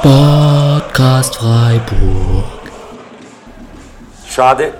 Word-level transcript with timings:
Sportcast 0.00 1.36
Freiburg. 1.36 2.62
Schade. 4.26 4.72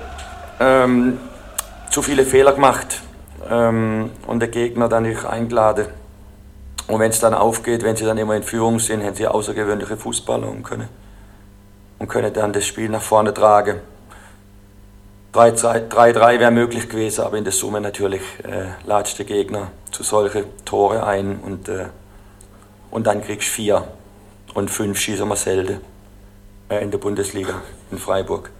Ähm, 0.59 1.19
zu 1.91 2.01
viele 2.01 2.25
Fehler 2.25 2.53
gemacht 2.55 3.03
ähm, 3.51 4.13
und 4.27 4.41
der 4.41 4.49
Gegner 4.49 4.89
dann 4.89 5.03
nicht 5.03 5.27
eingeladen. 5.27 5.89
Und 6.87 7.01
wenn 7.01 7.11
es 7.11 7.21
dann 7.21 7.35
aufgeht, 7.35 7.83
wenn 7.83 7.97
sie 7.97 8.07
dann 8.07 8.17
immer 8.17 8.35
in 8.35 8.43
Führung 8.43 8.79
sind, 8.79 9.05
haben 9.05 9.15
sie 9.15 9.27
außergewöhnliche 9.27 9.99
Fußballer 9.99 10.49
und 10.49 10.63
können, 10.63 10.89
und 11.99 12.09
können 12.09 12.33
dann 12.33 12.55
das 12.55 12.65
Spiel 12.65 12.89
nach 12.89 13.03
vorne 13.03 13.35
tragen. 13.35 13.81
3-3 15.35 16.41
wäre 16.41 16.51
möglich 16.51 16.89
gewesen, 16.89 17.25
aber 17.27 17.37
in 17.37 17.45
der 17.45 17.53
Summe 17.53 17.83
natürlich 17.83 18.23
äh, 18.43 18.89
latscht 18.89 19.19
der 19.19 19.27
Gegner 19.27 19.71
zu 19.91 20.03
solchen 20.03 20.45
Tore 20.65 21.05
ein 21.05 21.41
und, 21.41 21.69
äh, 21.69 21.89
und 22.91 23.07
dann 23.07 23.23
kriegst 23.23 23.49
du 23.49 23.53
vier 23.53 23.85
und 24.55 24.71
fünf 24.71 24.99
schießen 24.99 25.29
wir 25.29 25.37
selten 25.37 25.81
äh, 26.69 26.83
in 26.83 26.91
der 26.91 26.99
Bundesliga 26.99 27.63
in 27.91 27.99
Freiburg. 27.99 28.51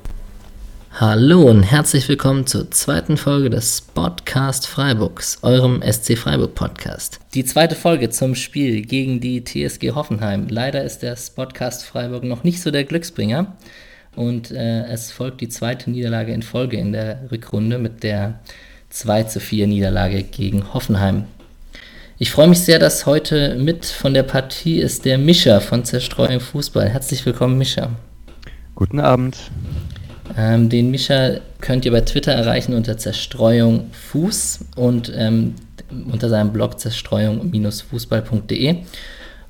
Hallo 0.93 1.43
und 1.43 1.63
herzlich 1.63 2.09
willkommen 2.09 2.47
zur 2.47 2.71
zweiten 2.73 3.17
Folge 3.17 3.49
des 3.49 3.81
Podcast 3.81 4.67
Freiburgs, 4.67 5.39
eurem 5.43 5.83
SC 5.83 6.19
Freiburg 6.19 6.55
Podcast. 6.57 7.21
Die 7.33 7.45
zweite 7.45 7.77
Folge 7.77 8.11
zum 8.11 8.35
Spiel 8.35 8.83
gegen 8.83 9.21
die 9.21 9.45
TSG 9.45 9.93
Hoffenheim. 9.93 10.49
Leider 10.49 10.83
ist 10.83 10.99
der 10.99 11.17
Podcast 11.37 11.85
Freiburg 11.85 12.25
noch 12.25 12.43
nicht 12.43 12.61
so 12.61 12.73
der 12.73 12.85
Glücksbringer 12.85 13.57
und 14.17 14.51
äh, 14.51 14.85
es 14.87 15.13
folgt 15.13 15.41
die 15.41 15.49
zweite 15.49 15.91
Niederlage 15.91 16.33
in 16.33 16.43
Folge 16.43 16.77
in 16.77 16.93
der 16.93 17.31
Rückrunde 17.31 17.79
mit 17.79 18.03
der 18.03 18.41
2 18.91 19.23
zu 19.25 19.39
4 19.41 19.69
Niederlage 19.69 20.25
gegen 20.25 20.75
Hoffenheim. 20.75 21.25
Ich 22.23 22.33
freue 22.33 22.49
mich 22.49 22.59
sehr, 22.61 22.79
dass 22.79 23.07
heute 23.07 23.55
mit 23.55 23.87
von 23.87 24.13
der 24.13 24.25
Partie 24.25 24.79
ist 24.79 25.07
der 25.07 25.17
Mischer 25.17 25.63
von 25.63 25.87
Zerstreuung 25.87 26.39
Fußball. 26.41 26.87
Herzlich 26.87 27.25
willkommen, 27.25 27.57
Mischer. 27.57 27.93
Guten 28.75 29.01
Abend. 29.01 29.39
Ähm, 30.37 30.69
den 30.69 30.91
Mischa 30.91 31.39
könnt 31.63 31.87
ihr 31.87 31.93
bei 31.93 32.03
Twitter 32.03 32.33
erreichen 32.33 32.75
unter 32.75 32.99
Zerstreuung 32.99 33.87
Fuß 34.11 34.67
und 34.77 35.11
ähm, 35.17 35.55
unter 36.13 36.29
seinem 36.29 36.53
Blog 36.53 36.79
zerstreuung-fußball.de. 36.79 38.77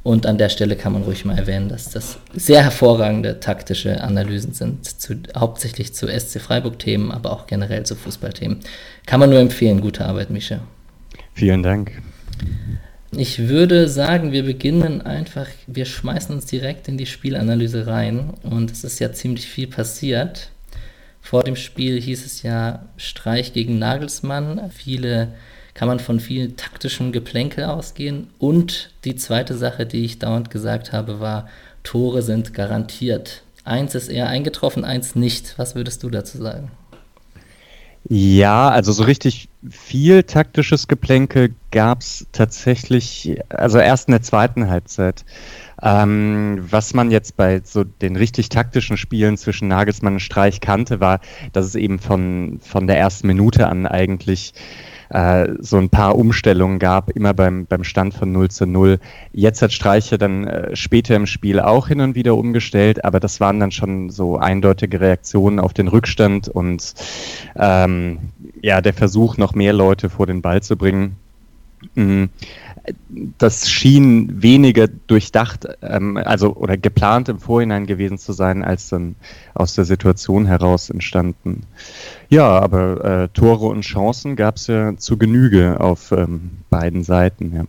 Und 0.04 0.26
an 0.26 0.38
der 0.38 0.48
Stelle 0.48 0.76
kann 0.76 0.92
man 0.92 1.02
ruhig 1.02 1.24
mal 1.24 1.36
erwähnen, 1.36 1.68
dass 1.68 1.90
das 1.90 2.18
sehr 2.34 2.62
hervorragende 2.62 3.40
taktische 3.40 4.00
Analysen 4.00 4.52
sind, 4.52 4.84
zu, 4.84 5.16
hauptsächlich 5.36 5.92
zu 5.92 6.06
SC 6.06 6.40
Freiburg-Themen, 6.40 7.10
aber 7.10 7.32
auch 7.32 7.48
generell 7.48 7.82
zu 7.82 7.96
Fußballthemen. 7.96 8.60
Kann 9.06 9.18
man 9.18 9.30
nur 9.30 9.40
empfehlen. 9.40 9.80
Gute 9.80 10.04
Arbeit, 10.04 10.30
Mischa. 10.30 10.60
Vielen 11.34 11.64
Dank. 11.64 12.00
Ich 13.12 13.48
würde 13.48 13.88
sagen, 13.88 14.30
wir 14.30 14.44
beginnen 14.44 15.02
einfach, 15.02 15.48
wir 15.66 15.84
schmeißen 15.84 16.34
uns 16.34 16.46
direkt 16.46 16.86
in 16.86 16.96
die 16.96 17.06
Spielanalyse 17.06 17.86
rein 17.86 18.34
und 18.42 18.70
es 18.70 18.84
ist 18.84 19.00
ja 19.00 19.12
ziemlich 19.12 19.46
viel 19.46 19.66
passiert. 19.66 20.50
Vor 21.20 21.42
dem 21.42 21.56
Spiel 21.56 22.00
hieß 22.00 22.24
es 22.24 22.42
ja 22.42 22.86
Streich 22.96 23.52
gegen 23.52 23.78
Nagelsmann. 23.78 24.70
Viele 24.70 25.34
kann 25.74 25.88
man 25.88 26.00
von 26.00 26.20
viel 26.20 26.52
taktischem 26.52 27.12
Geplänkel 27.12 27.64
ausgehen. 27.64 28.28
Und 28.38 28.90
die 29.04 29.16
zweite 29.16 29.56
Sache, 29.56 29.86
die 29.86 30.04
ich 30.04 30.18
dauernd 30.18 30.50
gesagt 30.50 30.92
habe, 30.92 31.20
war, 31.20 31.48
Tore 31.82 32.22
sind 32.22 32.54
garantiert. 32.54 33.42
Eins 33.64 33.94
ist 33.94 34.08
eher 34.08 34.28
eingetroffen, 34.28 34.84
eins 34.84 35.14
nicht. 35.14 35.58
Was 35.58 35.74
würdest 35.74 36.02
du 36.02 36.10
dazu 36.10 36.38
sagen? 36.38 36.70
Ja, 38.08 38.70
also 38.70 38.92
so 38.92 39.04
richtig 39.04 39.48
viel 39.68 40.22
taktisches 40.22 40.88
Geplänkel 40.88 41.54
gab 41.70 42.00
es 42.00 42.26
tatsächlich, 42.32 43.38
also 43.50 43.78
erst 43.78 44.08
in 44.08 44.12
der 44.12 44.22
zweiten 44.22 44.68
Halbzeit. 44.68 45.24
Ähm, 45.82 46.66
was 46.70 46.94
man 46.94 47.10
jetzt 47.10 47.36
bei 47.36 47.60
so 47.62 47.84
den 47.84 48.16
richtig 48.16 48.48
taktischen 48.48 48.96
Spielen 48.96 49.36
zwischen 49.36 49.68
Nagelsmann 49.68 50.14
und 50.14 50.20
Streich 50.20 50.60
kannte, 50.60 51.00
war, 51.00 51.20
dass 51.52 51.66
es 51.66 51.74
eben 51.74 51.98
von, 51.98 52.60
von 52.62 52.86
der 52.86 52.98
ersten 52.98 53.26
Minute 53.26 53.68
an 53.68 53.86
eigentlich 53.86 54.54
äh, 55.10 55.48
so 55.58 55.76
ein 55.76 55.90
paar 55.90 56.16
Umstellungen 56.16 56.78
gab, 56.78 57.10
immer 57.10 57.34
beim, 57.34 57.66
beim 57.66 57.84
Stand 57.84 58.14
von 58.14 58.32
0 58.32 58.50
zu 58.50 58.66
0. 58.66 58.98
Jetzt 59.32 59.60
hat 59.60 59.72
Streiche 59.72 60.18
dann 60.18 60.46
äh, 60.46 60.76
später 60.76 61.16
im 61.16 61.26
Spiel 61.26 61.60
auch 61.60 61.88
hin 61.88 62.00
und 62.00 62.14
wieder 62.14 62.36
umgestellt, 62.36 63.04
aber 63.04 63.20
das 63.20 63.40
waren 63.40 63.60
dann 63.60 63.72
schon 63.72 64.10
so 64.10 64.38
eindeutige 64.38 65.00
Reaktionen 65.00 65.58
auf 65.58 65.74
den 65.74 65.88
Rückstand 65.88 66.48
und 66.48 66.94
ähm, 67.56 68.18
ja, 68.62 68.80
der 68.80 68.94
Versuch, 68.94 69.36
noch 69.36 69.54
mehr 69.54 69.72
Leute 69.72 70.10
vor 70.10 70.26
den 70.26 70.42
Ball 70.42 70.62
zu 70.62 70.76
bringen. 70.76 71.16
Mhm 71.94 72.28
das 73.38 73.70
schien 73.70 74.42
weniger 74.42 74.88
durchdacht, 74.88 75.66
ähm, 75.82 76.16
also 76.16 76.54
oder 76.54 76.76
geplant 76.76 77.28
im 77.28 77.38
Vorhinein 77.38 77.86
gewesen 77.86 78.18
zu 78.18 78.32
sein, 78.32 78.64
als 78.64 78.88
dann 78.88 79.16
aus 79.54 79.74
der 79.74 79.84
Situation 79.84 80.46
heraus 80.46 80.90
entstanden. 80.90 81.62
Ja, 82.28 82.48
aber 82.48 83.04
äh, 83.04 83.28
Tore 83.28 83.66
und 83.66 83.82
Chancen 83.82 84.36
gab 84.36 84.56
es 84.56 84.66
ja 84.66 84.96
zu 84.96 85.18
Genüge 85.18 85.80
auf 85.80 86.12
ähm, 86.12 86.50
beiden 86.70 87.04
Seiten. 87.04 87.54
Ja, 87.54 87.64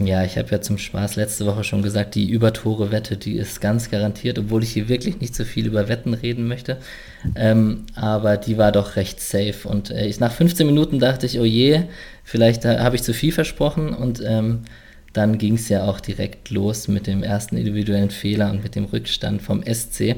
ja 0.00 0.24
ich 0.24 0.38
habe 0.38 0.50
ja 0.50 0.60
zum 0.60 0.78
Spaß 0.78 1.16
letzte 1.16 1.46
Woche 1.46 1.64
schon 1.64 1.82
gesagt, 1.82 2.14
die 2.14 2.30
Übertore-Wette, 2.30 3.16
die 3.16 3.36
ist 3.36 3.60
ganz 3.60 3.90
garantiert, 3.90 4.38
obwohl 4.38 4.62
ich 4.62 4.70
hier 4.70 4.88
wirklich 4.88 5.20
nicht 5.20 5.34
so 5.34 5.44
viel 5.44 5.66
über 5.66 5.88
Wetten 5.88 6.14
reden 6.14 6.48
möchte. 6.48 6.78
Ähm, 7.34 7.84
aber 7.94 8.36
die 8.36 8.58
war 8.58 8.72
doch 8.72 8.96
recht 8.96 9.20
safe. 9.20 9.68
Und 9.68 9.90
äh, 9.90 10.06
ich, 10.06 10.20
nach 10.20 10.32
15 10.32 10.66
Minuten 10.66 10.98
dachte 10.98 11.26
ich, 11.26 11.38
oh 11.38 11.44
je, 11.44 11.82
vielleicht 12.24 12.64
äh, 12.64 12.78
habe 12.78 12.96
ich 12.96 13.02
zu 13.02 13.14
viel 13.14 13.32
versprochen. 13.32 13.94
Und 13.94 14.22
ähm, 14.24 14.60
dann 15.12 15.38
ging 15.38 15.54
es 15.54 15.68
ja 15.68 15.84
auch 15.84 16.00
direkt 16.00 16.50
los 16.50 16.88
mit 16.88 17.06
dem 17.06 17.22
ersten 17.22 17.56
individuellen 17.56 18.10
Fehler 18.10 18.50
und 18.50 18.62
mit 18.62 18.74
dem 18.74 18.84
Rückstand 18.84 19.42
vom 19.42 19.62
SC. 19.62 20.16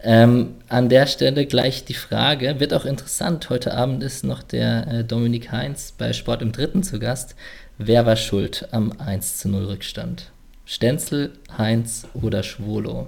Ähm, 0.00 0.56
an 0.68 0.88
der 0.88 1.06
Stelle 1.06 1.46
gleich 1.46 1.84
die 1.84 1.94
Frage, 1.94 2.60
wird 2.60 2.74
auch 2.74 2.84
interessant, 2.84 3.48
heute 3.48 3.74
Abend 3.74 4.02
ist 4.02 4.24
noch 4.24 4.42
der 4.42 4.86
äh, 4.86 5.04
Dominik 5.04 5.50
Heinz 5.52 5.92
bei 5.96 6.12
Sport 6.12 6.42
im 6.42 6.52
Dritten 6.52 6.82
zu 6.82 6.98
Gast. 6.98 7.34
Wer 7.78 8.06
war 8.06 8.16
schuld 8.16 8.68
am 8.72 8.92
1 8.98 9.38
zu 9.38 9.48
0 9.48 9.64
Rückstand? 9.64 10.30
Stenzel, 10.64 11.32
Heinz 11.56 12.06
oder 12.14 12.42
Schwolo? 12.42 13.06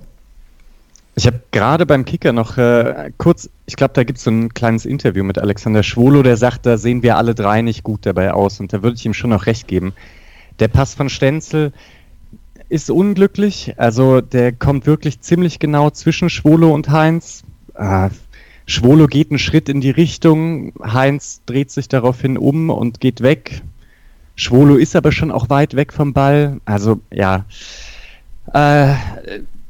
Ich 1.17 1.27
habe 1.27 1.41
gerade 1.51 1.87
beim 1.87 2.05
Kicker 2.05 2.33
noch 2.33 2.59
äh, 2.59 3.11
kurz, 3.19 3.51
ich 3.67 3.77
glaube, 3.77 3.95
da 3.95 4.05
gibt 4.05 4.19
es 4.19 4.25
so 4.25 4.31
ein 4.31 4.55
kleines 4.55 4.85
Interview 4.85 5.25
mit 5.25 5.39
Alexander 5.39 5.83
Schwolo, 5.83 6.23
der 6.23 6.37
sagt, 6.37 6.67
da 6.67 6.79
sehen 6.79 7.03
wir 7.03 7.17
alle 7.17 7.35
drei 7.35 7.63
nicht 7.63 7.83
gut 7.83 8.07
dabei 8.07 8.33
aus 8.33 8.61
und 8.61 8.73
da 8.73 8.83
würde 8.83 8.97
ich 8.97 9.05
ihm 9.05 9.15
schon 9.15 9.31
noch 9.31 9.47
recht 9.47 9.67
geben. 9.67 9.95
Der 10.61 10.69
Pass 10.69 10.95
von 10.95 11.09
Stenzel, 11.09 11.73
ist 12.69 12.91
unglücklich. 12.91 13.75
Also 13.77 14.21
der 14.21 14.53
kommt 14.53 14.87
wirklich 14.87 15.21
ziemlich 15.21 15.59
genau 15.59 15.91
zwischen 15.91 16.31
Schwolo 16.31 16.73
und 16.73 16.91
Heinz. 16.91 17.43
Äh, 17.75 18.11
Schwolo 18.67 19.07
geht 19.07 19.31
einen 19.31 19.39
Schritt 19.39 19.69
in 19.69 19.81
die 19.81 19.91
Richtung, 19.91 20.75
Heinz 20.83 21.41
dreht 21.47 21.71
sich 21.71 21.89
daraufhin 21.89 22.37
um 22.37 22.69
und 22.69 23.01
geht 23.01 23.23
weg. 23.23 23.63
Schwolo 24.39 24.77
ist 24.77 24.95
aber 24.95 25.11
schon 25.11 25.33
auch 25.33 25.51
weit 25.51 25.75
weg 25.75 25.93
vom 25.93 26.13
Ball. 26.13 26.61
Also 26.65 27.01
ja, 27.13 27.45
äh, 28.55 28.95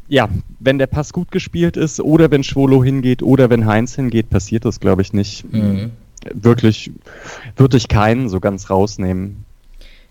ja, 0.08 0.28
wenn 0.60 0.78
der 0.78 0.86
Pass 0.86 1.14
gut 1.14 1.32
gespielt 1.32 1.78
ist 1.78 2.00
oder 2.00 2.30
wenn 2.30 2.44
Schwolo 2.44 2.84
hingeht 2.84 3.22
oder 3.22 3.48
wenn 3.48 3.64
Heinz 3.64 3.94
hingeht, 3.94 4.28
passiert 4.28 4.66
das, 4.66 4.78
glaube 4.78 5.00
ich, 5.00 5.14
nicht. 5.14 5.50
Mhm. 5.50 5.92
Wirklich 6.34 6.90
würde 7.56 7.78
ich 7.78 7.88
keinen 7.88 8.28
so 8.28 8.40
ganz 8.40 8.68
rausnehmen. 8.68 9.44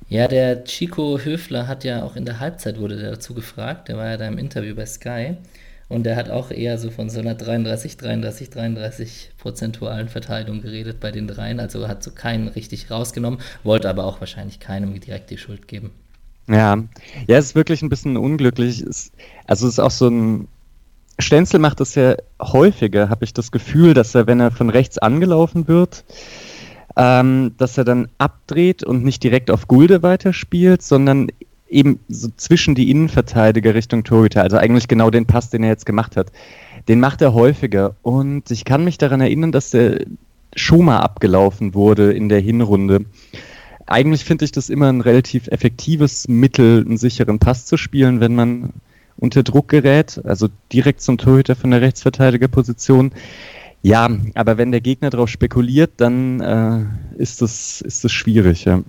Ja, 0.09 0.27
der 0.27 0.63
Chico 0.63 1.19
Höfler 1.19 1.67
hat 1.67 1.83
ja 1.83 2.03
auch 2.03 2.15
in 2.15 2.25
der 2.25 2.39
Halbzeit 2.39 2.79
wurde 2.79 2.97
der 2.97 3.11
dazu 3.11 3.35
gefragt, 3.35 3.89
der 3.89 3.97
war 3.97 4.07
ja 4.09 4.17
da 4.17 4.27
im 4.27 4.39
Interview 4.39 4.73
bei 4.73 4.87
Sky 4.87 5.35
und 5.89 6.03
der 6.03 6.15
hat 6.15 6.29
auch 6.29 6.51
eher 6.51 6.77
so 6.77 6.91
von 6.91 7.09
so 7.09 7.19
einer 7.19 7.35
33, 7.35 7.97
33, 7.97 8.49
33 8.49 9.31
prozentualen 9.37 10.09
Verteilung 10.09 10.61
geredet 10.61 10.99
bei 10.99 11.11
den 11.11 11.27
dreien, 11.27 11.59
also 11.59 11.87
hat 11.87 12.03
so 12.03 12.11
keinen 12.11 12.47
richtig 12.49 12.91
rausgenommen, 12.91 13.39
wollte 13.63 13.89
aber 13.89 14.05
auch 14.05 14.19
wahrscheinlich 14.19 14.59
keinem 14.59 14.99
direkt 14.99 15.29
die 15.29 15.37
Schuld 15.37 15.67
geben. 15.67 15.91
Ja, 16.49 16.77
ja, 17.27 17.37
es 17.37 17.47
ist 17.47 17.55
wirklich 17.55 17.81
ein 17.81 17.89
bisschen 17.89 18.17
unglücklich. 18.17 18.81
Es, 18.81 19.11
also 19.45 19.67
es 19.67 19.73
ist 19.73 19.79
auch 19.79 19.91
so 19.91 20.07
ein 20.09 20.47
Stenzel 21.19 21.59
macht 21.59 21.79
das 21.79 21.95
ja 21.95 22.15
häufiger, 22.41 23.09
habe 23.09 23.25
ich 23.25 23.33
das 23.33 23.51
Gefühl, 23.51 23.93
dass 23.93 24.13
er, 24.13 24.27
wenn 24.27 24.39
er 24.39 24.51
von 24.51 24.69
rechts 24.69 24.97
angelaufen 24.99 25.67
wird, 25.67 26.03
ähm, 26.95 27.55
dass 27.57 27.77
er 27.77 27.85
dann 27.85 28.07
abdreht 28.17 28.83
und 28.83 29.03
nicht 29.03 29.23
direkt 29.23 29.49
auf 29.49 29.67
Gulde 29.67 30.03
weiterspielt, 30.03 30.83
sondern 30.83 31.29
eben 31.69 31.99
so 32.07 32.29
zwischen 32.35 32.75
die 32.75 32.89
Innenverteidiger 32.89 33.73
Richtung 33.73 34.03
Torhüter, 34.03 34.41
also 34.43 34.57
eigentlich 34.57 34.87
genau 34.87 35.09
den 35.09 35.25
Pass, 35.25 35.49
den 35.49 35.63
er 35.63 35.69
jetzt 35.69 35.85
gemacht 35.85 36.15
hat. 36.17 36.31
Den 36.87 36.99
macht 36.99 37.21
er 37.21 37.33
häufiger 37.33 37.95
und 38.01 38.49
ich 38.51 38.63
kann 38.63 38.83
mich 38.83 38.97
daran 38.97 39.21
erinnern, 39.21 39.51
dass 39.51 39.71
der 39.71 40.05
schon 40.55 40.85
mal 40.85 40.99
abgelaufen 40.99 41.73
wurde 41.73 42.13
in 42.13 42.29
der 42.29 42.39
Hinrunde. 42.39 43.05
Eigentlich 43.85 44.25
finde 44.25 44.45
ich 44.45 44.51
das 44.51 44.69
immer 44.69 44.89
ein 44.89 45.01
relativ 45.01 45.47
effektives 45.47 46.27
Mittel, 46.27 46.85
einen 46.85 46.97
sicheren 46.97 47.39
Pass 47.39 47.65
zu 47.65 47.77
spielen, 47.77 48.19
wenn 48.19 48.35
man 48.35 48.73
unter 49.17 49.43
Druck 49.43 49.69
gerät, 49.69 50.21
also 50.23 50.47
direkt 50.71 51.01
zum 51.01 51.17
Torhüter 51.17 51.55
von 51.55 51.71
der 51.71 51.81
Rechtsverteidigerposition. 51.81 53.11
Ja, 53.81 54.09
aber 54.35 54.57
wenn 54.57 54.71
der 54.71 54.81
Gegner 54.81 55.09
darauf 55.09 55.29
spekuliert, 55.29 55.91
dann 55.97 56.41
äh, 56.41 57.21
ist 57.21 57.41
das 57.41 57.81
ist 57.81 58.03
das 58.03 58.11
schwierig. 58.11 58.65
Ja. 58.65 58.81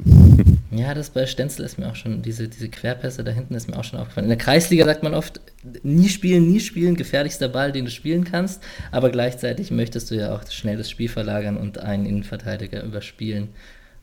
Ja, 0.71 0.93
das 0.93 1.11
bei 1.11 1.25
Stenzel 1.25 1.65
ist 1.65 1.79
mir 1.79 1.89
auch 1.89 1.97
schon, 1.97 2.21
diese, 2.21 2.47
diese 2.49 2.69
Querpässe 2.69 3.25
da 3.25 3.31
hinten 3.31 3.55
ist 3.55 3.71
mir 3.71 3.79
auch 3.79 3.85
schon 3.85 3.99
aufgefallen. 3.99 4.27
In 4.27 4.31
der 4.31 4.39
Kreisliga 4.39 4.85
sagt 4.85 5.03
man 5.03 5.15
oft, 5.15 5.41
nie 5.83 6.09
spielen, 6.09 6.47
nie 6.51 6.61
spielen, 6.61 6.95
gefährlichster 6.95 7.49
Ball, 7.49 7.73
den 7.73 7.87
du 7.87 7.91
spielen 7.91 8.25
kannst, 8.25 8.63
aber 8.91 9.11
gleichzeitig 9.11 9.71
möchtest 9.71 10.11
du 10.11 10.17
ja 10.17 10.35
auch 10.35 10.49
schnell 10.51 10.77
das 10.77 10.91
Spiel 10.91 11.09
verlagern 11.09 11.57
und 11.57 11.79
einen 11.79 12.05
Innenverteidiger 12.05 12.83
überspielen, 12.83 13.49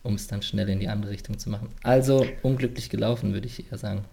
um 0.02 0.16
es 0.16 0.28
dann 0.28 0.42
schnell 0.42 0.68
in 0.70 0.80
die 0.80 0.88
andere 0.88 1.12
Richtung 1.12 1.38
zu 1.38 1.52
machen. 1.52 1.70
Also 1.84 2.26
unglücklich 2.42 2.90
gelaufen, 2.90 3.34
würde 3.34 3.46
ich 3.46 3.72
eher 3.72 3.78
sagen. 3.78 4.06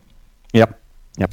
Ja, 0.52 0.68
ja. 1.16 1.26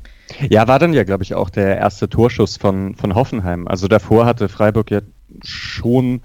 Ja, 0.49 0.67
war 0.67 0.79
dann 0.79 0.93
ja, 0.93 1.03
glaube 1.03 1.23
ich, 1.23 1.33
auch 1.33 1.49
der 1.49 1.77
erste 1.77 2.07
Torschuss 2.07 2.55
von, 2.55 2.95
von 2.95 3.15
Hoffenheim. 3.15 3.67
Also 3.67 3.87
davor 3.87 4.25
hatte 4.25 4.47
Freiburg 4.47 4.91
ja 4.91 5.01
schon 5.43 6.21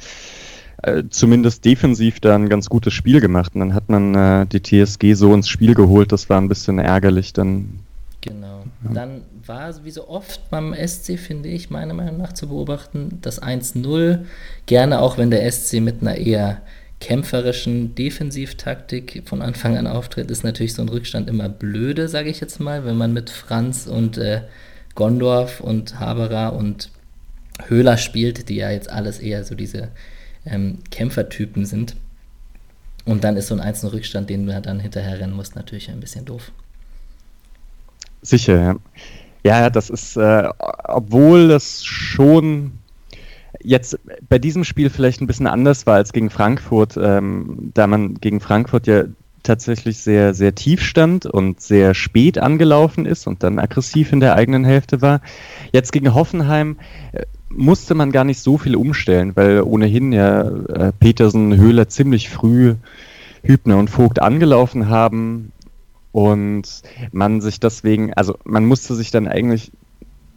äh, 0.84 1.04
zumindest 1.08 1.64
defensiv 1.64 2.20
da 2.20 2.34
ein 2.34 2.48
ganz 2.48 2.68
gutes 2.68 2.92
Spiel 2.92 3.20
gemacht. 3.20 3.54
Und 3.54 3.60
dann 3.60 3.74
hat 3.74 3.88
man 3.88 4.14
äh, 4.14 4.46
die 4.46 4.60
TSG 4.60 5.14
so 5.14 5.32
ins 5.32 5.48
Spiel 5.48 5.74
geholt, 5.74 6.12
das 6.12 6.28
war 6.28 6.40
ein 6.40 6.48
bisschen 6.48 6.78
ärgerlich 6.78 7.32
dann. 7.32 7.80
Genau. 8.20 8.64
Ja. 8.84 8.90
Dann 8.92 9.22
war 9.46 9.72
wie 9.84 9.90
so 9.90 10.08
oft 10.08 10.50
beim 10.50 10.74
SC, 10.74 11.18
finde 11.18 11.48
ich, 11.48 11.70
meiner 11.70 11.94
Meinung 11.94 12.18
nach 12.18 12.32
zu 12.32 12.48
beobachten, 12.48 13.18
das 13.22 13.42
1-0. 13.42 14.20
Gerne 14.66 15.00
auch, 15.00 15.16
wenn 15.16 15.30
der 15.30 15.50
SC 15.50 15.80
mit 15.80 16.02
einer 16.02 16.16
eher 16.16 16.60
kämpferischen 17.00 17.94
Defensivtaktik 17.94 19.22
von 19.26 19.42
Anfang 19.42 19.76
an 19.76 19.86
auftritt, 19.86 20.30
ist 20.30 20.44
natürlich 20.44 20.74
so 20.74 20.82
ein 20.82 20.88
Rückstand 20.88 21.28
immer 21.28 21.48
blöde, 21.48 22.08
sage 22.08 22.30
ich 22.30 22.40
jetzt 22.40 22.60
mal, 22.60 22.84
wenn 22.84 22.96
man 22.96 23.12
mit 23.12 23.30
Franz 23.30 23.86
und 23.86 24.16
äh, 24.16 24.42
Gondorf 24.94 25.60
und 25.60 25.98
Haberer 25.98 26.54
und 26.54 26.90
Höhler 27.68 27.96
spielt, 27.96 28.48
die 28.48 28.56
ja 28.56 28.70
jetzt 28.70 28.90
alles 28.90 29.18
eher 29.18 29.44
so 29.44 29.54
diese 29.54 29.88
ähm, 30.46 30.78
Kämpfertypen 30.90 31.64
sind. 31.64 31.96
Und 33.04 33.24
dann 33.24 33.36
ist 33.36 33.48
so 33.48 33.54
ein 33.54 33.60
einzelner 33.60 33.92
Rückstand, 33.92 34.30
den 34.30 34.46
du 34.46 34.60
dann 34.60 34.80
hinterher 34.80 35.20
rennen 35.20 35.34
musst, 35.34 35.56
natürlich 35.56 35.90
ein 35.90 36.00
bisschen 36.00 36.24
doof. 36.24 36.52
Sicher, 38.22 38.60
ja. 38.60 38.76
Ja, 39.44 39.68
das 39.68 39.90
ist, 39.90 40.16
äh, 40.16 40.48
obwohl 40.84 41.48
das 41.48 41.84
schon 41.84 42.78
jetzt 43.62 43.98
bei 44.28 44.38
diesem 44.38 44.64
Spiel 44.64 44.88
vielleicht 44.88 45.20
ein 45.20 45.26
bisschen 45.26 45.46
anders 45.46 45.86
war 45.86 45.96
als 45.96 46.14
gegen 46.14 46.30
Frankfurt, 46.30 46.96
ähm, 46.96 47.70
da 47.74 47.86
man 47.86 48.14
gegen 48.14 48.40
Frankfurt 48.40 48.86
ja 48.86 49.04
tatsächlich 49.42 49.98
sehr, 49.98 50.34
sehr 50.34 50.54
tief 50.54 50.82
stand 50.82 51.26
und 51.26 51.60
sehr 51.60 51.94
spät 51.94 52.38
angelaufen 52.38 53.04
ist 53.04 53.26
und 53.26 53.42
dann 53.42 53.58
aggressiv 53.58 54.12
in 54.12 54.20
der 54.20 54.34
eigenen 54.34 54.64
Hälfte 54.64 55.02
war. 55.02 55.20
Jetzt 55.72 55.92
gegen 55.92 56.14
Hoffenheim 56.14 56.78
äh, 57.12 57.24
musste 57.48 57.94
man 57.94 58.12
gar 58.12 58.24
nicht 58.24 58.40
so 58.40 58.58
viel 58.58 58.76
umstellen, 58.76 59.32
weil 59.34 59.62
ohnehin 59.62 60.12
ja 60.12 60.42
äh, 60.42 60.92
Petersen, 60.98 61.56
Höhler 61.56 61.88
ziemlich 61.88 62.28
früh 62.28 62.74
Hübner 63.42 63.78
und 63.78 63.90
Vogt 63.90 64.20
angelaufen 64.20 64.88
haben 64.88 65.52
und 66.12 66.82
man 67.12 67.40
sich 67.40 67.60
deswegen, 67.60 68.12
also 68.14 68.38
man 68.44 68.64
musste 68.64 68.94
sich 68.94 69.10
dann 69.10 69.28
eigentlich 69.28 69.70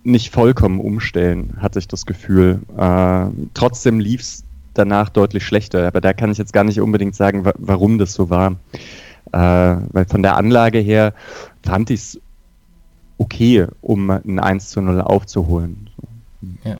nicht 0.04 0.34
vollkommen 0.34 0.80
umstellen, 0.80 1.58
hatte 1.60 1.80
ich 1.80 1.88
das 1.88 2.06
Gefühl. 2.06 2.62
Äh, 2.78 3.28
trotzdem 3.54 4.00
lief 4.00 4.22
es 4.22 4.44
danach 4.74 5.10
deutlich 5.10 5.46
schlechter, 5.46 5.88
aber 5.88 6.02
da 6.02 6.14
kann 6.14 6.32
ich 6.32 6.38
jetzt 6.38 6.54
gar 6.54 6.64
nicht 6.64 6.80
unbedingt 6.80 7.16
sagen, 7.16 7.46
wa 7.46 7.54
warum 7.58 7.98
das 7.98 8.14
so 8.14 8.30
war. 8.30 8.58
Äh, 9.32 9.82
weil 9.92 10.06
von 10.08 10.22
der 10.22 10.38
Anlage 10.38 10.80
her 10.80 11.14
fand 11.64 11.90
ich 11.90 12.00
es 12.00 12.22
okay, 13.18 13.68
um 13.82 14.10
ein 14.10 14.40
1 14.40 14.70
zu 14.70 14.82
0 14.82 15.02
aufzuholen. 15.02 15.90
Ja 16.64 16.78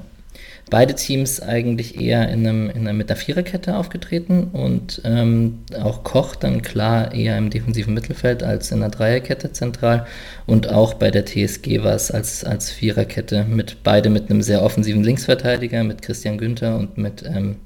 beide 0.70 0.96
Teams 0.96 1.42
eigentlich 1.42 2.00
eher 2.00 2.30
in 2.30 2.46
einem, 2.46 2.70
in 2.70 2.82
einer, 2.82 2.94
mit 2.94 3.10
einer 3.10 3.18
Viererkette 3.18 3.78
aufgetreten 3.78 4.46
und 4.52 5.02
ähm, 5.06 5.60
auch 5.82 6.04
Koch 6.04 6.36
dann 6.36 6.62
klar 6.62 7.14
eher 7.14 7.38
im 7.38 7.50
defensiven 7.50 7.94
Mittelfeld 7.94 8.44
als 8.44 8.72
in 8.72 8.82
einer 8.82 8.92
Dreierkette 8.92 9.52
zentral 9.52 10.06
und 10.46 10.70
auch 10.70 10.94
bei 10.96 11.10
der 11.10 11.26
TSG 11.26 11.84
war 11.84 11.96
es 11.96 12.12
als, 12.12 12.44
als 12.44 12.72
Viererkette 12.72 13.46
mit 13.46 13.84
beide 13.84 14.10
mit 14.10 14.30
einem 14.30 14.42
sehr 14.42 14.64
offensiven 14.64 15.04
Linksverteidiger, 15.04 15.84
mit 15.84 16.02
Christian 16.02 16.38
Günther 16.38 16.78
und 16.78 16.98
mit, 16.98 17.24
ähm, 17.24 17.58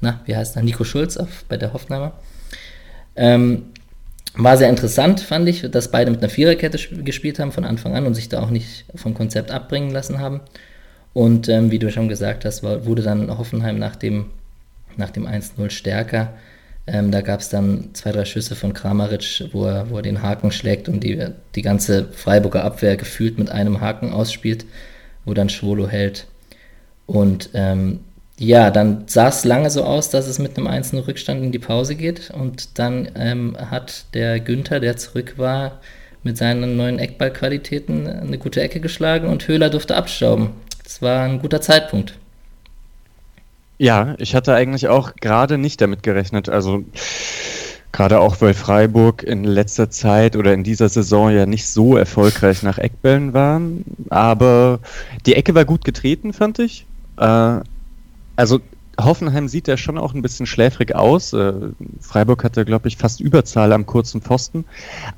na, 0.00 0.20
wie 0.26 0.36
heißt 0.36 0.56
er, 0.56 0.62
Nico 0.62 0.84
Schulz 0.84 1.16
auf, 1.16 1.44
bei 1.48 1.56
der 1.56 1.72
Hoffenheimer. 1.72 2.12
Ähm, 3.16 3.64
war 4.34 4.56
sehr 4.58 4.68
interessant, 4.68 5.20
fand 5.20 5.48
ich, 5.48 5.62
dass 5.70 5.90
beide 5.90 6.10
mit 6.10 6.20
einer 6.20 6.28
Viererkette 6.28 6.78
gespielt 7.02 7.38
haben 7.38 7.52
von 7.52 7.64
Anfang 7.64 7.96
an 7.96 8.06
und 8.06 8.14
sich 8.14 8.28
da 8.28 8.42
auch 8.42 8.50
nicht 8.50 8.84
vom 8.94 9.14
Konzept 9.14 9.50
abbringen 9.50 9.90
lassen 9.90 10.20
haben. 10.20 10.42
Und 11.16 11.48
ähm, 11.48 11.70
wie 11.70 11.78
du 11.78 11.90
schon 11.90 12.10
gesagt 12.10 12.44
hast, 12.44 12.62
wurde 12.62 13.00
dann 13.00 13.38
Hoffenheim 13.38 13.78
nach 13.78 13.96
dem, 13.96 14.26
nach 14.98 15.08
dem 15.08 15.26
1-0 15.26 15.70
stärker. 15.70 16.34
Ähm, 16.86 17.10
da 17.10 17.22
gab 17.22 17.40
es 17.40 17.48
dann 17.48 17.94
zwei, 17.94 18.12
drei 18.12 18.26
Schüsse 18.26 18.54
von 18.54 18.74
Kramaric, 18.74 19.48
wo 19.52 19.64
er, 19.64 19.88
wo 19.88 19.96
er 19.96 20.02
den 20.02 20.20
Haken 20.20 20.52
schlägt 20.52 20.90
und 20.90 21.02
die, 21.02 21.26
die 21.54 21.62
ganze 21.62 22.08
Freiburger 22.12 22.64
Abwehr 22.64 22.98
gefühlt 22.98 23.38
mit 23.38 23.48
einem 23.48 23.80
Haken 23.80 24.12
ausspielt, 24.12 24.66
wo 25.24 25.32
dann 25.32 25.48
Schwolo 25.48 25.88
hält. 25.88 26.26
Und 27.06 27.48
ähm, 27.54 28.00
ja, 28.38 28.70
dann 28.70 29.04
sah 29.06 29.28
es 29.28 29.46
lange 29.46 29.70
so 29.70 29.84
aus, 29.84 30.10
dass 30.10 30.26
es 30.26 30.38
mit 30.38 30.58
einem 30.58 30.68
1-0 30.68 31.06
Rückstand 31.06 31.42
in 31.42 31.50
die 31.50 31.58
Pause 31.58 31.94
geht. 31.94 32.30
Und 32.30 32.78
dann 32.78 33.08
ähm, 33.14 33.56
hat 33.58 34.04
der 34.12 34.38
Günther, 34.38 34.80
der 34.80 34.98
zurück 34.98 35.38
war, 35.38 35.80
mit 36.22 36.36
seinen 36.36 36.76
neuen 36.76 36.98
Eckballqualitäten 36.98 38.06
eine 38.06 38.36
gute 38.36 38.60
Ecke 38.60 38.80
geschlagen 38.80 39.28
und 39.28 39.48
Höhler 39.48 39.70
durfte 39.70 39.96
abstauben. 39.96 40.50
Das 40.86 41.02
war 41.02 41.24
ein 41.24 41.40
guter 41.40 41.60
Zeitpunkt. 41.60 42.16
Ja, 43.76 44.14
ich 44.18 44.36
hatte 44.36 44.54
eigentlich 44.54 44.86
auch 44.86 45.16
gerade 45.16 45.58
nicht 45.58 45.80
damit 45.80 46.04
gerechnet. 46.04 46.48
Also 46.48 46.84
gerade 47.90 48.20
auch, 48.20 48.40
weil 48.40 48.54
Freiburg 48.54 49.24
in 49.24 49.42
letzter 49.42 49.90
Zeit 49.90 50.36
oder 50.36 50.54
in 50.54 50.62
dieser 50.62 50.88
Saison 50.88 51.30
ja 51.30 51.44
nicht 51.44 51.68
so 51.68 51.96
erfolgreich 51.96 52.62
nach 52.62 52.78
Eckbällen 52.78 53.34
waren. 53.34 53.84
Aber 54.10 54.78
die 55.26 55.34
Ecke 55.34 55.56
war 55.56 55.64
gut 55.64 55.84
getreten, 55.84 56.32
fand 56.32 56.60
ich. 56.60 56.86
Äh, 57.16 57.58
also 58.36 58.60
Hoffenheim 58.98 59.48
sieht 59.48 59.66
ja 59.66 59.76
schon 59.76 59.98
auch 59.98 60.14
ein 60.14 60.22
bisschen 60.22 60.46
schläfrig 60.46 60.94
aus. 60.94 61.32
Äh, 61.32 61.52
Freiburg 62.00 62.44
hatte, 62.44 62.64
glaube 62.64 62.86
ich, 62.86 62.96
fast 62.96 63.20
Überzahl 63.20 63.72
am 63.72 63.86
kurzen 63.86 64.20
Pfosten. 64.20 64.64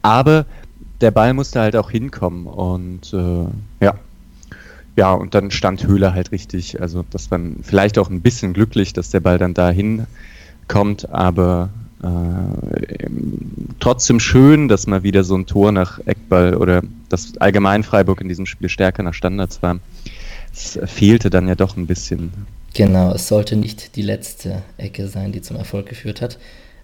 Aber 0.01 0.47
der 1.03 1.11
Ball 1.11 1.35
musste 1.35 1.61
halt 1.61 1.77
auch 1.77 1.91
hinkommen. 1.91 2.47
Und 2.47 3.13
äh, 3.13 3.85
ja, 3.85 3.99
ja, 4.99 5.13
und 5.13 5.33
dann 5.33 5.53
stand 5.53 5.87
Höhler 5.87 6.13
halt 6.13 6.33
richtig. 6.33 6.81
Also 6.81 7.05
das 7.09 7.31
war 7.31 7.39
vielleicht 7.63 7.99
auch 7.99 8.11
ein 8.11 8.21
bisschen 8.21 8.53
glücklich, 8.53 8.93
dass 8.93 9.11
der 9.11 9.21
Ball 9.21 9.39
dann 9.39 9.55
dahin 9.55 10.09
kommt, 10.67 11.09
aber 11.11 11.71
äh, 12.03 13.07
trotzdem 13.79 14.19
schön, 14.19 14.67
dass 14.67 14.89
mal 14.89 15.05
wieder 15.05 15.23
so 15.23 15.37
ein 15.37 15.47
Tor 15.47 15.71
nach 15.71 16.01
Eckball 16.07 16.57
oder 16.57 16.83
dass 17.11 17.37
allgemein 17.37 17.85
Freiburg 17.85 18.21
in 18.21 18.29
diesem 18.29 18.45
Spiel 18.45 18.69
stärker 18.69 19.05
nach 19.05 19.15
Standards 19.15 19.63
war. 19.63 19.79
Es 20.53 20.81
fehlte 20.87 21.31
dann 21.31 21.47
ja 21.47 21.55
doch 21.55 21.77
ein 21.77 21.87
bisschen. 21.87 22.33
Genau, 22.75 23.13
es 23.13 23.29
sollte 23.29 23.55
nicht 23.55 23.95
die 23.95 24.03
letzte 24.03 24.63
Ecke 24.79 25.07
sein, 25.07 25.31
die 25.31 25.43
zum 25.43 25.57
Erfolg 25.57 25.87
geführt 25.87 26.21
hat. 26.21 26.41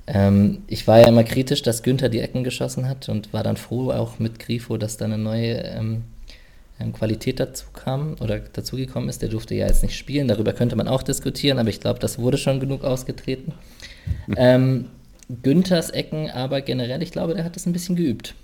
Ähm, 0.06 0.58
ich 0.68 0.86
war 0.86 1.00
ja 1.00 1.08
immer 1.08 1.24
kritisch, 1.24 1.62
dass 1.62 1.82
Günther 1.82 2.10
die 2.10 2.20
Ecken 2.20 2.44
geschossen 2.44 2.88
hat 2.88 3.08
und 3.08 3.32
war 3.32 3.42
dann 3.42 3.56
froh, 3.56 3.90
auch 3.90 4.20
mit 4.20 4.38
Grifo, 4.38 4.76
dass 4.76 4.98
da 4.98 5.04
eine 5.06 5.18
neue 5.18 5.54
ähm, 5.54 6.04
ähm, 6.04 6.04
Qualität 6.92 7.40
dazu 7.40 7.66
kam 7.72 8.16
oder 8.20 8.40
dazugekommen 8.40 9.08
ist. 9.08 9.22
Der 9.22 9.28
durfte 9.28 9.54
ja 9.54 9.66
jetzt 9.66 9.82
nicht 9.82 9.96
spielen, 9.96 10.28
darüber 10.28 10.52
könnte 10.52 10.76
man 10.76 10.88
auch 10.88 11.02
diskutieren, 11.02 11.58
aber 11.58 11.68
ich 11.68 11.80
glaube, 11.80 12.00
das 12.00 12.18
wurde 12.18 12.38
schon 12.38 12.60
genug 12.60 12.84
ausgetreten. 12.84 13.52
Ähm, 14.36 14.86
Günthers 15.42 15.90
Ecken, 15.90 16.30
aber 16.30 16.60
generell, 16.60 17.02
ich 17.02 17.12
glaube, 17.12 17.34
der 17.34 17.44
hat 17.44 17.56
das 17.56 17.66
ein 17.66 17.72
bisschen 17.72 17.96
geübt. 17.96 18.34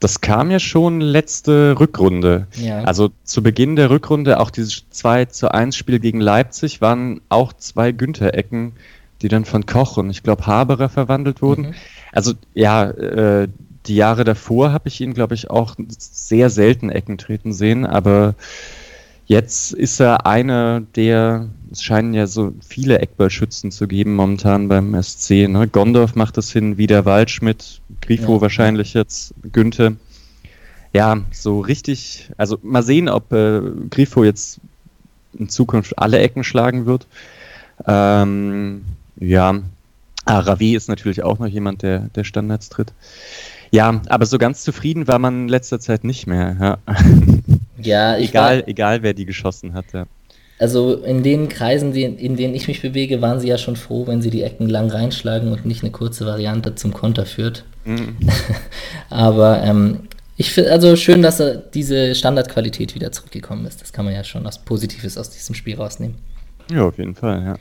Das 0.00 0.20
kam 0.20 0.50
ja 0.50 0.58
schon 0.58 1.00
letzte 1.00 1.76
Rückrunde. 1.78 2.48
Ja. 2.56 2.82
Also 2.82 3.10
zu 3.22 3.42
Beginn 3.42 3.76
der 3.76 3.88
Rückrunde, 3.88 4.40
auch 4.40 4.50
dieses 4.50 4.84
2 4.90 5.26
zu 5.26 5.52
1 5.52 5.76
Spiel 5.76 6.00
gegen 6.00 6.20
Leipzig, 6.20 6.80
waren 6.80 7.20
auch 7.28 7.52
zwei 7.52 7.92
Günther-Ecken, 7.92 8.72
die 9.22 9.28
dann 9.28 9.44
von 9.44 9.64
Koch 9.64 9.98
und 9.98 10.10
ich 10.10 10.24
glaube 10.24 10.46
Haberer 10.46 10.88
verwandelt 10.88 11.40
wurden. 11.40 11.66
Mhm. 11.66 11.74
Also 12.10 12.32
ja, 12.52 12.90
äh, 12.90 13.48
die 13.86 13.96
Jahre 13.96 14.24
davor 14.24 14.72
habe 14.72 14.88
ich 14.88 15.00
ihn, 15.00 15.14
glaube 15.14 15.34
ich, 15.34 15.50
auch 15.50 15.74
sehr 15.98 16.50
selten 16.50 16.90
Ecken 16.90 17.18
treten 17.18 17.52
sehen, 17.52 17.84
aber 17.84 18.34
jetzt 19.26 19.72
ist 19.72 20.00
er 20.00 20.26
einer 20.26 20.82
der, 20.94 21.48
es 21.70 21.82
scheinen 21.82 22.14
ja 22.14 22.26
so 22.26 22.52
viele 22.66 22.98
Eckballschützen 22.98 23.70
zu 23.70 23.88
geben 23.88 24.14
momentan 24.14 24.68
beim 24.68 25.00
SC. 25.00 25.48
Ne? 25.48 25.68
Gondorf 25.68 26.14
macht 26.14 26.38
es 26.38 26.52
hin, 26.52 26.78
wieder 26.78 27.04
Waldschmidt, 27.04 27.80
Grifo 28.00 28.36
ja. 28.36 28.40
wahrscheinlich 28.40 28.94
jetzt, 28.94 29.34
Günther. 29.52 29.94
Ja, 30.92 31.22
so 31.30 31.60
richtig, 31.60 32.30
also 32.36 32.58
mal 32.62 32.82
sehen, 32.82 33.08
ob 33.08 33.32
äh, 33.32 33.62
Grifo 33.88 34.24
jetzt 34.24 34.60
in 35.38 35.48
Zukunft 35.48 35.98
alle 35.98 36.18
Ecken 36.18 36.44
schlagen 36.44 36.84
wird. 36.84 37.06
Ähm, 37.86 38.84
ja, 39.16 39.62
ah, 40.24 40.38
Ravi 40.38 40.74
ist 40.74 40.88
natürlich 40.88 41.22
auch 41.22 41.38
noch 41.38 41.46
jemand, 41.46 41.82
der, 41.82 42.10
der 42.14 42.24
Standards 42.24 42.68
tritt. 42.68 42.92
Ja, 43.72 44.02
aber 44.08 44.26
so 44.26 44.36
ganz 44.36 44.62
zufrieden 44.62 45.08
war 45.08 45.18
man 45.18 45.42
in 45.44 45.48
letzter 45.48 45.80
Zeit 45.80 46.04
nicht 46.04 46.26
mehr. 46.26 46.56
Ja, 46.60 46.78
ja 47.82 48.18
egal, 48.18 48.58
war, 48.58 48.68
egal 48.68 49.02
wer 49.02 49.14
die 49.14 49.24
geschossen 49.24 49.72
hat. 49.72 49.86
Ja. 49.94 50.04
Also 50.58 50.94
in 50.94 51.22
den 51.22 51.48
Kreisen, 51.48 51.92
die, 51.92 52.04
in 52.04 52.36
denen 52.36 52.54
ich 52.54 52.68
mich 52.68 52.82
bewege, 52.82 53.22
waren 53.22 53.40
sie 53.40 53.48
ja 53.48 53.56
schon 53.56 53.76
froh, 53.76 54.06
wenn 54.06 54.20
sie 54.20 54.30
die 54.30 54.42
Ecken 54.42 54.68
lang 54.68 54.90
reinschlagen 54.90 55.50
und 55.50 55.64
nicht 55.64 55.82
eine 55.82 55.90
kurze 55.90 56.26
Variante 56.26 56.74
zum 56.74 56.92
Konter 56.92 57.24
führt. 57.24 57.64
Mhm. 57.86 58.16
Aber 59.10 59.62
ähm, 59.62 60.00
ich 60.36 60.52
finde 60.52 60.70
also 60.70 60.94
schön, 60.94 61.22
dass 61.22 61.40
er 61.40 61.56
diese 61.56 62.14
Standardqualität 62.14 62.94
wieder 62.94 63.10
zurückgekommen 63.10 63.64
ist. 63.64 63.80
Das 63.80 63.92
kann 63.92 64.04
man 64.04 64.12
ja 64.12 64.22
schon 64.22 64.44
was 64.44 64.58
Positives 64.58 65.16
aus 65.16 65.30
diesem 65.30 65.54
Spiel 65.54 65.76
rausnehmen. 65.76 66.16
Ja, 66.70 66.84
auf 66.84 66.98
jeden 66.98 67.14
Fall, 67.14 67.42
ja. 67.42 67.54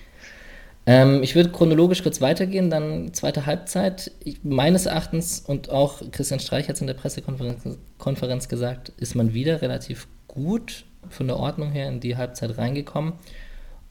Ähm, 0.86 1.22
ich 1.22 1.36
würde 1.36 1.52
chronologisch 1.52 2.02
kurz 2.02 2.22
weitergehen, 2.22 2.70
dann 2.70 3.14
zweite 3.14 3.46
Halbzeit. 3.46 4.12
Ich, 4.24 4.44
meines 4.44 4.88
Erachtens 4.88 5.40
und 5.40 5.70
auch 5.70 6.02
Christian 6.12 6.40
Streich 6.40 6.68
hat 6.68 6.76
es 6.76 6.82
in 6.82 6.88
der 6.88 6.96
Pressekonferenz 6.96 7.78
Konferenz 7.98 8.48
gesagt, 8.50 8.90
ist 8.98 9.16
man 9.16 9.34
wieder 9.34 9.62
relativ 9.62 10.08
gut 10.28 10.86
von 11.10 11.28
der 11.28 11.38
Ordnung 11.38 11.72
her 11.72 11.88
in 11.88 12.00
die 12.00 12.18
Halbzeit 12.18 12.58
reingekommen. 12.58 13.14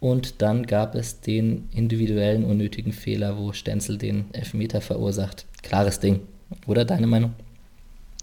Und 0.01 0.41
dann 0.41 0.67
gab 0.67 0.95
es 0.95 1.21
den 1.21 1.69
individuellen 1.75 2.45
unnötigen 2.45 2.93
Fehler, 2.93 3.37
wo 3.37 3.53
Stenzel 3.53 3.99
den 3.99 4.25
Elfmeter 4.33 4.81
verursacht. 4.81 5.47
Klares 5.63 6.01
Ding, 6.01 6.21
oder 6.67 6.85
deine 6.85 7.07
Meinung? 7.07 7.35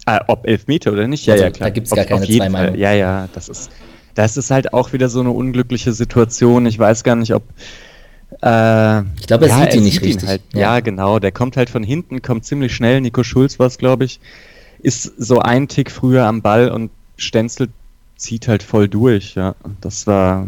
Ah, 0.06 0.24
ob 0.28 0.48
Elfmeter 0.48 0.92
oder 0.92 1.08
nicht? 1.08 1.26
Ja, 1.26 1.34
also, 1.34 1.46
ja, 1.46 1.52
klar. 1.52 1.70
Da 1.70 1.74
gibt 1.74 1.88
es 1.88 1.94
gar 1.94 2.04
auf, 2.04 2.10
keine 2.10 2.22
auf 2.22 2.30
zwei 2.30 2.50
Meinungen. 2.50 2.80
Ja, 2.80 2.94
ja, 2.94 3.30
das 3.34 3.50
ist, 3.50 3.70
das 4.16 4.38
ist 4.38 4.52
halt 4.52 4.74
auch 4.74 4.94
wieder 4.94 5.10
so 5.10 5.20
eine 5.20 5.32
unglückliche 5.32 5.94
Situation. 5.94 6.66
Ich 6.66 6.80
weiß 6.80 7.04
gar 7.04 7.16
nicht, 7.16 7.34
ob. 7.34 7.44
Äh, 8.42 9.02
ich 9.20 9.28
glaube, 9.28 9.46
er 9.46 9.50
ja, 9.50 9.60
sieht 9.62 9.76
ihn 9.76 9.84
nicht 9.84 10.02
richtig. 10.02 10.24
Ihn 10.24 10.28
halt, 10.30 10.42
ja. 10.54 10.60
ja. 10.60 10.80
genau. 10.80 11.20
Der 11.20 11.32
kommt 11.32 11.58
halt 11.58 11.70
von 11.70 11.84
hinten, 11.84 12.22
kommt 12.22 12.46
ziemlich 12.46 12.76
schnell. 12.76 13.02
Nico 13.02 13.24
Schulz 13.24 13.60
war 13.60 13.68
es, 13.68 13.78
glaube 13.78 14.06
ich. 14.06 14.20
Ist 14.80 15.04
so 15.18 15.40
ein 15.40 15.68
Tick 15.68 15.92
früher 15.92 16.26
am 16.26 16.42
Ball 16.42 16.70
und 16.70 16.92
Stenzel 17.18 17.70
zieht 18.16 18.48
halt 18.48 18.64
voll 18.64 18.88
durch. 18.88 19.36
Ja, 19.36 19.56
das 19.82 20.06
war 20.08 20.48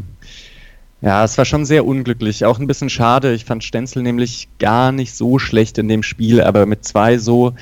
ja, 1.01 1.23
es 1.23 1.37
war 1.37 1.45
schon 1.45 1.65
sehr 1.65 1.85
unglücklich. 1.85 2.43
Auch 2.45 2.59
ein 2.59 2.67
bisschen 2.67 2.89
schade. 2.89 3.33
Ich 3.33 3.45
fand 3.45 3.63
Stenzel 3.63 4.03
nämlich 4.03 4.49
gar 4.59 4.91
nicht 4.91 5.15
so 5.15 5.39
schlecht 5.39 5.77
in 5.77 5.87
dem 5.87 6.03
Spiel, 6.03 6.41
aber 6.41 6.65
mit 6.65 6.83
zwei 6.83 7.17
so, 7.17 7.53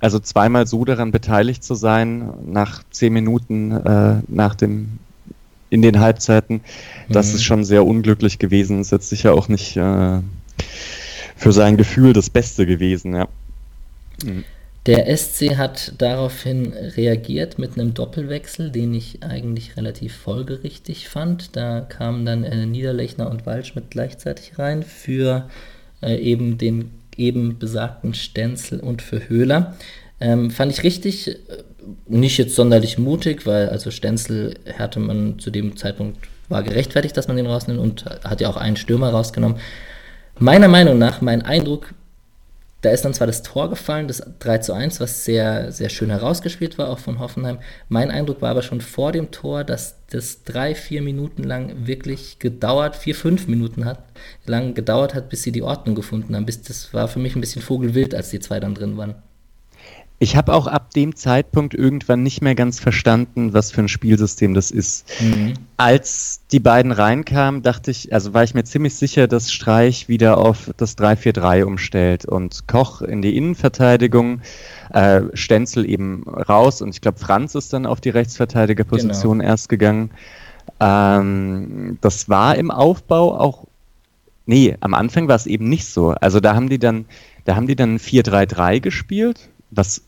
also 0.00 0.18
zweimal 0.18 0.66
so 0.66 0.84
daran 0.84 1.10
beteiligt 1.10 1.64
zu 1.64 1.74
sein, 1.74 2.30
nach 2.46 2.82
zehn 2.90 3.14
Minuten 3.14 3.72
äh, 3.72 4.16
nach 4.28 4.54
dem 4.54 4.98
in 5.70 5.82
den 5.82 6.00
Halbzeiten, 6.00 6.56
mhm. 7.08 7.12
das 7.12 7.34
ist 7.34 7.44
schon 7.44 7.64
sehr 7.64 7.84
unglücklich 7.84 8.38
gewesen. 8.38 8.80
Ist 8.80 8.92
jetzt 8.92 9.08
sicher 9.08 9.34
auch 9.34 9.48
nicht 9.48 9.76
äh, 9.76 10.20
für 11.36 11.52
sein 11.52 11.76
Gefühl 11.76 12.12
das 12.12 12.30
Beste 12.30 12.66
gewesen, 12.66 13.14
ja. 13.14 13.28
Mhm. 14.24 14.44
Der 14.86 15.16
SC 15.16 15.56
hat 15.56 15.94
daraufhin 15.98 16.72
reagiert 16.72 17.58
mit 17.58 17.76
einem 17.76 17.92
Doppelwechsel, 17.92 18.70
den 18.70 18.94
ich 18.94 19.24
eigentlich 19.24 19.76
relativ 19.76 20.14
folgerichtig 20.14 21.08
fand. 21.08 21.56
Da 21.56 21.80
kamen 21.80 22.24
dann 22.24 22.44
äh, 22.44 22.66
Niederlechner 22.66 23.28
und 23.28 23.46
Waldschmidt 23.46 23.90
gleichzeitig 23.90 24.60
rein 24.60 24.84
für 24.84 25.50
äh, 26.02 26.16
eben 26.16 26.56
den 26.56 26.92
eben 27.16 27.58
besagten 27.58 28.14
Stenzel 28.14 28.78
und 28.78 29.02
für 29.02 29.28
Höhler. 29.28 29.74
Ähm, 30.20 30.50
fand 30.50 30.72
ich 30.72 30.84
richtig, 30.84 31.28
äh, 31.28 31.34
nicht 32.06 32.38
jetzt 32.38 32.54
sonderlich 32.54 32.98
mutig, 32.98 33.46
weil 33.46 33.68
also 33.68 33.90
Stenzel 33.90 34.54
hatte 34.78 35.00
man 35.00 35.38
zu 35.38 35.50
dem 35.50 35.76
Zeitpunkt 35.76 36.18
war 36.48 36.62
gerechtfertigt, 36.62 37.16
dass 37.16 37.28
man 37.28 37.36
den 37.36 37.46
rausnimmt 37.46 37.80
und 37.80 38.04
hat 38.04 38.40
ja 38.40 38.48
auch 38.48 38.56
einen 38.56 38.76
Stürmer 38.76 39.10
rausgenommen. 39.10 39.58
Meiner 40.38 40.68
Meinung 40.68 40.98
nach, 40.98 41.20
mein 41.20 41.42
Eindruck 41.42 41.94
da 42.86 42.92
ist 42.92 43.04
dann 43.04 43.14
zwar 43.14 43.26
das 43.26 43.42
Tor 43.42 43.68
gefallen, 43.68 44.06
das 44.06 44.22
3 44.38 44.58
zu 44.58 44.72
1, 44.72 45.00
was 45.00 45.24
sehr, 45.24 45.72
sehr 45.72 45.88
schön 45.88 46.10
herausgespielt 46.10 46.78
war, 46.78 46.88
auch 46.90 47.00
von 47.00 47.18
Hoffenheim. 47.18 47.58
Mein 47.88 48.12
Eindruck 48.12 48.42
war 48.42 48.50
aber 48.50 48.62
schon 48.62 48.80
vor 48.80 49.10
dem 49.10 49.32
Tor, 49.32 49.64
dass 49.64 49.96
das 50.10 50.44
drei, 50.44 50.74
vier 50.76 51.02
Minuten 51.02 51.42
lang 51.42 51.86
wirklich 51.86 52.38
gedauert, 52.38 52.94
vier, 52.94 53.16
fünf 53.16 53.48
Minuten 53.48 53.86
hat, 53.86 54.04
lang 54.44 54.74
gedauert 54.74 55.14
hat, 55.14 55.30
bis 55.30 55.42
sie 55.42 55.52
die 55.52 55.62
Ordnung 55.62 55.96
gefunden 55.96 56.36
haben. 56.36 56.46
Bis, 56.46 56.62
das 56.62 56.94
war 56.94 57.08
für 57.08 57.18
mich 57.18 57.34
ein 57.34 57.40
bisschen 57.40 57.62
vogelwild, 57.62 58.14
als 58.14 58.30
die 58.30 58.40
zwei 58.40 58.60
dann 58.60 58.74
drin 58.74 58.96
waren. 58.96 59.16
Ich 60.18 60.34
habe 60.34 60.54
auch 60.54 60.66
ab 60.66 60.94
dem 60.94 61.14
Zeitpunkt 61.14 61.74
irgendwann 61.74 62.22
nicht 62.22 62.40
mehr 62.40 62.54
ganz 62.54 62.80
verstanden, 62.80 63.52
was 63.52 63.70
für 63.70 63.82
ein 63.82 63.88
Spielsystem 63.88 64.54
das 64.54 64.70
ist. 64.70 65.04
Mhm. 65.20 65.54
Als 65.76 66.40
die 66.52 66.60
beiden 66.60 66.90
reinkamen, 66.90 67.62
dachte 67.62 67.90
ich, 67.90 68.14
also 68.14 68.32
war 68.32 68.42
ich 68.42 68.54
mir 68.54 68.64
ziemlich 68.64 68.94
sicher, 68.94 69.28
dass 69.28 69.52
Streich 69.52 70.08
wieder 70.08 70.38
auf 70.38 70.70
das 70.78 70.96
3-4-3 70.96 71.64
umstellt 71.64 72.24
und 72.24 72.66
Koch 72.66 73.02
in 73.02 73.20
die 73.20 73.36
Innenverteidigung, 73.36 74.40
äh, 74.90 75.20
Stenzel 75.34 75.88
eben 75.88 76.24
raus 76.26 76.80
und 76.80 76.94
ich 76.94 77.02
glaube, 77.02 77.18
Franz 77.18 77.54
ist 77.54 77.74
dann 77.74 77.84
auf 77.84 78.00
die 78.00 78.10
Rechtsverteidigerposition 78.10 79.40
genau. 79.40 79.50
erst 79.50 79.68
gegangen. 79.68 80.10
Ähm, 80.80 81.98
das 82.00 82.30
war 82.30 82.56
im 82.56 82.70
Aufbau 82.70 83.38
auch, 83.38 83.66
nee, 84.46 84.76
am 84.80 84.94
Anfang 84.94 85.28
war 85.28 85.36
es 85.36 85.46
eben 85.46 85.68
nicht 85.68 85.84
so. 85.84 86.12
Also 86.12 86.40
da 86.40 86.54
haben 86.54 86.70
die 86.70 86.78
dann, 86.78 87.04
da 87.44 87.54
haben 87.54 87.66
die 87.66 87.76
dann 87.76 87.98
4-3-3 87.98 88.80
gespielt 88.80 89.50
was 89.70 90.02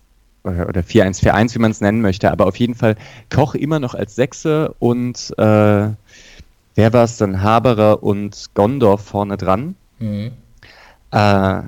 oder 0.44 0.80
4-1-4-1, 0.80 1.54
wie 1.54 1.58
man 1.58 1.72
es 1.72 1.80
nennen 1.80 2.00
möchte, 2.00 2.30
aber 2.30 2.46
auf 2.46 2.56
jeden 2.56 2.74
Fall 2.74 2.96
Koch 3.28 3.54
immer 3.54 3.80
noch 3.80 3.94
als 3.94 4.14
Sechse 4.14 4.74
und 4.78 5.34
äh, 5.36 5.42
wer 6.78 6.92
war 6.92 7.04
es 7.04 7.16
dann? 7.16 7.42
Haberer 7.42 8.02
und 8.02 8.50
Gondorf 8.54 9.04
vorne 9.04 9.36
dran. 9.36 9.74
Mhm. 9.98 10.30
Äh, 11.10 11.62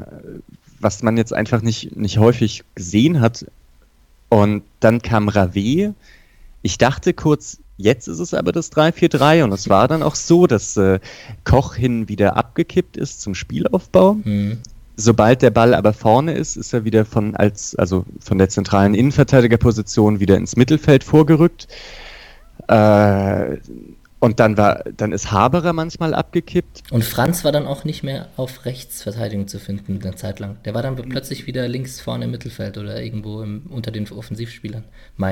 was 0.80 1.02
man 1.02 1.16
jetzt 1.16 1.34
einfach 1.34 1.62
nicht, 1.62 1.96
nicht 1.96 2.18
häufig 2.18 2.64
gesehen 2.74 3.20
hat. 3.20 3.44
Und 4.28 4.62
dann 4.80 5.02
kam 5.02 5.28
Rave. 5.28 5.94
Ich 6.62 6.78
dachte 6.78 7.12
kurz, 7.12 7.58
jetzt 7.76 8.06
ist 8.06 8.18
es 8.18 8.34
aber 8.34 8.52
das 8.52 8.72
3-4-3 8.72 9.44
und 9.44 9.52
es 9.52 9.68
war 9.68 9.88
dann 9.88 10.02
auch 10.02 10.14
so, 10.14 10.46
dass 10.46 10.76
äh, 10.76 11.00
Koch 11.44 11.74
hin 11.74 12.08
wieder 12.08 12.36
abgekippt 12.36 12.96
ist 12.96 13.20
zum 13.20 13.34
Spielaufbau. 13.34 14.14
Mhm. 14.24 14.58
Sobald 15.00 15.42
der 15.42 15.50
Ball 15.50 15.74
aber 15.74 15.92
vorne 15.92 16.34
ist, 16.34 16.56
ist 16.56 16.74
er 16.74 16.84
wieder 16.84 17.04
von 17.04 17.34
als 17.34 17.74
also 17.76 18.04
von 18.20 18.38
der 18.38 18.48
zentralen 18.48 18.94
Innenverteidigerposition 18.94 20.20
wieder 20.20 20.36
ins 20.36 20.56
Mittelfeld 20.56 21.04
vorgerückt. 21.04 21.68
Äh, 22.68 23.56
und 24.18 24.38
dann 24.38 24.58
war, 24.58 24.84
dann 24.96 25.12
ist 25.12 25.32
Haberer 25.32 25.72
manchmal 25.72 26.12
abgekippt. 26.12 26.82
Und 26.90 27.04
Franz 27.04 27.42
war 27.42 27.52
dann 27.52 27.66
auch 27.66 27.84
nicht 27.84 28.02
mehr 28.02 28.28
auf 28.36 28.66
Rechtsverteidigung 28.66 29.48
zu 29.48 29.58
finden 29.58 29.98
eine 30.02 30.14
Zeit 30.14 30.40
lang. 30.40 30.58
Der 30.66 30.74
war 30.74 30.82
dann 30.82 30.96
plötzlich 30.96 31.46
wieder 31.46 31.66
links 31.66 32.00
vorne 32.00 32.26
im 32.26 32.30
Mittelfeld 32.30 32.76
oder 32.76 33.02
irgendwo 33.02 33.40
im, 33.40 33.62
unter 33.70 33.90
den 33.90 34.06
Offensivspielern. 34.12 34.84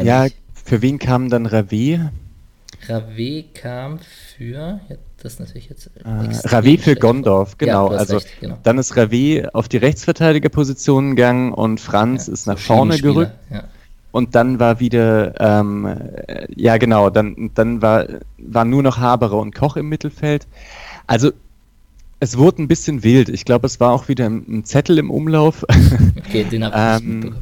ja, 0.06 0.24
ich. 0.24 0.36
für 0.64 0.80
wen 0.80 0.98
kam 0.98 1.28
dann 1.28 1.44
Rave? 1.44 2.10
Rave 2.88 3.44
kam 3.52 3.98
für, 3.98 4.80
das 5.22 5.34
ist 5.34 5.40
natürlich 5.40 5.68
jetzt. 5.68 5.90
Äh, 6.04 6.48
Rave 6.48 6.78
für 6.78 6.94
Gondorf, 6.94 7.58
genau. 7.58 7.92
Ja, 7.92 7.98
also 7.98 8.16
recht, 8.16 8.40
genau. 8.40 8.58
dann 8.62 8.78
ist 8.78 8.96
Rave 8.96 9.50
auf 9.52 9.68
die 9.68 9.78
Rechtsverteidigerposition 9.78 11.16
gegangen 11.16 11.52
und 11.52 11.80
Franz 11.80 12.28
ja, 12.28 12.32
ist 12.32 12.46
nach 12.46 12.58
vorne 12.58 12.98
gerückt. 12.98 13.32
Ja. 13.50 13.64
Und 14.10 14.34
dann 14.34 14.58
war 14.58 14.80
wieder, 14.80 15.38
ähm, 15.40 15.86
äh, 15.86 16.46
ja 16.56 16.78
genau, 16.78 17.10
dann, 17.10 17.50
dann 17.54 17.82
war, 17.82 18.06
waren 18.38 18.70
nur 18.70 18.82
noch 18.82 18.98
Haberer 18.98 19.38
und 19.38 19.54
Koch 19.54 19.76
im 19.76 19.88
Mittelfeld. 19.88 20.46
Also 21.06 21.32
es 22.20 22.36
wurde 22.38 22.62
ein 22.62 22.68
bisschen 22.68 23.02
wild. 23.02 23.28
Ich 23.28 23.44
glaube, 23.44 23.66
es 23.66 23.80
war 23.80 23.92
auch 23.92 24.08
wieder 24.08 24.26
ein, 24.26 24.64
Zettel 24.64 24.98
im 24.98 25.10
Umlauf. 25.10 25.64
Okay, 26.28 26.44
den 26.44 26.62
habe 26.62 26.76
ich 26.76 27.08
ähm, 27.08 27.36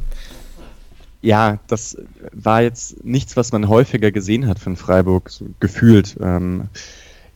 Ja, 1.21 1.59
das 1.67 1.97
war 2.31 2.61
jetzt 2.61 3.03
nichts, 3.03 3.35
was 3.35 3.51
man 3.51 3.67
häufiger 3.67 4.11
gesehen 4.11 4.47
hat 4.47 4.59
von 4.59 4.77
Freiburg, 4.77 5.29
so 5.29 5.45
gefühlt. 5.59 6.15
Ähm, 6.21 6.69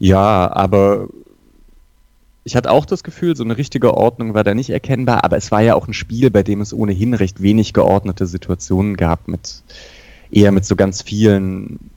ja, 0.02 0.52
aber 0.52 1.10
ich 2.44 2.56
hatte 2.56 2.72
auch 2.72 2.86
das 2.86 3.04
Gefühl, 3.04 3.36
so 3.36 3.44
eine 3.44 3.60
richtige 3.60 3.94
Ordnung 3.94 4.34
war 4.34 4.44
da 4.44 4.56
nicht 4.56 4.72
erkennbar, 4.72 5.24
aber 5.24 5.38
es 5.38 5.52
war 5.52 5.62
ja 5.62 5.76
auch 5.76 5.88
ein 5.88 5.94
Spiel, 5.94 6.32
bei 6.32 6.42
dem 6.42 6.60
es 6.60 6.74
ohnehin 6.74 7.14
recht 7.14 7.44
wenig 7.44 7.72
geordnete 7.72 8.26
Situationen 8.26 8.98
gab, 8.98 9.28
mit 9.28 9.62
eher 10.32 10.52
mit 10.52 10.66
so 10.66 10.76
ganz 10.76 11.04
vielen 11.04 11.92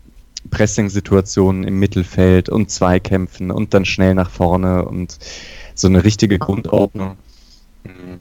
Pressing-Situationen 0.50 1.64
im 1.64 1.78
Mittelfeld 1.78 2.50
und 2.50 2.70
Zweikämpfen 2.70 3.50
und 3.50 3.72
dann 3.72 3.86
schnell 3.86 4.14
nach 4.14 4.28
vorne 4.28 4.84
und 4.84 5.18
so 5.74 5.88
eine 5.88 6.04
richtige 6.04 6.38
Grundordnung 6.38 7.16
hm, 7.84 8.20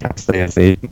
gab 0.00 0.16
es 0.16 0.26
da 0.26 0.34
ja 0.34 0.48
selten. 0.48 0.90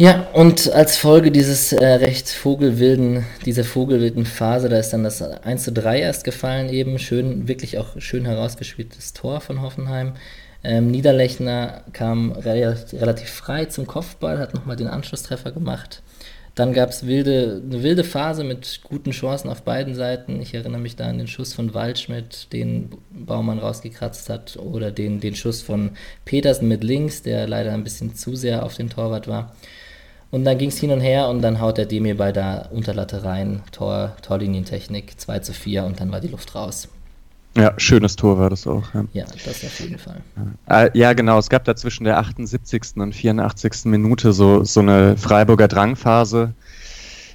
Ja, 0.00 0.28
und 0.32 0.72
als 0.72 0.96
Folge 0.96 1.30
dieses 1.30 1.74
äh, 1.74 1.84
recht 1.84 2.30
vogelwilden, 2.30 3.26
dieser 3.44 3.64
vogelwilden 3.64 4.24
Phase, 4.24 4.70
da 4.70 4.78
ist 4.78 4.94
dann 4.94 5.04
das 5.04 5.20
1 5.20 5.62
zu 5.62 5.72
3 5.72 6.00
erst 6.00 6.24
gefallen, 6.24 6.70
eben 6.70 6.98
schön, 6.98 7.48
wirklich 7.48 7.76
auch 7.76 8.00
schön 8.00 8.24
herausgespieltes 8.24 9.12
Tor 9.12 9.42
von 9.42 9.60
Hoffenheim. 9.60 10.14
Ähm, 10.64 10.90
Niederlechner 10.90 11.84
kam 11.92 12.32
re 12.32 12.78
relativ 12.94 13.28
frei 13.28 13.66
zum 13.66 13.86
Kopfball, 13.86 14.38
hat 14.38 14.54
nochmal 14.54 14.76
den 14.76 14.88
Anschlusstreffer 14.88 15.52
gemacht. 15.52 16.02
Dann 16.54 16.72
gab 16.72 16.88
es 16.88 17.06
wilde, 17.06 17.60
eine 17.62 17.82
wilde 17.82 18.02
Phase 18.02 18.42
mit 18.42 18.80
guten 18.82 19.10
Chancen 19.10 19.50
auf 19.50 19.64
beiden 19.64 19.94
Seiten. 19.94 20.40
Ich 20.40 20.54
erinnere 20.54 20.80
mich 20.80 20.96
da 20.96 21.08
an 21.08 21.18
den 21.18 21.28
Schuss 21.28 21.52
von 21.52 21.74
Waldschmidt, 21.74 22.50
den 22.54 22.88
Baumann 23.10 23.58
rausgekratzt 23.58 24.30
hat, 24.30 24.56
oder 24.56 24.92
den, 24.92 25.20
den 25.20 25.34
Schuss 25.34 25.60
von 25.60 25.90
Petersen 26.24 26.68
mit 26.68 26.84
links, 26.84 27.20
der 27.20 27.46
leider 27.46 27.74
ein 27.74 27.84
bisschen 27.84 28.14
zu 28.14 28.34
sehr 28.34 28.64
auf 28.64 28.76
den 28.76 28.88
Torwart 28.88 29.28
war. 29.28 29.54
Und 30.30 30.44
dann 30.44 30.58
ging 30.58 30.68
es 30.68 30.78
hin 30.78 30.92
und 30.92 31.00
her 31.00 31.28
und 31.28 31.42
dann 31.42 31.60
haut 31.60 31.78
der 31.78 31.86
Demir 31.86 32.16
bei 32.16 32.30
der 32.30 32.68
Unterlatte 32.70 33.24
rein, 33.24 33.62
Tor, 33.72 34.16
Torlinientechnik 34.22 35.20
2 35.20 35.40
zu 35.40 35.52
4 35.52 35.84
und 35.84 36.00
dann 36.00 36.12
war 36.12 36.20
die 36.20 36.28
Luft 36.28 36.54
raus. 36.54 36.88
Ja, 37.56 37.74
schönes 37.78 38.14
Tor 38.14 38.38
war 38.38 38.48
das 38.48 38.66
auch. 38.66 38.94
Ja, 38.94 39.04
ja 39.12 39.24
das 39.24 39.64
auf 39.64 39.80
jeden 39.80 39.98
Fall. 39.98 40.20
Äh, 40.68 40.96
ja, 40.96 41.12
genau. 41.14 41.38
Es 41.38 41.48
gab 41.48 41.64
da 41.64 41.74
zwischen 41.74 42.04
der 42.04 42.18
78. 42.18 42.96
und 42.96 43.12
84. 43.12 43.86
Minute 43.86 44.32
so, 44.32 44.62
so 44.62 44.80
eine 44.80 45.16
Freiburger 45.16 45.66
Drangphase. 45.66 46.54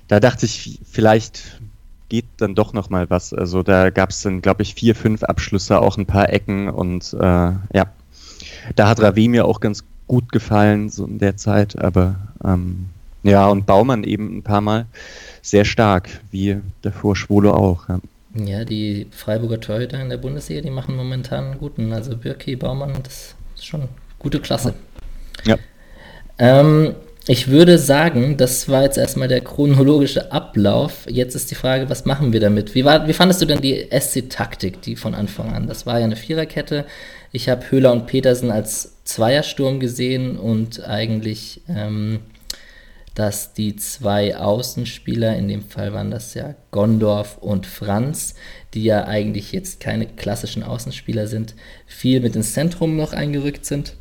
Da 0.07 0.21
dachte 0.21 0.45
ich, 0.45 0.79
vielleicht 0.89 1.59
geht 2.07 2.25
dann 2.37 2.55
doch 2.55 2.71
noch 2.71 2.89
mal 2.89 3.09
was. 3.09 3.33
Also 3.33 3.61
da 3.61 3.89
gab 3.89 4.11
es 4.11 4.21
dann, 4.21 4.41
glaube 4.41 4.63
ich, 4.63 4.75
vier, 4.75 4.95
fünf 4.95 5.23
Abschlüsse, 5.23 5.81
auch 5.81 5.97
ein 5.97 6.05
paar 6.05 6.31
Ecken 6.31 6.69
und 6.69 7.13
äh, 7.13 7.17
ja, 7.73 7.87
da 8.75 8.87
hat 8.87 9.01
Ravi 9.01 9.27
mir 9.27 9.45
auch 9.45 9.59
ganz 9.59 9.83
gut 10.07 10.31
gefallen 10.31 10.89
so 10.89 11.05
in 11.05 11.17
der 11.17 11.35
Zeit, 11.35 11.77
aber 11.77 12.15
ähm, 12.45 12.87
ja 13.23 13.47
und 13.47 13.65
Baumann 13.65 14.03
eben 14.03 14.37
ein 14.37 14.43
paar 14.43 14.61
Mal 14.61 14.85
sehr 15.41 15.65
stark, 15.65 16.09
wie 16.31 16.57
davor 16.81 17.15
Schwolo 17.15 17.53
auch. 17.53 17.89
Ja. 17.89 17.99
Ja, 18.35 18.65
die 18.65 19.07
Freiburger 19.11 19.61
Torhüter 19.61 20.01
in 20.01 20.09
der 20.09 20.17
Bundesliga, 20.17 20.59
die 20.59 20.69
machen 20.69 20.97
momentan 20.97 21.45
einen 21.45 21.57
guten. 21.57 21.93
Also 21.93 22.17
Birki, 22.17 22.57
Baumann, 22.57 22.93
das 23.01 23.33
ist 23.55 23.65
schon 23.65 23.87
gute 24.19 24.41
Klasse. 24.41 24.73
Ja. 25.45 25.57
Ähm, 26.37 26.95
ich 27.27 27.47
würde 27.47 27.79
sagen, 27.79 28.35
das 28.35 28.67
war 28.67 28.83
jetzt 28.83 28.97
erstmal 28.97 29.29
der 29.29 29.41
chronologische 29.41 30.33
Ablauf. 30.33 31.07
Jetzt 31.09 31.33
ist 31.33 31.49
die 31.49 31.55
Frage, 31.55 31.89
was 31.89 32.05
machen 32.05 32.33
wir 32.33 32.41
damit? 32.41 32.75
Wie, 32.75 32.83
war, 32.83 33.07
wie 33.07 33.13
fandest 33.13 33.41
du 33.41 33.45
denn 33.45 33.61
die 33.61 33.87
SC-Taktik, 33.89 34.81
die 34.81 34.97
von 34.97 35.15
Anfang 35.15 35.53
an? 35.53 35.67
Das 35.67 35.85
war 35.85 35.99
ja 35.99 36.05
eine 36.05 36.17
Viererkette. 36.17 36.85
Ich 37.31 37.47
habe 37.47 37.71
Höhler 37.71 37.93
und 37.93 38.05
Petersen 38.05 38.51
als 38.51 38.95
Zweiersturm 39.05 39.79
gesehen 39.79 40.37
und 40.37 40.83
eigentlich 40.83 41.61
ähm, 41.69 42.19
dass 43.15 43.53
die 43.53 43.77
zwei 43.77 44.37
Außenspieler, 44.37 45.35
in 45.37 45.47
dem 45.47 45.63
Fall 45.63 45.93
waren 45.93 46.11
das 46.11 46.33
ja 46.33 46.53
Gondorf 46.71 47.37
und 47.37 47.65
Franz, 47.65 48.35
die 48.73 48.83
ja 48.83 49.05
eigentlich 49.05 49.53
jetzt 49.53 49.79
keine 49.79 50.05
klassischen 50.05 50.63
Außenspieler 50.63 51.27
sind, 51.27 51.55
viel 51.87 52.19
mit 52.19 52.35
ins 52.35 52.53
Zentrum 52.53 52.97
noch 52.97 53.13
eingerückt 53.13 53.65
sind. 53.65 53.95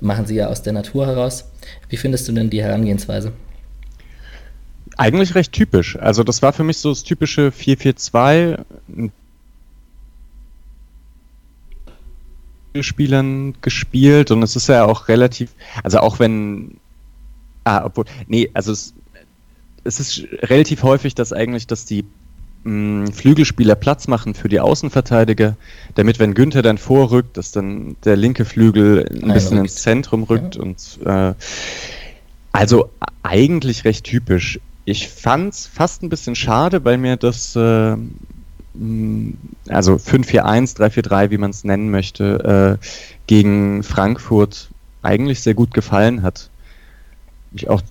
Machen 0.00 0.26
sie 0.26 0.36
ja 0.36 0.48
aus 0.48 0.62
der 0.62 0.72
Natur 0.72 1.06
heraus. 1.06 1.50
Wie 1.90 1.98
findest 1.98 2.26
du 2.26 2.32
denn 2.32 2.48
die 2.48 2.62
Herangehensweise? 2.62 3.32
Eigentlich 4.96 5.34
recht 5.34 5.52
typisch. 5.52 5.96
Also 5.98 6.24
das 6.24 6.40
war 6.40 6.54
für 6.54 6.64
mich 6.64 6.78
so 6.78 6.88
das 6.88 7.02
typische 7.02 7.48
4-4-2. 7.48 8.64
Spielern 12.80 13.54
gespielt 13.60 14.32
und 14.32 14.42
es 14.42 14.56
ist 14.56 14.68
ja 14.68 14.84
auch 14.84 15.06
relativ, 15.06 15.54
also 15.84 15.98
auch 16.00 16.18
wenn 16.18 16.80
Ah, 17.64 17.82
obwohl, 17.84 18.04
nee, 18.28 18.50
also 18.52 18.72
es, 18.72 18.94
es 19.84 20.00
ist 20.00 20.26
relativ 20.42 20.82
häufig, 20.82 21.14
dass 21.14 21.32
eigentlich, 21.32 21.66
dass 21.66 21.86
die 21.86 22.04
mh, 22.64 22.72
mm, 22.72 23.12
Flügelspieler 23.12 23.74
Platz 23.74 24.06
machen 24.06 24.34
für 24.34 24.48
die 24.48 24.60
Außenverteidiger, 24.60 25.56
damit, 25.94 26.18
wenn 26.18 26.34
Günther 26.34 26.62
dann 26.62 26.78
vorrückt, 26.78 27.36
dass 27.36 27.52
dann 27.52 27.96
der 28.04 28.16
linke 28.16 28.44
Flügel 28.44 29.06
ein 29.10 29.20
Nein, 29.20 29.34
bisschen 29.34 29.58
ins 29.58 29.76
Zentrum 29.76 30.24
rückt 30.24 30.56
ja. 30.56 30.62
und 30.62 30.98
äh, 31.04 31.34
also 32.52 32.90
eigentlich 33.22 33.84
recht 33.84 34.04
typisch. 34.04 34.60
Ich 34.84 35.08
fand's 35.08 35.66
fast 35.66 36.02
ein 36.02 36.10
bisschen 36.10 36.34
schade, 36.36 36.84
weil 36.84 36.98
mir 36.98 37.16
das 37.16 37.56
äh, 37.56 37.96
mm, 38.74 39.38
also 39.68 39.94
5-4-1, 39.94 40.76
3-4-3, 40.76 41.30
wie 41.30 41.38
man 41.38 41.50
es 41.50 41.64
nennen 41.64 41.90
möchte, 41.90 42.78
äh, 42.80 42.86
gegen 43.26 43.82
Frankfurt 43.82 44.68
eigentlich 45.02 45.40
sehr 45.40 45.54
gut 45.54 45.72
gefallen 45.72 46.22
hat 46.22 46.50
ich 47.54 47.68
auch 47.68 47.82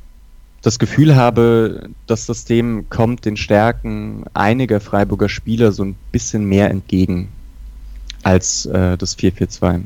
das 0.62 0.80
Gefühl 0.80 1.16
habe, 1.16 1.90
das 2.08 2.26
System 2.26 2.90
kommt 2.90 3.26
den 3.26 3.36
Stärken 3.36 4.24
einiger 4.34 4.80
Freiburger 4.80 5.28
Spieler 5.28 5.72
so 5.72 5.84
ein 5.84 5.96
bisschen 6.12 6.46
mehr 6.46 6.70
entgegen 6.70 7.30
als 8.24 8.66
äh, 8.68 8.98
das 8.98 9.18
4-4-2. 9.18 9.82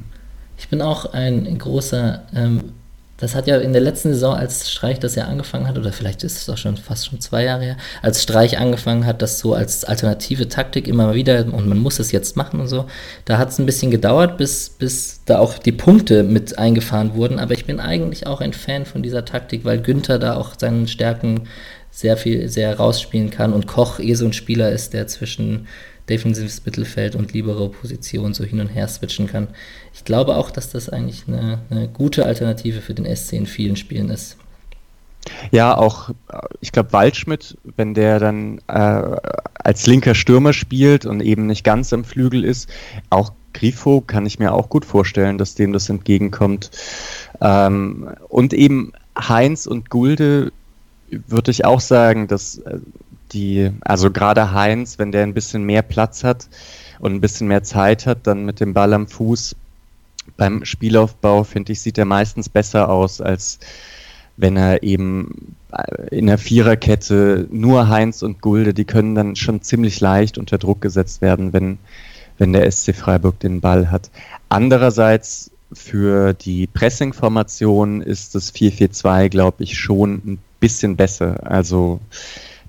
Ich 0.57 0.69
bin 0.69 0.81
auch 0.81 1.13
ein 1.13 1.57
großer 1.57 2.23
ähm, 2.33 2.73
das 3.17 3.33
hat 3.33 3.47
ja 3.47 3.57
in 3.57 3.73
der 3.73 3.81
letzten 3.81 4.13
Saison, 4.13 4.35
als 4.35 4.71
Streich 4.71 4.99
das 4.99 5.15
ja 5.15 5.25
angefangen 5.25 5.67
hat, 5.67 5.77
oder 5.77 5.91
vielleicht 5.91 6.23
ist 6.23 6.37
es 6.37 6.49
auch 6.49 6.57
schon 6.57 6.77
fast 6.77 7.07
schon 7.07 7.19
zwei 7.19 7.43
Jahre 7.43 7.63
her, 7.63 7.77
als 8.01 8.21
Streich 8.21 8.59
angefangen 8.59 9.05
hat, 9.05 9.21
das 9.21 9.39
so 9.39 9.53
als 9.53 9.83
alternative 9.83 10.47
Taktik 10.47 10.87
immer 10.87 11.13
wieder, 11.15 11.45
und 11.51 11.67
man 11.67 11.79
muss 11.79 11.99
es 11.99 12.11
jetzt 12.11 12.37
machen 12.37 12.59
und 12.59 12.67
so, 12.67 12.85
da 13.25 13.37
hat 13.37 13.49
es 13.49 13.59
ein 13.59 13.65
bisschen 13.65 13.91
gedauert, 13.91 14.37
bis, 14.37 14.69
bis 14.69 15.21
da 15.25 15.39
auch 15.39 15.57
die 15.57 15.71
Punkte 15.71 16.23
mit 16.23 16.57
eingefahren 16.57 17.15
wurden. 17.15 17.39
Aber 17.39 17.53
ich 17.53 17.65
bin 17.65 17.79
eigentlich 17.79 18.27
auch 18.27 18.41
ein 18.41 18.53
Fan 18.53 18.85
von 18.85 19.03
dieser 19.03 19.25
Taktik, 19.25 19.65
weil 19.65 19.81
Günther 19.81 20.19
da 20.19 20.35
auch 20.35 20.53
seinen 20.57 20.87
Stärken 20.87 21.47
sehr 21.91 22.17
viel, 22.17 22.47
sehr 22.47 22.77
rausspielen 22.77 23.31
kann 23.31 23.53
und 23.53 23.65
Koch 23.65 23.99
eh 23.99 24.13
so 24.13 24.25
ein 24.25 24.33
Spieler 24.33 24.71
ist, 24.71 24.93
der 24.93 25.07
zwischen 25.07 25.67
defensives 26.09 26.65
Mittelfeld 26.65 27.15
und 27.15 27.33
libere 27.33 27.69
Position 27.69 28.33
so 28.33 28.43
hin 28.43 28.59
und 28.59 28.67
her 28.67 28.87
switchen 28.87 29.27
kann. 29.27 29.47
Ich 29.93 30.05
glaube 30.05 30.35
auch, 30.35 30.51
dass 30.51 30.69
das 30.69 30.89
eigentlich 30.89 31.25
eine, 31.27 31.59
eine 31.69 31.87
gute 31.87 32.25
Alternative 32.25 32.81
für 32.81 32.93
den 32.93 33.13
SC 33.13 33.33
in 33.33 33.45
vielen 33.45 33.75
Spielen 33.75 34.09
ist. 34.09 34.37
Ja, 35.51 35.77
auch, 35.77 36.09
ich 36.61 36.71
glaube, 36.71 36.93
Waldschmidt, 36.93 37.57
wenn 37.75 37.93
der 37.93 38.19
dann 38.19 38.59
äh, 38.67 39.17
als 39.55 39.85
linker 39.85 40.15
Stürmer 40.15 40.53
spielt 40.53 41.05
und 41.05 41.21
eben 41.21 41.47
nicht 41.47 41.63
ganz 41.63 41.91
am 41.91 42.05
Flügel 42.05 42.45
ist, 42.45 42.69
auch 43.09 43.33
Grifo 43.53 44.01
kann 44.01 44.25
ich 44.25 44.39
mir 44.39 44.53
auch 44.53 44.69
gut 44.69 44.85
vorstellen, 44.85 45.37
dass 45.37 45.55
dem 45.55 45.73
das 45.73 45.89
entgegenkommt. 45.89 46.71
Ähm, 47.41 48.09
und 48.29 48.53
eben 48.53 48.93
Heinz 49.17 49.65
und 49.65 49.89
Gulde 49.89 50.51
würde 51.09 51.51
ich 51.51 51.65
auch 51.65 51.79
sagen, 51.79 52.27
dass 52.27 52.59
äh, 52.59 52.79
die, 53.33 53.71
also 53.81 54.11
gerade 54.11 54.53
Heinz, 54.53 54.99
wenn 54.99 55.11
der 55.11 55.23
ein 55.23 55.33
bisschen 55.33 55.63
mehr 55.63 55.81
Platz 55.81 56.23
hat 56.23 56.47
und 56.99 57.13
ein 57.13 57.21
bisschen 57.21 57.47
mehr 57.47 57.63
Zeit 57.63 58.05
hat, 58.05 58.27
dann 58.27 58.45
mit 58.45 58.59
dem 58.59 58.73
Ball 58.73 58.93
am 58.93 59.07
Fuß 59.07 59.55
beim 60.35 60.65
Spielaufbau, 60.65 61.43
finde 61.43 61.71
ich, 61.71 61.81
sieht 61.81 61.97
er 61.97 62.05
meistens 62.05 62.49
besser 62.49 62.89
aus, 62.89 63.21
als 63.21 63.59
wenn 64.35 64.55
er 64.55 64.83
eben 64.83 65.55
in 66.11 66.27
der 66.27 66.37
Viererkette 66.37 67.47
nur 67.51 67.89
Heinz 67.89 68.21
und 68.21 68.41
Gulde, 68.41 68.73
die 68.73 68.85
können 68.85 69.15
dann 69.15 69.35
schon 69.35 69.61
ziemlich 69.61 69.99
leicht 69.99 70.37
unter 70.37 70.57
Druck 70.57 70.81
gesetzt 70.81 71.21
werden, 71.21 71.53
wenn, 71.53 71.77
wenn 72.37 72.53
der 72.53 72.69
SC 72.69 72.95
Freiburg 72.95 73.39
den 73.39 73.61
Ball 73.61 73.89
hat. 73.89 74.09
Andererseits 74.49 75.51
für 75.73 76.33
die 76.33 76.67
Pressing-Formation 76.67 78.01
ist 78.01 78.35
das 78.35 78.53
4-4-2, 78.53 79.29
glaube 79.29 79.63
ich, 79.63 79.77
schon 79.77 80.13
ein 80.25 80.39
bisschen 80.59 80.95
besser. 80.95 81.39
Also 81.43 81.99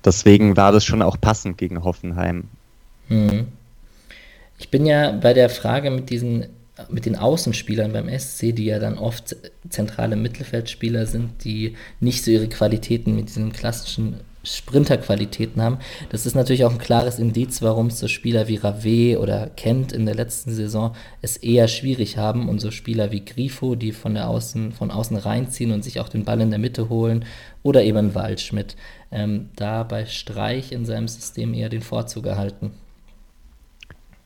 Deswegen 0.05 0.57
war 0.57 0.71
das 0.71 0.85
schon 0.85 1.01
auch 1.01 1.19
passend 1.19 1.57
gegen 1.57 1.83
Hoffenheim. 1.83 2.45
Hm. 3.07 3.47
Ich 4.57 4.69
bin 4.69 4.85
ja 4.85 5.11
bei 5.11 5.33
der 5.33 5.49
Frage 5.49 5.89
mit 5.91 6.09
diesen 6.09 6.47
mit 6.87 7.05
den 7.05 7.17
Außenspielern 7.17 7.91
beim 7.91 8.07
SC, 8.07 8.55
die 8.55 8.65
ja 8.65 8.79
dann 8.79 8.97
oft 8.97 9.35
zentrale 9.69 10.15
Mittelfeldspieler 10.15 11.05
sind, 11.05 11.43
die 11.43 11.75
nicht 11.99 12.23
so 12.23 12.31
ihre 12.31 12.47
Qualitäten 12.47 13.15
mit 13.15 13.27
diesen 13.27 13.51
klassischen 13.51 14.21
Sprinterqualitäten 14.43 15.61
haben. 15.61 15.79
Das 16.09 16.25
ist 16.25 16.35
natürlich 16.35 16.63
auch 16.63 16.71
ein 16.71 16.77
klares 16.77 17.19
Indiz, 17.19 17.61
warum 17.61 17.89
so 17.89 18.07
Spieler 18.07 18.47
wie 18.47 18.55
Rave 18.55 19.19
oder 19.19 19.49
Kent 19.55 19.91
in 19.91 20.05
der 20.05 20.15
letzten 20.15 20.51
Saison 20.51 20.95
es 21.21 21.37
eher 21.37 21.67
schwierig 21.67 22.17
haben 22.17 22.47
und 22.47 22.59
so 22.59 22.71
Spieler 22.71 23.11
wie 23.11 23.25
Grifo, 23.25 23.75
die 23.75 23.91
von 23.91 24.13
der 24.13 24.29
Außen, 24.29 24.71
von 24.71 24.91
außen 24.91 25.17
reinziehen 25.17 25.71
und 25.71 25.83
sich 25.83 25.99
auch 25.99 26.09
den 26.09 26.23
Ball 26.23 26.39
in 26.41 26.51
der 26.51 26.59
Mitte 26.59 26.89
holen, 26.89 27.25
oder 27.63 27.83
eben 27.83 28.15
Waldschmidt, 28.15 28.77
ähm, 29.11 29.49
da 29.55 29.83
bei 29.83 30.05
Streich 30.05 30.71
in 30.71 30.85
seinem 30.85 31.09
System 31.09 31.53
eher 31.53 31.69
den 31.69 31.81
Vorzug 31.81 32.25
erhalten. 32.25 32.71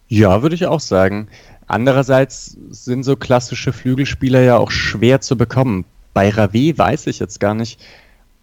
Ja, 0.08 0.44
würde 0.44 0.54
ich 0.54 0.68
auch 0.68 0.80
sagen. 0.80 1.28
Andererseits 1.66 2.56
sind 2.70 3.04
so 3.04 3.16
klassische 3.16 3.74
Flügelspieler 3.74 4.42
ja 4.42 4.58
auch 4.58 4.70
schwer 4.70 5.22
zu 5.22 5.36
bekommen. 5.36 5.86
Bei 6.14 6.30
Rave 6.30 6.78
weiß 6.78 7.08
ich 7.08 7.18
jetzt 7.18 7.40
gar 7.40 7.56
nicht, 7.56 7.80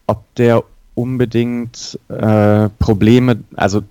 ob 0.08 0.34
der 0.34 0.64
unbedingt 1.00 1.98
äh, 2.08 2.68
Probleme, 2.78 3.40
also 3.56 3.82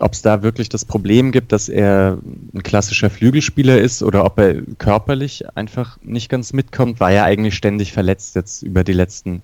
ob 0.00 0.12
es 0.12 0.22
da 0.22 0.42
wirklich 0.42 0.68
das 0.68 0.84
Problem 0.84 1.30
gibt, 1.30 1.52
dass 1.52 1.68
er 1.68 2.18
ein 2.52 2.62
klassischer 2.62 3.10
Flügelspieler 3.10 3.78
ist 3.78 4.02
oder 4.02 4.24
ob 4.24 4.38
er 4.38 4.62
körperlich 4.78 5.44
einfach 5.56 5.98
nicht 6.02 6.28
ganz 6.28 6.52
mitkommt, 6.52 7.00
war 7.00 7.12
er 7.12 7.24
eigentlich 7.24 7.54
ständig 7.54 7.92
verletzt 7.92 8.34
jetzt 8.34 8.62
über 8.62 8.82
die 8.82 8.92
letzten 8.92 9.42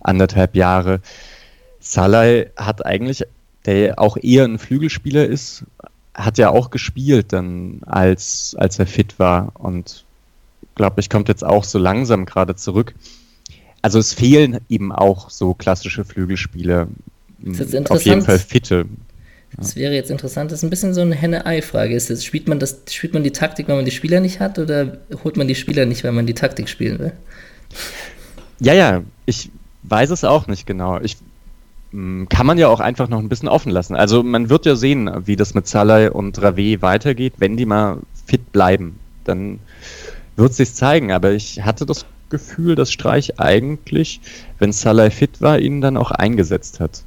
anderthalb 0.00 0.54
Jahre. 0.54 1.00
Salai 1.80 2.50
hat 2.56 2.84
eigentlich, 2.84 3.24
der 3.64 3.98
auch 3.98 4.16
eher 4.16 4.44
ein 4.44 4.58
Flügelspieler 4.58 5.24
ist, 5.24 5.64
hat 6.14 6.38
ja 6.38 6.50
auch 6.50 6.70
gespielt 6.70 7.32
dann, 7.32 7.80
als, 7.86 8.54
als 8.58 8.78
er 8.78 8.86
fit 8.86 9.18
war 9.18 9.52
und 9.54 10.04
glaube 10.74 11.00
ich, 11.00 11.08
kommt 11.08 11.28
jetzt 11.28 11.44
auch 11.44 11.64
so 11.64 11.78
langsam 11.78 12.26
gerade 12.26 12.54
zurück 12.54 12.94
also 13.86 14.00
es 14.00 14.12
fehlen 14.14 14.58
eben 14.68 14.90
auch 14.90 15.30
so 15.30 15.54
klassische 15.54 16.04
Flügelspiele. 16.04 16.88
Auf 17.88 18.02
jeden 18.02 18.22
Fall 18.22 18.40
fitte. 18.40 18.86
Das 19.56 19.76
wäre 19.76 19.94
jetzt 19.94 20.10
interessant. 20.10 20.50
Das 20.50 20.58
ist 20.58 20.64
ein 20.64 20.70
bisschen 20.70 20.92
so 20.92 21.02
eine 21.02 21.14
Henne-Ei-Frage. 21.14 22.00
spielt 22.00 22.48
man 22.48 22.58
das, 22.58 22.80
spielt 22.90 23.14
man 23.14 23.22
die 23.22 23.30
Taktik, 23.30 23.68
weil 23.68 23.76
man 23.76 23.84
die 23.84 23.92
Spieler 23.92 24.18
nicht 24.18 24.40
hat, 24.40 24.58
oder 24.58 24.98
holt 25.22 25.36
man 25.36 25.46
die 25.46 25.54
Spieler 25.54 25.86
nicht, 25.86 26.02
weil 26.02 26.10
man 26.10 26.26
die 26.26 26.34
Taktik 26.34 26.68
spielen 26.68 26.98
will? 26.98 27.12
Ja, 28.58 28.74
ja, 28.74 29.04
ich 29.24 29.52
weiß 29.84 30.10
es 30.10 30.24
auch 30.24 30.48
nicht 30.48 30.66
genau. 30.66 30.98
Ich 31.00 31.16
hm, 31.92 32.28
kann 32.28 32.44
man 32.44 32.58
ja 32.58 32.66
auch 32.66 32.80
einfach 32.80 33.08
noch 33.08 33.20
ein 33.20 33.28
bisschen 33.28 33.48
offen 33.48 33.70
lassen. 33.70 33.94
Also 33.94 34.24
man 34.24 34.50
wird 34.50 34.66
ja 34.66 34.74
sehen, 34.74 35.08
wie 35.26 35.36
das 35.36 35.54
mit 35.54 35.68
Salah 35.68 36.08
und 36.08 36.42
Rave 36.42 36.82
weitergeht, 36.82 37.34
wenn 37.38 37.56
die 37.56 37.66
mal 37.66 37.98
fit 38.26 38.50
bleiben. 38.50 38.98
Dann 39.22 39.60
wird 40.34 40.50
es 40.50 40.56
sich 40.56 40.74
zeigen. 40.74 41.12
Aber 41.12 41.30
ich 41.30 41.62
hatte 41.62 41.86
das 41.86 42.04
Gefühl, 42.28 42.74
dass 42.74 42.92
Streich 42.92 43.38
eigentlich, 43.38 44.20
wenn 44.58 44.72
Salah 44.72 45.10
fit 45.10 45.40
war, 45.40 45.58
ihn 45.58 45.80
dann 45.80 45.96
auch 45.96 46.10
eingesetzt 46.10 46.80
hat. 46.80 47.02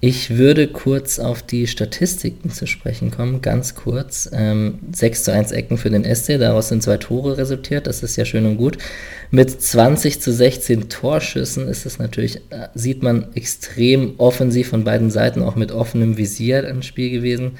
Ich 0.00 0.36
würde 0.36 0.68
kurz 0.68 1.18
auf 1.18 1.42
die 1.42 1.66
Statistiken 1.66 2.50
zu 2.50 2.66
sprechen 2.66 3.10
kommen, 3.10 3.40
ganz 3.40 3.74
kurz. 3.74 4.28
Ähm, 4.30 4.78
6 4.92 5.24
zu 5.24 5.32
1 5.32 5.52
Ecken 5.52 5.78
für 5.78 5.88
den 5.88 6.04
SC, 6.04 6.38
daraus 6.38 6.68
sind 6.68 6.82
zwei 6.82 6.98
Tore 6.98 7.38
resultiert, 7.38 7.86
das 7.86 8.02
ist 8.02 8.14
ja 8.16 8.26
schön 8.26 8.44
und 8.44 8.58
gut. 8.58 8.76
Mit 9.30 9.50
20 9.50 10.20
zu 10.20 10.32
16 10.32 10.90
Torschüssen 10.90 11.66
ist 11.66 11.86
es 11.86 11.98
natürlich, 11.98 12.36
äh, 12.50 12.68
sieht 12.74 13.02
man 13.02 13.34
extrem 13.34 14.14
offensiv 14.18 14.68
von 14.68 14.84
beiden 14.84 15.10
Seiten, 15.10 15.42
auch 15.42 15.56
mit 15.56 15.72
offenem 15.72 16.18
Visier 16.18 16.68
ein 16.68 16.82
Spiel 16.82 17.10
gewesen. 17.10 17.52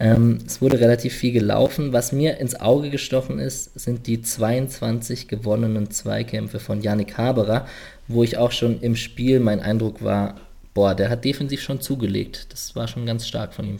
Ähm, 0.00 0.38
es 0.46 0.62
wurde 0.62 0.80
relativ 0.80 1.14
viel 1.14 1.32
gelaufen. 1.32 1.92
Was 1.92 2.12
mir 2.12 2.38
ins 2.38 2.54
Auge 2.54 2.90
gestochen 2.90 3.38
ist, 3.38 3.78
sind 3.78 4.06
die 4.06 4.22
22 4.22 5.26
gewonnenen 5.26 5.90
Zweikämpfe 5.90 6.60
von 6.60 6.82
Yannick 6.82 7.18
Haberer, 7.18 7.66
wo 8.06 8.22
ich 8.22 8.38
auch 8.38 8.52
schon 8.52 8.80
im 8.80 8.94
Spiel 8.94 9.40
mein 9.40 9.60
Eindruck 9.60 10.02
war, 10.02 10.36
boah, 10.72 10.94
der 10.94 11.10
hat 11.10 11.24
defensiv 11.24 11.60
schon 11.60 11.80
zugelegt. 11.80 12.46
Das 12.50 12.76
war 12.76 12.86
schon 12.86 13.06
ganz 13.06 13.26
stark 13.26 13.52
von 13.52 13.66
ihm. 13.66 13.78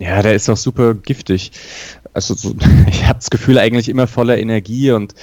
Ja, 0.00 0.22
der 0.22 0.34
ist 0.34 0.48
auch 0.48 0.56
super 0.56 0.94
giftig. 0.94 1.52
Also 2.12 2.34
so, 2.34 2.56
ich 2.88 3.06
habe 3.06 3.20
das 3.20 3.30
Gefühl 3.30 3.58
eigentlich 3.58 3.88
immer 3.88 4.08
voller 4.08 4.38
Energie 4.38 4.90
und 4.90 5.14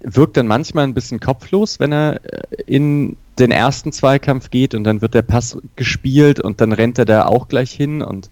wirkt 0.00 0.36
dann 0.36 0.48
manchmal 0.48 0.84
ein 0.84 0.94
bisschen 0.94 1.20
kopflos, 1.20 1.78
wenn 1.78 1.92
er 1.92 2.20
äh, 2.24 2.62
in 2.66 3.16
den 3.38 3.52
ersten 3.52 3.92
Zweikampf 3.92 4.50
geht 4.50 4.74
und 4.74 4.82
dann 4.82 5.00
wird 5.00 5.14
der 5.14 5.22
Pass 5.22 5.56
gespielt 5.76 6.40
und 6.40 6.60
dann 6.60 6.72
rennt 6.72 6.98
er 6.98 7.04
da 7.04 7.26
auch 7.26 7.46
gleich 7.46 7.70
hin 7.70 8.02
und 8.02 8.28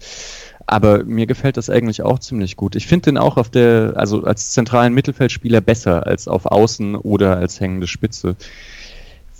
aber 0.67 1.03
mir 1.03 1.25
gefällt 1.25 1.57
das 1.57 1.69
eigentlich 1.69 2.01
auch 2.03 2.19
ziemlich 2.19 2.55
gut. 2.55 2.75
Ich 2.75 2.87
finde 2.87 3.05
den 3.05 3.17
auch 3.17 3.37
auf 3.37 3.49
der, 3.49 3.93
also 3.95 4.23
als 4.23 4.51
zentralen 4.51 4.93
Mittelfeldspieler 4.93 5.61
besser 5.61 6.05
als 6.05 6.27
auf 6.27 6.45
Außen 6.45 6.95
oder 6.95 7.37
als 7.37 7.59
hängende 7.59 7.87
Spitze. 7.87 8.35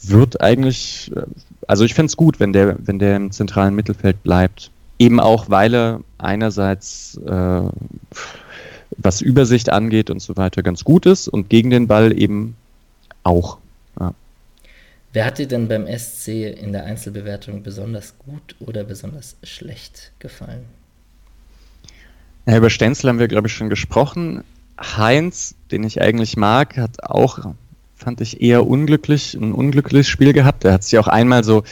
Wird 0.03 0.41
eigentlich 0.41 1.11
äh, 1.15 1.23
also 1.67 1.83
ich 1.83 1.93
fände 1.93 2.07
es 2.07 2.17
gut, 2.17 2.39
wenn 2.39 2.53
der, 2.53 2.77
wenn 2.79 2.97
der 2.97 3.17
im 3.17 3.31
zentralen 3.31 3.75
Mittelfeld 3.75 4.23
bleibt. 4.23 4.71
Eben 4.97 5.19
auch, 5.19 5.49
weil 5.49 5.75
er 5.75 6.01
einerseits 6.17 7.17
äh, 7.17 7.61
was 8.97 9.21
Übersicht 9.21 9.69
angeht 9.69 10.09
und 10.09 10.21
so 10.21 10.37
weiter 10.37 10.63
ganz 10.63 10.83
gut 10.83 11.05
ist 11.05 11.27
und 11.27 11.49
gegen 11.49 11.69
den 11.69 11.87
Ball 11.87 12.17
eben 12.17 12.55
auch. 13.23 13.57
Ja. 13.99 14.13
Wer 15.13 15.25
hat 15.25 15.37
dir 15.37 15.47
denn 15.47 15.67
beim 15.67 15.85
SC 15.85 16.29
in 16.29 16.71
der 16.71 16.85
Einzelbewertung 16.85 17.61
besonders 17.61 18.15
gut 18.17 18.55
oder 18.59 18.83
besonders 18.85 19.35
schlecht 19.43 20.13
gefallen? 20.19 20.65
Ja, 22.47 22.57
über 22.57 22.69
Stenzel 22.69 23.09
haben 23.09 23.19
wir, 23.19 23.27
glaube 23.27 23.47
ich, 23.47 23.53
schon 23.53 23.69
gesprochen. 23.69 24.43
Heinz, 24.79 25.55
den 25.71 25.83
ich 25.83 26.01
eigentlich 26.01 26.37
mag, 26.37 26.77
hat 26.77 27.03
auch 27.03 27.39
fand 27.97 28.21
ich 28.21 28.41
eher 28.41 28.67
unglücklich, 28.67 29.33
ein 29.33 29.51
unglückliches 29.51 30.07
Spiel 30.07 30.31
gehabt. 30.31 30.63
Er 30.63 30.73
hat 30.73 30.83
sich 30.83 30.97
auch 30.99 31.07
einmal 31.07 31.43
so 31.43 31.63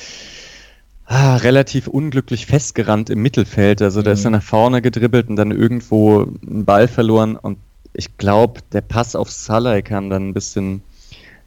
ah, 1.05 1.37
relativ 1.37 1.87
unglücklich 1.87 2.45
festgerannt 2.47 3.09
im 3.09 3.21
Mittelfeld. 3.21 3.81
Also 3.81 4.01
da 4.01 4.11
ist 4.11 4.25
er 4.25 4.31
mhm. 4.31 4.37
nach 4.37 4.43
vorne 4.43 4.81
gedribbelt 4.81 5.29
und 5.29 5.35
dann 5.35 5.51
irgendwo 5.51 6.23
einen 6.23 6.65
Ball 6.65 6.87
verloren. 6.87 7.37
Und 7.37 7.59
ich 7.93 8.17
glaube, 8.17 8.61
der 8.73 8.81
Pass 8.81 9.15
auf 9.15 9.31
Salah 9.31 9.81
kam 9.81 10.09
dann 10.09 10.29
ein 10.29 10.33
bisschen, 10.33 10.81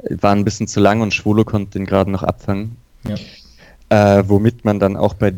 war 0.09 0.33
ein 0.33 0.45
bisschen 0.45 0.69
zu 0.69 0.81
lang 0.81 1.01
und 1.01 1.13
Schwolo 1.13 1.45
konnte 1.45 1.73
den 1.79 1.85
gerade 1.85 2.11
noch 2.11 2.23
abfangen. 2.23 2.77
Ja. 3.05 3.17
Äh, 3.91 4.25
womit 4.29 4.65
man 4.65 4.79
dann 4.79 4.97
auch 4.97 5.15
bei, 5.15 5.35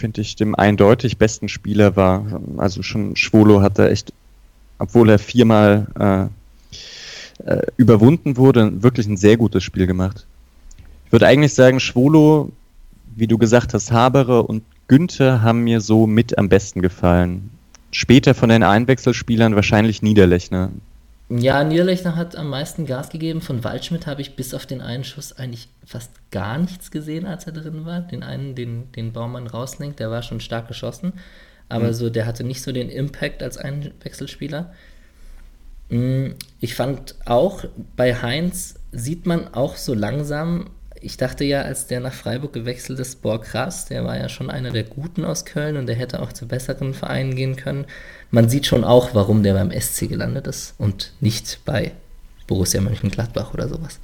finde 0.00 0.22
ich, 0.22 0.34
dem 0.34 0.54
eindeutig 0.54 1.18
besten 1.18 1.48
Spieler 1.48 1.94
war. 1.94 2.40
Also 2.56 2.82
schon 2.82 3.14
Schwolo 3.16 3.60
hatte 3.60 3.90
echt, 3.90 4.12
obwohl 4.78 5.10
er 5.10 5.18
viermal 5.18 5.86
äh, 5.98 7.44
äh, 7.44 7.62
überwunden 7.76 8.36
wurde, 8.36 8.82
wirklich 8.82 9.06
ein 9.06 9.18
sehr 9.18 9.36
gutes 9.36 9.62
Spiel 9.62 9.86
gemacht. 9.86 10.26
Ich 11.06 11.12
würde 11.12 11.26
eigentlich 11.26 11.54
sagen, 11.54 11.80
Schwolo, 11.80 12.50
wie 13.14 13.26
du 13.26 13.36
gesagt 13.36 13.74
hast, 13.74 13.92
Habere 13.92 14.42
und 14.42 14.62
Günther 14.88 15.42
haben 15.42 15.62
mir 15.62 15.80
so 15.80 16.06
mit 16.06 16.38
am 16.38 16.48
besten 16.48 16.82
gefallen. 16.82 17.50
Später 17.92 18.34
von 18.34 18.48
den 18.48 18.62
Einwechselspielern 18.62 19.54
wahrscheinlich 19.54 20.02
Niederlechner. 20.02 20.70
Ja, 21.30 21.62
Niederlechner 21.62 22.16
hat 22.16 22.34
am 22.34 22.48
meisten 22.48 22.86
Gas 22.86 23.08
gegeben. 23.08 23.40
Von 23.40 23.62
Waldschmidt 23.62 24.08
habe 24.08 24.20
ich 24.20 24.34
bis 24.34 24.52
auf 24.52 24.66
den 24.66 24.80
einen 24.80 25.04
Schuss 25.04 25.32
eigentlich 25.32 25.68
fast 25.86 26.10
gar 26.32 26.58
nichts 26.58 26.90
gesehen, 26.90 27.24
als 27.24 27.46
er 27.46 27.52
drin 27.52 27.86
war. 27.86 28.00
Den 28.00 28.24
einen, 28.24 28.56
den, 28.56 28.90
den 28.92 29.12
Baumann 29.12 29.46
rauslenkt, 29.46 30.00
der 30.00 30.10
war 30.10 30.22
schon 30.22 30.40
stark 30.40 30.66
geschossen. 30.66 31.12
Aber 31.68 31.88
mhm. 31.88 31.94
so, 31.94 32.10
der 32.10 32.26
hatte 32.26 32.42
nicht 32.42 32.62
so 32.62 32.72
den 32.72 32.88
Impact 32.88 33.44
als 33.44 33.58
Einwechselspieler. 33.58 34.74
Mm, 35.88 36.30
ich 36.58 36.74
fand 36.74 37.14
auch, 37.26 37.64
bei 37.94 38.16
Heinz 38.16 38.74
sieht 38.90 39.24
man 39.24 39.54
auch 39.54 39.76
so 39.76 39.94
langsam, 39.94 40.70
ich 41.00 41.16
dachte 41.16 41.44
ja, 41.44 41.62
als 41.62 41.86
der 41.86 42.00
nach 42.00 42.12
Freiburg 42.12 42.52
gewechselt 42.52 42.98
ist, 42.98 43.22
boah 43.22 43.40
krass, 43.40 43.86
der 43.86 44.04
war 44.04 44.18
ja 44.18 44.28
schon 44.28 44.50
einer 44.50 44.70
der 44.70 44.82
Guten 44.82 45.24
aus 45.24 45.44
Köln 45.44 45.76
und 45.76 45.86
der 45.86 45.96
hätte 45.96 46.20
auch 46.20 46.32
zu 46.32 46.48
besseren 46.48 46.92
Vereinen 46.92 47.36
gehen 47.36 47.54
können. 47.56 47.86
Man 48.30 48.48
sieht 48.48 48.66
schon 48.66 48.84
auch, 48.84 49.14
warum 49.14 49.42
der 49.42 49.54
beim 49.54 49.72
SC 49.72 50.08
gelandet 50.08 50.46
ist 50.46 50.74
und 50.78 51.12
nicht 51.20 51.60
bei 51.64 51.92
Borussia 52.46 52.80
Mönchengladbach 52.80 53.54
oder 53.54 53.68
sowas. 53.68 53.98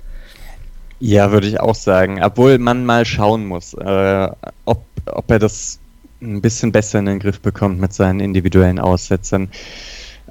Ja, 0.98 1.30
würde 1.30 1.46
ich 1.46 1.60
auch 1.60 1.74
sagen. 1.74 2.22
Obwohl 2.22 2.58
man 2.58 2.86
mal 2.86 3.04
schauen 3.04 3.46
muss, 3.46 3.74
äh, 3.74 4.28
ob, 4.64 4.84
ob 5.06 5.30
er 5.30 5.38
das 5.38 5.78
ein 6.20 6.40
bisschen 6.40 6.72
besser 6.72 6.98
in 6.98 7.06
den 7.06 7.18
Griff 7.18 7.40
bekommt 7.40 7.80
mit 7.80 7.92
seinen 7.92 8.20
individuellen 8.20 8.78
Aussetzern. 8.78 9.48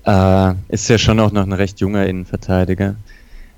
Äh, 0.04 0.54
ist 0.70 0.90
ja 0.90 0.98
schon 0.98 1.20
auch 1.20 1.32
noch 1.32 1.44
ein 1.44 1.54
recht 1.54 1.80
junger 1.80 2.06
Innenverteidiger. 2.06 2.96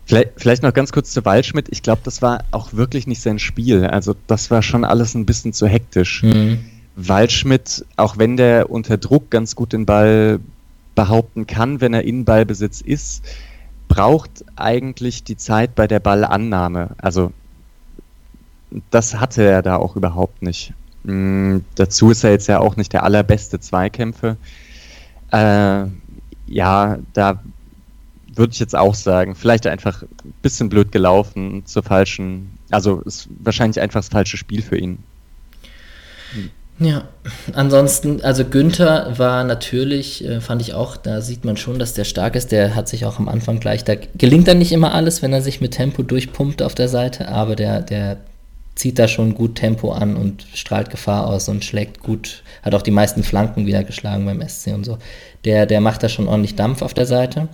Vielleicht, 0.06 0.32
vielleicht 0.38 0.64
noch 0.64 0.74
ganz 0.74 0.92
kurz 0.92 1.12
zu 1.12 1.26
Waldschmidt. 1.26 1.68
Ich 1.70 1.82
glaube, 1.82 2.02
das 2.04 2.22
war 2.22 2.44
auch 2.52 2.74
wirklich 2.74 3.08
nicht 3.08 3.22
sein 3.22 3.40
Spiel. 3.40 3.86
Also 3.86 4.16
das 4.28 4.52
war 4.52 4.62
schon 4.62 4.86
alles 4.86 5.16
ein 5.16 5.26
bisschen 5.26 5.54
zu 5.54 5.68
hektisch. 5.68 6.24
Mhm. 6.24 6.60
Waldschmidt, 6.98 7.86
auch 7.96 8.18
wenn 8.18 8.38
der 8.38 8.72
unter 8.72 8.98
Druck 8.98 9.30
ganz 9.30 9.56
gut 9.56 9.72
den 9.72 9.86
Ball 9.86 10.40
behaupten 10.96 11.46
kann, 11.46 11.80
wenn 11.80 11.94
er 11.94 12.04
in 12.04 12.26
Ballbesitz 12.26 12.82
ist, 12.82 13.24
braucht 13.88 14.44
eigentlich 14.56 15.24
die 15.24 15.38
Zeit 15.38 15.76
bei 15.76 15.88
der 15.88 16.00
Ballannahme. 16.00 16.90
Also 16.98 17.32
das 18.90 19.16
hatte 19.16 19.44
er 19.44 19.62
da 19.62 19.76
auch 19.78 19.96
überhaupt 19.96 20.42
nicht. 20.42 20.74
Mhm, 21.04 21.64
dazu 21.76 22.10
ist 22.10 22.24
er 22.24 22.32
jetzt 22.32 22.48
ja 22.48 22.60
auch 22.60 22.76
nicht 22.76 22.92
der 22.94 23.04
allerbeste 23.04 23.60
Zweikämpfer. 23.60 24.36
Äh, 25.32 25.86
ja, 26.48 26.98
da 27.14 27.44
würde 28.34 28.54
ich 28.54 28.60
jetzt 28.60 28.76
auch 28.76 28.96
sagen, 28.96 29.36
vielleicht 29.36 29.68
einfach 29.68 30.02
ein 30.02 30.34
bisschen 30.42 30.70
blöd 30.70 30.92
gelaufen 30.92 31.64
zur 31.66 31.84
falschen, 31.84 32.58
also 32.72 33.02
ist 33.02 33.30
wahrscheinlich 33.40 33.80
einfach 33.80 34.00
das 34.00 34.10
falsche 34.10 34.38
Spiel 34.38 34.64
für 34.64 34.78
ihn. 34.78 34.98
Ja, 36.80 37.06
ansonsten, 37.54 38.22
also 38.22 38.46
Günther 38.46 39.18
war 39.18 39.44
natürlich, 39.44 40.24
äh, 40.24 40.42
fand 40.42 40.62
ich 40.62 40.76
auch, 40.76 40.96
da 40.96 41.22
sieht 41.22 41.44
man 41.44 41.58
schon, 41.58 41.80
dass 41.80 41.94
der 41.94 42.04
stark 42.04 42.36
ist. 42.36 42.52
Der 42.52 42.76
hat 42.76 42.88
sich 42.88 43.06
auch 43.06 43.18
am 43.18 43.28
Anfang 43.28 43.60
gleich, 43.60 43.84
da 43.84 43.96
gelingt 43.96 44.48
dann 44.48 44.60
nicht 44.60 44.72
immer 44.72 44.94
alles, 44.94 45.24
wenn 45.24 45.34
er 45.34 45.42
sich 45.42 45.60
mit 45.60 45.72
Tempo 45.72 46.04
durchpumpt 46.04 46.62
auf 46.62 46.76
der 46.76 46.88
Seite, 46.88 47.30
aber 47.30 47.56
der, 47.56 47.82
der 47.82 48.18
zieht 48.76 49.00
da 49.00 49.08
schon 49.08 49.34
gut 49.34 49.56
Tempo 49.56 49.92
an 49.92 50.16
und 50.16 50.46
strahlt 50.54 50.92
Gefahr 50.92 51.26
aus 51.26 51.50
und 51.50 51.66
schlägt 51.66 52.00
gut, 52.02 52.44
hat 52.62 52.76
auch 52.76 52.84
die 52.84 52.92
meisten 52.92 53.24
Flanken 53.24 53.66
wieder 53.66 53.84
geschlagen 53.84 54.26
beim 54.26 54.48
SC 54.48 54.68
und 54.68 54.84
so. 54.84 55.00
Der, 55.46 55.66
der 55.66 55.82
macht 55.82 56.04
da 56.04 56.10
schon 56.10 56.28
ordentlich 56.28 56.56
Dampf 56.56 56.84
auf 56.84 56.94
der 56.94 57.08
Seite. 57.08 57.48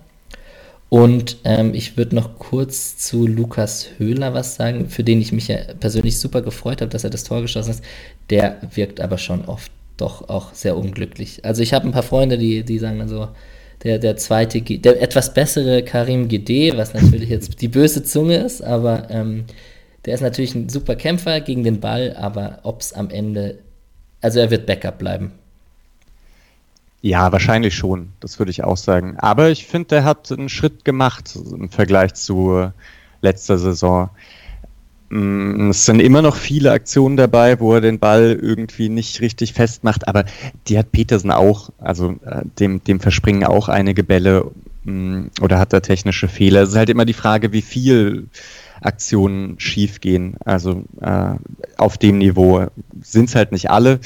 Und 0.94 1.38
ähm, 1.44 1.74
ich 1.74 1.98
würde 1.98 2.16
noch 2.16 2.38
kurz 2.38 2.98
zu 2.98 3.26
Lukas 3.26 3.88
Höhler 3.98 4.36
was 4.36 4.54
sagen, 4.54 4.90
für 4.90 5.04
den 5.04 5.20
ich 5.22 5.32
mich 5.32 5.48
ja 5.48 5.58
persönlich 5.80 6.20
super 6.20 6.44
gefreut 6.44 6.82
habe, 6.82 6.92
dass 6.92 7.04
er 7.04 7.10
das 7.10 7.24
Tor 7.24 7.42
geschossen 7.42 7.74
hat. 7.74 7.82
Der 8.30 8.58
wirkt 8.76 9.02
aber 9.02 9.18
schon 9.18 9.46
oft 9.46 9.72
doch 9.98 10.30
auch 10.30 10.54
sehr 10.54 10.78
unglücklich. 10.78 11.44
Also 11.44 11.64
ich 11.64 11.74
habe 11.74 11.88
ein 11.88 11.94
paar 11.94 12.04
Freunde, 12.04 12.38
die, 12.38 12.62
die 12.62 12.78
sagen 12.78 13.00
dann 13.00 13.10
so, 13.10 13.30
der, 13.84 13.98
der 13.98 14.18
zweite, 14.18 14.62
der 14.62 15.02
etwas 15.02 15.34
bessere 15.34 15.82
Karim 15.82 16.28
Gede, 16.28 16.78
was 16.78 16.94
natürlich 16.94 17.30
jetzt 17.30 17.60
die 17.60 17.70
böse 17.70 18.04
Zunge 18.04 18.38
ist, 18.38 18.64
aber 18.64 19.10
ähm, 19.10 19.46
der 20.06 20.14
ist 20.14 20.22
natürlich 20.22 20.54
ein 20.54 20.70
super 20.70 20.96
Kämpfer 20.96 21.42
gegen 21.42 21.64
den 21.64 21.80
Ball, 21.80 22.16
aber 22.16 22.60
ob 22.62 22.82
es 22.82 22.94
am 22.94 23.10
Ende, 23.10 23.58
also 24.22 24.40
er 24.40 24.52
wird 24.52 24.68
Backup 24.68 25.00
bleiben. 25.00 25.32
Ja, 27.06 27.34
wahrscheinlich 27.34 27.76
schon. 27.76 28.14
Das 28.22 28.40
würde 28.40 28.50
ich 28.52 28.64
auch 28.64 28.78
sagen. 28.78 29.18
Aber 29.18 29.50
ich 29.50 29.68
finde, 29.68 29.90
der 29.90 30.06
hat 30.06 30.32
einen 30.32 30.48
Schritt 30.48 30.86
gemacht 30.86 31.38
im 31.52 31.70
Vergleich 31.70 32.14
zu 32.14 32.72
letzter 33.22 33.58
Saison. 33.58 34.10
Mm, 35.10 35.72
es 35.72 35.86
sind 35.86 36.00
immer 36.00 36.22
noch 36.22 36.38
viele 36.38 36.72
Aktionen 36.72 37.18
dabei, 37.18 37.60
wo 37.60 37.74
er 37.74 37.82
den 37.82 38.00
Ball 38.00 38.40
irgendwie 38.42 38.88
nicht 38.88 39.20
richtig 39.20 39.52
festmacht, 39.52 40.08
aber 40.08 40.24
die 40.70 40.78
hat 40.78 40.94
Petersen 40.94 41.30
auch. 41.30 41.72
Also 41.78 42.16
äh, 42.26 42.44
dem, 42.58 42.82
dem 42.86 43.02
verspringen 43.02 43.44
auch 43.44 43.68
einige 43.68 44.06
Bälle 44.06 44.50
mm, 44.86 45.26
oder 45.42 45.60
hat 45.60 45.74
er 45.74 45.82
technische 45.82 46.30
Fehler. 46.30 46.62
Es 46.62 46.70
ist 46.70 46.78
halt 46.78 46.90
immer 46.90 47.04
die 47.04 47.12
Frage, 47.12 47.52
wie 47.52 47.62
viel 47.62 48.30
Aktionen 48.80 49.60
schief 49.60 50.00
gehen. 50.00 50.36
Also 50.46 50.86
äh, 51.02 51.34
auf 51.76 51.98
dem 51.98 52.20
Niveau 52.20 52.68
sind 53.02 53.28
es 53.28 53.36
halt 53.36 53.52
nicht 53.52 53.70
alle. 53.70 54.00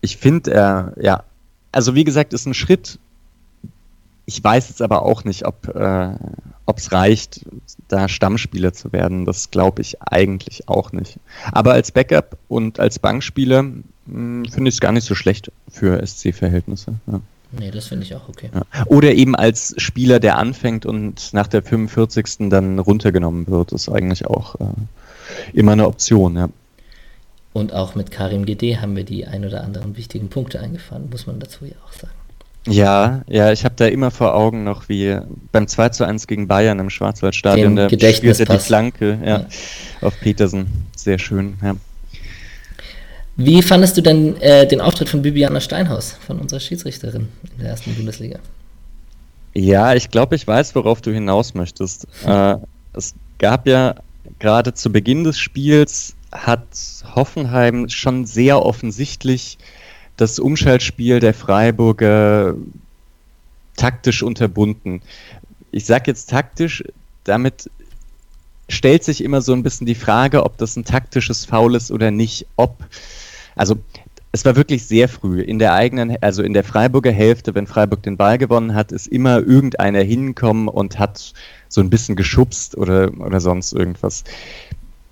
Ich 0.00 0.16
finde, 0.16 0.52
äh, 0.52 1.04
ja, 1.04 1.24
also 1.74 1.94
wie 1.94 2.04
gesagt, 2.04 2.32
ist 2.32 2.46
ein 2.46 2.54
Schritt. 2.54 2.98
Ich 4.26 4.42
weiß 4.42 4.70
jetzt 4.70 4.80
aber 4.80 5.02
auch 5.02 5.24
nicht, 5.24 5.44
ob 5.44 5.68
äh, 5.74 6.14
es 6.76 6.92
reicht, 6.92 7.44
da 7.88 8.08
Stammspieler 8.08 8.72
zu 8.72 8.92
werden. 8.92 9.26
Das 9.26 9.50
glaube 9.50 9.82
ich 9.82 10.00
eigentlich 10.00 10.68
auch 10.68 10.92
nicht. 10.92 11.18
Aber 11.52 11.72
als 11.72 11.92
Backup 11.92 12.38
und 12.48 12.80
als 12.80 12.98
Bankspieler 12.98 13.58
hm, 13.58 14.46
finde 14.50 14.68
ich 14.68 14.76
es 14.76 14.80
gar 14.80 14.92
nicht 14.92 15.04
so 15.04 15.14
schlecht 15.14 15.52
für 15.68 16.04
SC-Verhältnisse. 16.04 16.94
Ja. 17.06 17.20
Nee, 17.58 17.70
das 17.70 17.86
finde 17.86 18.04
ich 18.04 18.14
auch 18.14 18.28
okay. 18.28 18.50
Ja. 18.52 18.62
Oder 18.86 19.12
eben 19.12 19.36
als 19.36 19.74
Spieler, 19.76 20.18
der 20.18 20.38
anfängt 20.38 20.86
und 20.86 21.32
nach 21.32 21.46
der 21.46 21.62
45. 21.62 22.48
dann 22.50 22.78
runtergenommen 22.78 23.46
wird, 23.46 23.72
ist 23.72 23.88
eigentlich 23.88 24.26
auch 24.26 24.56
äh, 24.56 24.64
immer 25.52 25.72
eine 25.72 25.86
Option, 25.86 26.36
ja. 26.36 26.48
Und 27.54 27.72
auch 27.72 27.94
mit 27.94 28.10
Karim 28.10 28.44
GD 28.44 28.78
haben 28.78 28.96
wir 28.96 29.04
die 29.04 29.26
ein 29.26 29.46
oder 29.46 29.62
anderen 29.62 29.96
wichtigen 29.96 30.28
Punkte 30.28 30.60
eingefahren, 30.60 31.08
muss 31.08 31.26
man 31.26 31.38
dazu 31.38 31.64
ja 31.64 31.76
auch 31.86 31.92
sagen. 31.92 32.12
Ja, 32.66 33.22
ja, 33.28 33.52
ich 33.52 33.64
habe 33.64 33.76
da 33.76 33.86
immer 33.86 34.10
vor 34.10 34.34
Augen 34.34 34.64
noch, 34.64 34.88
wie 34.88 35.16
beim 35.52 35.68
2 35.68 35.90
zu 35.90 36.04
1 36.04 36.26
gegen 36.26 36.48
Bayern 36.48 36.80
im 36.80 36.90
Schwarzwaldstadion, 36.90 37.76
der 37.76 38.12
spielte 38.12 38.44
die 38.44 38.58
Flanke 38.58 39.18
ja, 39.22 39.38
ja. 39.38 39.46
auf 40.00 40.18
Petersen. 40.20 40.66
Sehr 40.96 41.18
schön, 41.18 41.54
ja. 41.62 41.76
Wie 43.36 43.62
fandest 43.62 43.96
du 43.96 44.00
denn 44.00 44.36
äh, 44.40 44.66
den 44.66 44.80
Auftritt 44.80 45.08
von 45.08 45.22
Bibiana 45.22 45.60
Steinhaus, 45.60 46.16
von 46.26 46.40
unserer 46.40 46.60
Schiedsrichterin 46.60 47.28
in 47.52 47.58
der 47.60 47.70
ersten 47.70 47.94
Bundesliga? 47.94 48.40
Ja, 49.54 49.94
ich 49.94 50.10
glaube, 50.10 50.34
ich 50.34 50.46
weiß, 50.46 50.74
worauf 50.74 51.00
du 51.00 51.12
hinaus 51.12 51.54
möchtest. 51.54 52.08
Äh, 52.26 52.56
es 52.94 53.14
gab 53.38 53.66
ja 53.66 53.96
gerade 54.38 54.72
zu 54.74 54.90
Beginn 54.90 55.24
des 55.24 55.38
Spiels, 55.38 56.14
hat 56.34 56.66
Hoffenheim 57.14 57.88
schon 57.88 58.26
sehr 58.26 58.62
offensichtlich 58.62 59.56
das 60.16 60.38
Umschaltspiel 60.38 61.20
der 61.20 61.32
Freiburger 61.32 62.54
taktisch 63.76 64.22
unterbunden. 64.22 65.00
Ich 65.70 65.86
sage 65.86 66.04
jetzt 66.06 66.30
taktisch, 66.30 66.84
damit 67.24 67.70
stellt 68.68 69.04
sich 69.04 69.22
immer 69.22 69.40
so 69.40 69.52
ein 69.52 69.62
bisschen 69.62 69.86
die 69.86 69.94
Frage, 69.94 70.44
ob 70.44 70.58
das 70.58 70.76
ein 70.76 70.84
taktisches 70.84 71.44
Foul 71.44 71.74
ist 71.74 71.90
oder 71.90 72.10
nicht, 72.10 72.46
ob 72.56 72.84
also 73.56 73.76
es 74.32 74.44
war 74.44 74.56
wirklich 74.56 74.84
sehr 74.86 75.08
früh 75.08 75.40
in 75.40 75.60
der 75.60 75.74
eigenen, 75.74 76.16
also 76.20 76.42
in 76.42 76.54
der 76.54 76.64
Freiburger 76.64 77.12
Hälfte, 77.12 77.54
wenn 77.54 77.68
Freiburg 77.68 78.02
den 78.02 78.16
Ball 78.16 78.36
gewonnen 78.36 78.74
hat, 78.74 78.90
ist 78.90 79.06
immer 79.06 79.38
irgendeiner 79.38 80.00
hingekommen 80.00 80.66
und 80.66 80.98
hat 80.98 81.32
so 81.68 81.80
ein 81.80 81.88
bisschen 81.88 82.16
geschubst 82.16 82.76
oder, 82.76 83.12
oder 83.20 83.40
sonst 83.40 83.72
irgendwas. 83.72 84.24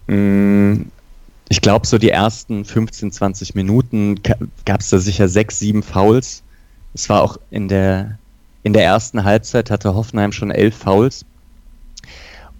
Mm, 0.08 0.82
ich 1.53 1.61
glaube, 1.61 1.87
so 1.87 1.99
die 1.99 2.09
ersten 2.09 2.65
15, 2.65 3.12
20 3.12 3.55
Minuten 3.55 4.23
gab 4.65 4.81
es 4.81 4.88
da 4.88 4.99
sicher 4.99 5.29
sechs, 5.29 5.59
sieben 5.59 5.83
Fouls. 5.83 6.43
Es 6.95 7.11
war 7.11 7.21
auch 7.21 7.37
in 7.51 7.69
der, 7.69 8.17
in 8.62 8.73
der 8.73 8.85
ersten 8.85 9.25
Halbzeit 9.25 9.71
hatte 9.71 9.95
Hoffenheim 9.95 10.33
schon 10.33 10.51
elf 10.51 10.75
Fouls. 10.75 11.27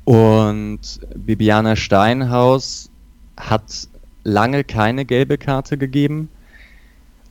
Und 0.05 0.81
Bibiana 1.15 1.75
Steinhaus 1.75 2.91
hat 3.39 3.89
lange 4.25 4.63
keine 4.63 5.07
gelbe 5.07 5.39
Karte 5.39 5.79
gegeben. 5.79 6.29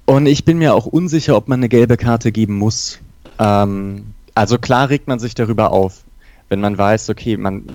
Und 0.06 0.26
ich 0.26 0.44
bin 0.44 0.58
mir 0.58 0.74
auch 0.74 0.88
unsicher, 0.88 1.38
ob 1.38 1.48
man 1.48 1.60
eine 1.60 1.70
gelbe 1.70 1.96
Karte 1.96 2.32
geben 2.32 2.56
muss. 2.56 2.98
Ähm, 3.38 4.16
also 4.34 4.58
klar 4.58 4.90
regt 4.90 5.08
man 5.08 5.20
sich 5.20 5.36
darüber 5.36 5.72
auf, 5.72 6.06
wenn 6.50 6.60
man 6.60 6.76
weiß, 6.76 7.12
okay, 7.12 7.38
man, 7.38 7.66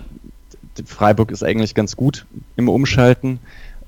Freiburg 0.85 1.31
ist 1.31 1.45
eigentlich 1.45 1.77
ganz 1.77 1.95
gut 1.95 2.27
im 2.57 2.69
Umschalten 2.69 3.39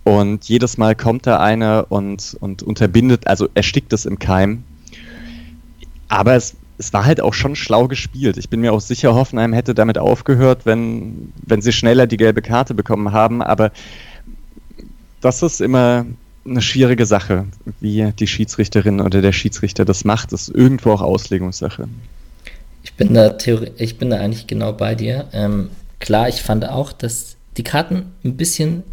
und 0.09 0.49
jedes 0.49 0.79
Mal 0.79 0.95
kommt 0.95 1.27
da 1.27 1.39
einer 1.39 1.87
und, 1.91 2.35
und 2.41 2.63
unterbindet, 2.63 3.27
also 3.27 3.47
erstickt 3.55 3.93
es 3.93 4.07
im 4.07 4.19
Keim. 4.19 4.65
Aber 6.09 6.35
es, 6.35 6.55
es 6.79 6.95
war 6.95 7.05
halt 7.05 7.21
auch 7.21 7.35
schon 7.35 7.55
schlau 7.55 7.89
gespielt. 7.89 8.39
Ich 8.39 8.49
bin 8.49 8.61
mir 8.61 8.73
auch 8.73 8.81
sicher, 8.81 9.15
Hoffenheim 9.15 9.53
hätte 9.53 9.75
damit 9.75 9.99
aufgehört, 9.99 10.65
wenn, 10.65 11.31
wenn 11.45 11.61
sie 11.61 11.73
schneller 11.73 12.07
die 12.07 12.17
gelbe 12.17 12.41
Karte 12.41 12.73
bekommen 12.73 13.13
haben. 13.13 13.43
Aber 13.43 13.71
das 15.21 15.43
ist 15.43 15.61
immer 15.61 16.07
eine 16.47 16.63
schwierige 16.63 17.05
Sache, 17.05 17.45
wie 17.81 18.11
die 18.19 18.27
Schiedsrichterin 18.27 19.03
oder 19.03 19.21
der 19.21 19.33
Schiedsrichter 19.33 19.85
das 19.85 20.05
macht. 20.05 20.33
Das 20.33 20.49
ist 20.49 20.55
irgendwo 20.55 20.93
auch 20.93 21.03
Auslegungssache. 21.03 21.87
Ich 22.83 22.95
bin 22.95 23.13
da, 23.13 23.29
Theorie, 23.29 23.73
ich 23.77 23.99
bin 23.99 24.09
da 24.09 24.17
eigentlich 24.17 24.47
genau 24.47 24.73
bei 24.73 24.95
dir. 24.95 25.27
Ähm, 25.35 25.69
klar, 25.99 26.31
ich 26.31 26.41
fand 26.41 26.67
auch, 26.67 26.93
dass 26.93 27.37
die 27.59 27.65
Karten 27.65 28.15
ein 28.25 28.39
bisschen, 28.39 28.85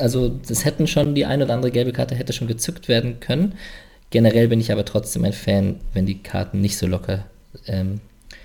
also 0.00 0.28
das 0.28 0.64
hätten 0.64 0.86
schon, 0.86 1.14
die 1.14 1.26
eine 1.26 1.44
oder 1.44 1.54
andere 1.54 1.72
gelbe 1.72 1.92
Karte 1.92 2.14
hätte 2.14 2.32
schon 2.32 2.48
gezückt 2.48 2.88
werden 2.88 3.20
können. 3.20 3.54
Generell 4.10 4.48
bin 4.48 4.60
ich 4.60 4.72
aber 4.72 4.84
trotzdem 4.84 5.24
ein 5.24 5.32
Fan, 5.32 5.80
wenn 5.92 6.06
die 6.06 6.22
Karten 6.22 6.60
nicht 6.60 6.78
so 6.78 6.86
locker 6.86 7.24
ähm, 7.66 8.00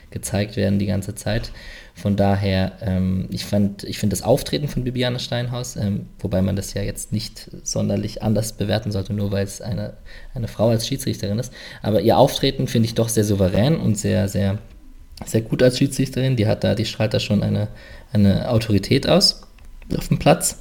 gezeigt 0.10 0.56
werden 0.58 0.80
die 0.80 0.86
ganze 0.86 1.16
Zeit. 1.16 1.52
Von 1.96 2.16
daher, 2.16 2.74
ähm, 2.82 3.28
ich, 3.30 3.46
ich 3.84 4.00
finde 4.00 4.14
das 4.14 4.22
Auftreten 4.22 4.68
von 4.68 4.84
Bibiana 4.84 5.20
Steinhaus, 5.20 5.76
ähm, 5.76 6.08
wobei 6.20 6.42
man 6.42 6.56
das 6.56 6.74
ja 6.74 6.82
jetzt 6.82 7.12
nicht 7.12 7.50
sonderlich 7.64 8.22
anders 8.22 8.54
bewerten 8.54 8.92
sollte, 8.92 9.14
nur 9.14 9.32
weil 9.32 9.44
es 9.44 9.62
eine, 9.62 9.94
eine 10.34 10.48
Frau 10.48 10.70
als 10.70 10.88
Schiedsrichterin 10.88 11.40
ist. 11.40 11.54
Aber 11.82 12.02
ihr 12.02 12.18
Auftreten 12.18 12.68
finde 12.68 12.88
ich 12.88 12.96
doch 12.96 13.10
sehr 13.10 13.24
souverän 13.24 13.78
und 13.78 13.98
sehr, 13.98 14.28
sehr, 14.28 14.58
sehr 15.26 15.42
gut 15.42 15.64
als 15.64 15.78
Schiedsrichterin. 15.78 16.36
Die 16.36 16.48
hat 16.48 16.64
da, 16.64 16.76
die 16.76 16.86
strahlt 16.86 17.14
da 17.14 17.20
schon 17.20 17.44
eine, 17.44 17.68
eine 18.12 18.50
Autorität 18.50 19.08
aus 19.08 19.42
auf 19.96 20.08
dem 20.08 20.20
Platz. 20.20 20.60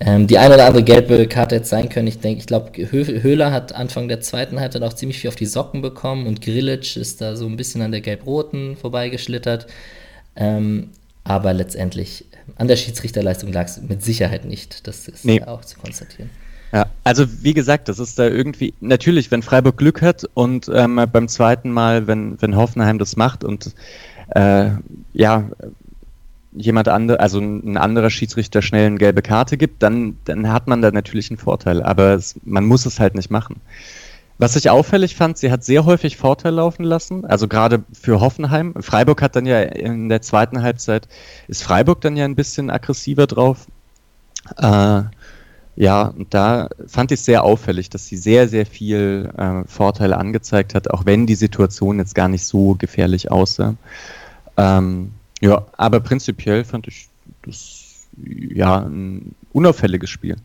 Ähm, 0.00 0.26
die 0.26 0.38
eine 0.38 0.54
oder 0.54 0.66
andere 0.66 0.82
gelbe 0.82 1.26
Karte 1.28 1.56
hätte 1.56 1.66
sein 1.66 1.88
können. 1.88 2.08
Ich 2.08 2.18
denke, 2.18 2.40
ich 2.40 2.46
glaube, 2.46 2.72
Höhler 2.90 3.52
hat 3.52 3.74
Anfang 3.74 4.08
der 4.08 4.20
zweiten 4.20 4.58
Halbzeit 4.58 4.82
auch 4.82 4.92
ziemlich 4.92 5.20
viel 5.20 5.28
auf 5.28 5.36
die 5.36 5.46
Socken 5.46 5.82
bekommen 5.82 6.26
und 6.26 6.40
Grilic 6.40 6.96
ist 6.96 7.20
da 7.20 7.36
so 7.36 7.46
ein 7.46 7.56
bisschen 7.56 7.80
an 7.82 7.92
der 7.92 8.00
gelb-roten 8.00 8.76
vorbeigeschlittert. 8.76 9.66
Ähm, 10.36 10.90
aber 11.22 11.52
letztendlich 11.54 12.26
an 12.56 12.68
der 12.68 12.76
Schiedsrichterleistung 12.76 13.52
lag 13.52 13.66
es 13.66 13.80
mit 13.80 14.02
Sicherheit 14.02 14.44
nicht. 14.44 14.86
Das 14.86 15.08
ist 15.08 15.24
nee. 15.24 15.42
auch 15.42 15.64
zu 15.64 15.78
konstatieren. 15.78 16.28
Ja, 16.72 16.86
also 17.04 17.24
wie 17.42 17.54
gesagt, 17.54 17.88
das 17.88 18.00
ist 18.00 18.18
da 18.18 18.26
irgendwie, 18.26 18.74
natürlich, 18.80 19.30
wenn 19.30 19.42
Freiburg 19.42 19.76
Glück 19.76 20.02
hat 20.02 20.28
und 20.34 20.68
ähm, 20.74 21.00
beim 21.12 21.28
zweiten 21.28 21.70
Mal, 21.70 22.08
wenn, 22.08 22.40
wenn 22.42 22.56
Hoffenheim 22.56 22.98
das 22.98 23.16
macht 23.16 23.44
und 23.44 23.74
äh, 24.30 24.70
ja, 25.12 25.50
jemand 26.54 26.88
andere, 26.88 27.20
also 27.20 27.38
ein 27.40 27.76
anderer 27.76 28.10
Schiedsrichter 28.10 28.62
schnell 28.62 28.86
eine 28.86 28.98
gelbe 28.98 29.22
Karte 29.22 29.56
gibt, 29.56 29.82
dann, 29.82 30.18
dann 30.24 30.52
hat 30.52 30.66
man 30.66 30.82
da 30.82 30.90
natürlich 30.90 31.30
einen 31.30 31.38
Vorteil. 31.38 31.82
Aber 31.82 32.14
es, 32.14 32.36
man 32.44 32.64
muss 32.64 32.86
es 32.86 33.00
halt 33.00 33.14
nicht 33.14 33.30
machen. 33.30 33.60
Was 34.38 34.56
ich 34.56 34.68
auffällig 34.68 35.14
fand, 35.14 35.38
sie 35.38 35.52
hat 35.52 35.64
sehr 35.64 35.84
häufig 35.84 36.16
Vorteil 36.16 36.54
laufen 36.54 36.82
lassen, 36.82 37.24
also 37.24 37.46
gerade 37.46 37.84
für 37.92 38.20
Hoffenheim. 38.20 38.74
Freiburg 38.80 39.22
hat 39.22 39.36
dann 39.36 39.46
ja 39.46 39.60
in 39.60 40.08
der 40.08 40.22
zweiten 40.22 40.62
Halbzeit, 40.62 41.06
ist 41.46 41.62
Freiburg 41.62 42.00
dann 42.00 42.16
ja 42.16 42.24
ein 42.24 42.34
bisschen 42.34 42.68
aggressiver 42.68 43.28
drauf. 43.28 43.66
Äh, 44.56 45.02
ja, 45.76 46.02
und 46.02 46.34
da 46.34 46.68
fand 46.86 47.12
ich 47.12 47.20
es 47.20 47.26
sehr 47.26 47.44
auffällig, 47.44 47.90
dass 47.90 48.06
sie 48.06 48.16
sehr, 48.16 48.48
sehr 48.48 48.66
viel 48.66 49.30
äh, 49.36 49.68
Vorteile 49.68 50.16
angezeigt 50.18 50.74
hat, 50.74 50.90
auch 50.90 51.06
wenn 51.06 51.26
die 51.26 51.34
Situation 51.36 51.98
jetzt 51.98 52.14
gar 52.14 52.28
nicht 52.28 52.44
so 52.44 52.74
gefährlich 52.74 53.30
aussah. 53.30 53.74
Ähm, 54.56 55.12
ja, 55.44 55.66
aber 55.76 56.00
prinzipiell 56.00 56.64
fand 56.64 56.88
ich 56.88 57.08
das 57.44 58.06
ja 58.16 58.78
ein 58.80 59.34
unauffälliges 59.52 60.08
Spiel. 60.08 60.36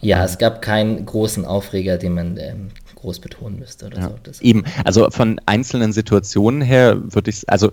Ja, 0.00 0.24
es 0.24 0.38
gab 0.38 0.62
keinen 0.62 1.04
großen 1.04 1.44
Aufreger, 1.44 1.98
den 1.98 2.14
man 2.14 2.36
ähm, 2.36 2.68
groß 2.94 3.18
betonen 3.18 3.58
müsste 3.58 3.86
oder 3.86 3.98
ja, 3.98 4.08
so. 4.08 4.14
Das 4.22 4.40
eben, 4.40 4.62
also 4.84 5.10
von 5.10 5.40
einzelnen 5.46 5.92
Situationen 5.92 6.60
her 6.60 6.98
würde 7.02 7.30
ich, 7.30 7.48
also 7.48 7.70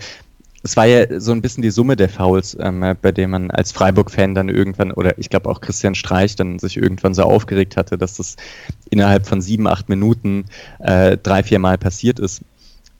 es 0.63 0.75
war 0.75 0.87
ja 0.87 1.19
so 1.19 1.31
ein 1.31 1.43
bisschen 1.43 1.61
die 1.61 1.69
Summe 1.69 1.95
der 1.95 2.09
Fouls, 2.09 2.57
ähm, 2.59 2.83
bei 2.99 3.11
dem 3.11 3.29
man 3.29 3.51
als 3.51 3.71
Freiburg-Fan 3.71 4.33
dann 4.33 4.49
irgendwann, 4.49 4.91
oder 4.91 5.19
ich 5.19 5.29
glaube 5.29 5.47
auch 5.47 5.61
Christian 5.61 5.93
Streich 5.93 6.35
dann 6.35 6.57
sich 6.57 6.77
irgendwann 6.77 7.13
so 7.13 7.21
aufgeregt 7.21 7.77
hatte, 7.77 7.99
dass 7.99 8.17
das 8.17 8.37
innerhalb 8.89 9.27
von 9.27 9.41
sieben, 9.41 9.67
acht 9.67 9.87
Minuten 9.87 10.45
äh, 10.79 11.17
drei, 11.17 11.43
vier 11.43 11.59
Mal 11.59 11.77
passiert 11.77 12.19
ist. 12.19 12.41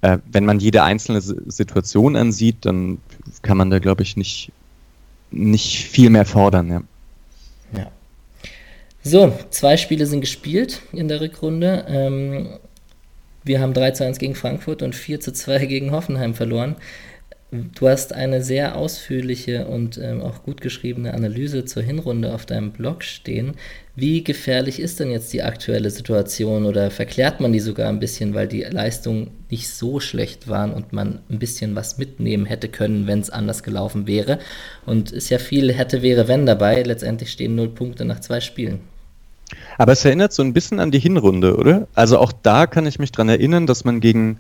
Äh, 0.05 0.19
wenn 0.31 0.45
man 0.45 0.59
jede 0.59 0.83
einzelne 0.83 1.19
Situation 1.19 2.15
ansieht, 2.15 2.57
dann 2.61 2.99
kann 3.41 3.57
man 3.57 3.71
da, 3.71 3.79
glaube 3.79 4.03
ich, 4.03 4.15
nicht, 4.17 4.51
nicht 5.31 5.85
viel 5.85 6.11
mehr 6.11 6.25
fordern. 6.25 6.69
Ja. 6.69 6.81
ja. 7.75 7.91
So, 9.01 9.33
zwei 9.49 9.77
Spiele 9.77 10.05
sind 10.05 10.21
gespielt 10.21 10.83
in 10.91 11.07
der 11.07 11.21
Rückrunde. 11.21 11.85
Ähm, 11.87 12.59
wir 13.43 13.59
haben 13.59 13.73
3 13.73 13.91
zu 13.91 14.05
1 14.05 14.19
gegen 14.19 14.35
Frankfurt 14.35 14.83
und 14.83 14.93
4 14.93 15.21
zu 15.21 15.33
2 15.33 15.65
gegen 15.65 15.89
Hoffenheim 15.89 16.35
verloren. 16.35 16.75
Du 17.49 17.87
hast 17.87 18.13
eine 18.13 18.43
sehr 18.43 18.75
ausführliche 18.75 19.65
und 19.65 19.97
ähm, 19.97 20.21
auch 20.21 20.43
gut 20.43 20.61
geschriebene 20.61 21.15
Analyse 21.15 21.65
zur 21.65 21.81
Hinrunde 21.81 22.31
auf 22.35 22.45
deinem 22.45 22.71
Blog 22.71 23.03
stehen. 23.03 23.55
Wie 23.97 24.25
gefährlich 24.25 24.81
ist 24.81 24.99
denn 24.99 25.10
jetzt 25.10 25.31
die 25.31 25.41
aktuelle 25.41 25.89
Situation 25.89 26.65
oder 26.65 26.91
verklärt 26.91 27.39
man 27.39 27.53
die 27.53 27.62
sogar 27.62 27.88
ein 27.88 28.01
bisschen, 28.01 28.34
weil 28.34 28.45
die 28.45 28.63
Leistungen 28.63 29.31
nicht 29.49 29.69
so 29.69 30.01
schlecht 30.01 30.49
waren 30.49 30.73
und 30.73 30.91
man 30.91 31.19
ein 31.29 31.39
bisschen 31.39 31.75
was 31.75 31.97
mitnehmen 31.97 32.45
hätte 32.45 32.67
können, 32.67 33.08
wenn 33.08 33.21
es 33.21 33.29
anders 33.29 33.63
gelaufen 33.63 34.05
wäre? 34.05 34.39
Und 34.86 35.13
ist 35.13 35.29
ja 35.29 35.39
viel 35.39 35.71
hätte, 35.71 36.01
wäre, 36.01 36.27
wenn 36.27 36.45
dabei. 36.45 36.84
Letztendlich 36.84 37.31
stehen 37.31 37.55
null 37.55 37.69
Punkte 37.69 38.03
nach 38.03 38.19
zwei 38.19 38.41
Spielen. 38.41 38.81
Aber 39.77 39.93
es 39.93 40.03
erinnert 40.03 40.34
so 40.34 40.43
ein 40.43 40.51
bisschen 40.51 40.81
an 40.81 40.91
die 40.91 40.99
Hinrunde, 40.99 41.55
oder? 41.55 41.88
Also 41.93 42.17
auch 42.17 42.34
da 42.34 42.67
kann 42.67 42.86
ich 42.86 42.99
mich 42.99 43.13
dran 43.13 43.29
erinnern, 43.29 43.65
dass 43.65 43.86
man 43.86 44.01
gegen 44.01 44.39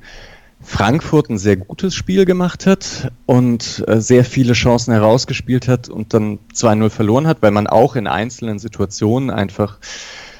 Frankfurt 0.65 1.29
ein 1.29 1.37
sehr 1.37 1.57
gutes 1.57 1.93
Spiel 1.93 2.25
gemacht 2.25 2.65
hat 2.65 3.11
und 3.27 3.83
äh, 3.87 4.01
sehr 4.01 4.25
viele 4.25 4.53
Chancen 4.53 4.93
herausgespielt 4.93 5.67
hat 5.67 5.89
und 5.89 6.13
dann 6.13 6.39
2-0 6.53 6.89
verloren 6.89 7.27
hat, 7.27 7.41
weil 7.41 7.51
man 7.51 7.67
auch 7.67 7.95
in 7.95 8.07
einzelnen 8.07 8.57
Situationen 8.57 9.29
einfach 9.29 9.77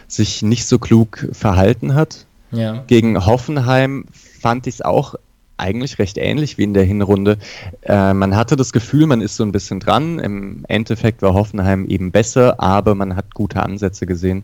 sich 0.07 0.41
nicht 0.41 0.65
so 0.65 0.79
klug 0.79 1.27
verhalten 1.31 1.93
hat. 1.93 2.25
Ja. 2.51 2.83
Gegen 2.87 3.25
Hoffenheim 3.25 4.05
fand 4.11 4.65
ich 4.65 4.75
es 4.75 4.81
auch 4.81 5.15
eigentlich 5.57 5.99
recht 5.99 6.17
ähnlich 6.17 6.57
wie 6.57 6.63
in 6.63 6.73
der 6.73 6.83
Hinrunde. 6.83 7.37
Äh, 7.83 8.13
man 8.13 8.35
hatte 8.35 8.55
das 8.55 8.73
Gefühl, 8.73 9.05
man 9.05 9.21
ist 9.21 9.35
so 9.35 9.43
ein 9.43 9.51
bisschen 9.51 9.79
dran. 9.79 10.19
Im 10.19 10.65
Endeffekt 10.67 11.21
war 11.21 11.33
Hoffenheim 11.33 11.85
eben 11.85 12.11
besser, 12.11 12.59
aber 12.59 12.95
man 12.95 13.15
hat 13.15 13.35
gute 13.35 13.61
Ansätze 13.61 14.05
gesehen. 14.05 14.43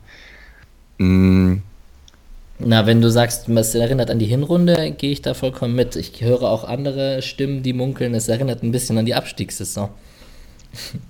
Mm, 0.99 1.57
na, 2.65 2.86
wenn 2.86 3.02
du 3.02 3.10
sagst, 3.10 3.50
es 3.50 3.76
erinnert 3.76 4.10
an 4.10 4.19
die 4.19 4.26
Hinrunde, 4.26 4.91
gehe 4.91 5.12
ich 5.12 5.21
da 5.21 5.34
vollkommen 5.34 5.76
mit. 5.76 5.95
Ich 5.95 6.21
höre 6.21 6.43
auch 6.43 6.63
andere 6.63 7.21
Stimmen, 7.21 7.63
die 7.63 7.74
munkeln, 7.74 8.13
es 8.13 8.28
erinnert 8.28 8.63
ein 8.63 8.71
bisschen 8.71 8.97
an 8.97 9.06
die 9.06 9.15
Abstiegssaison. 9.15 9.89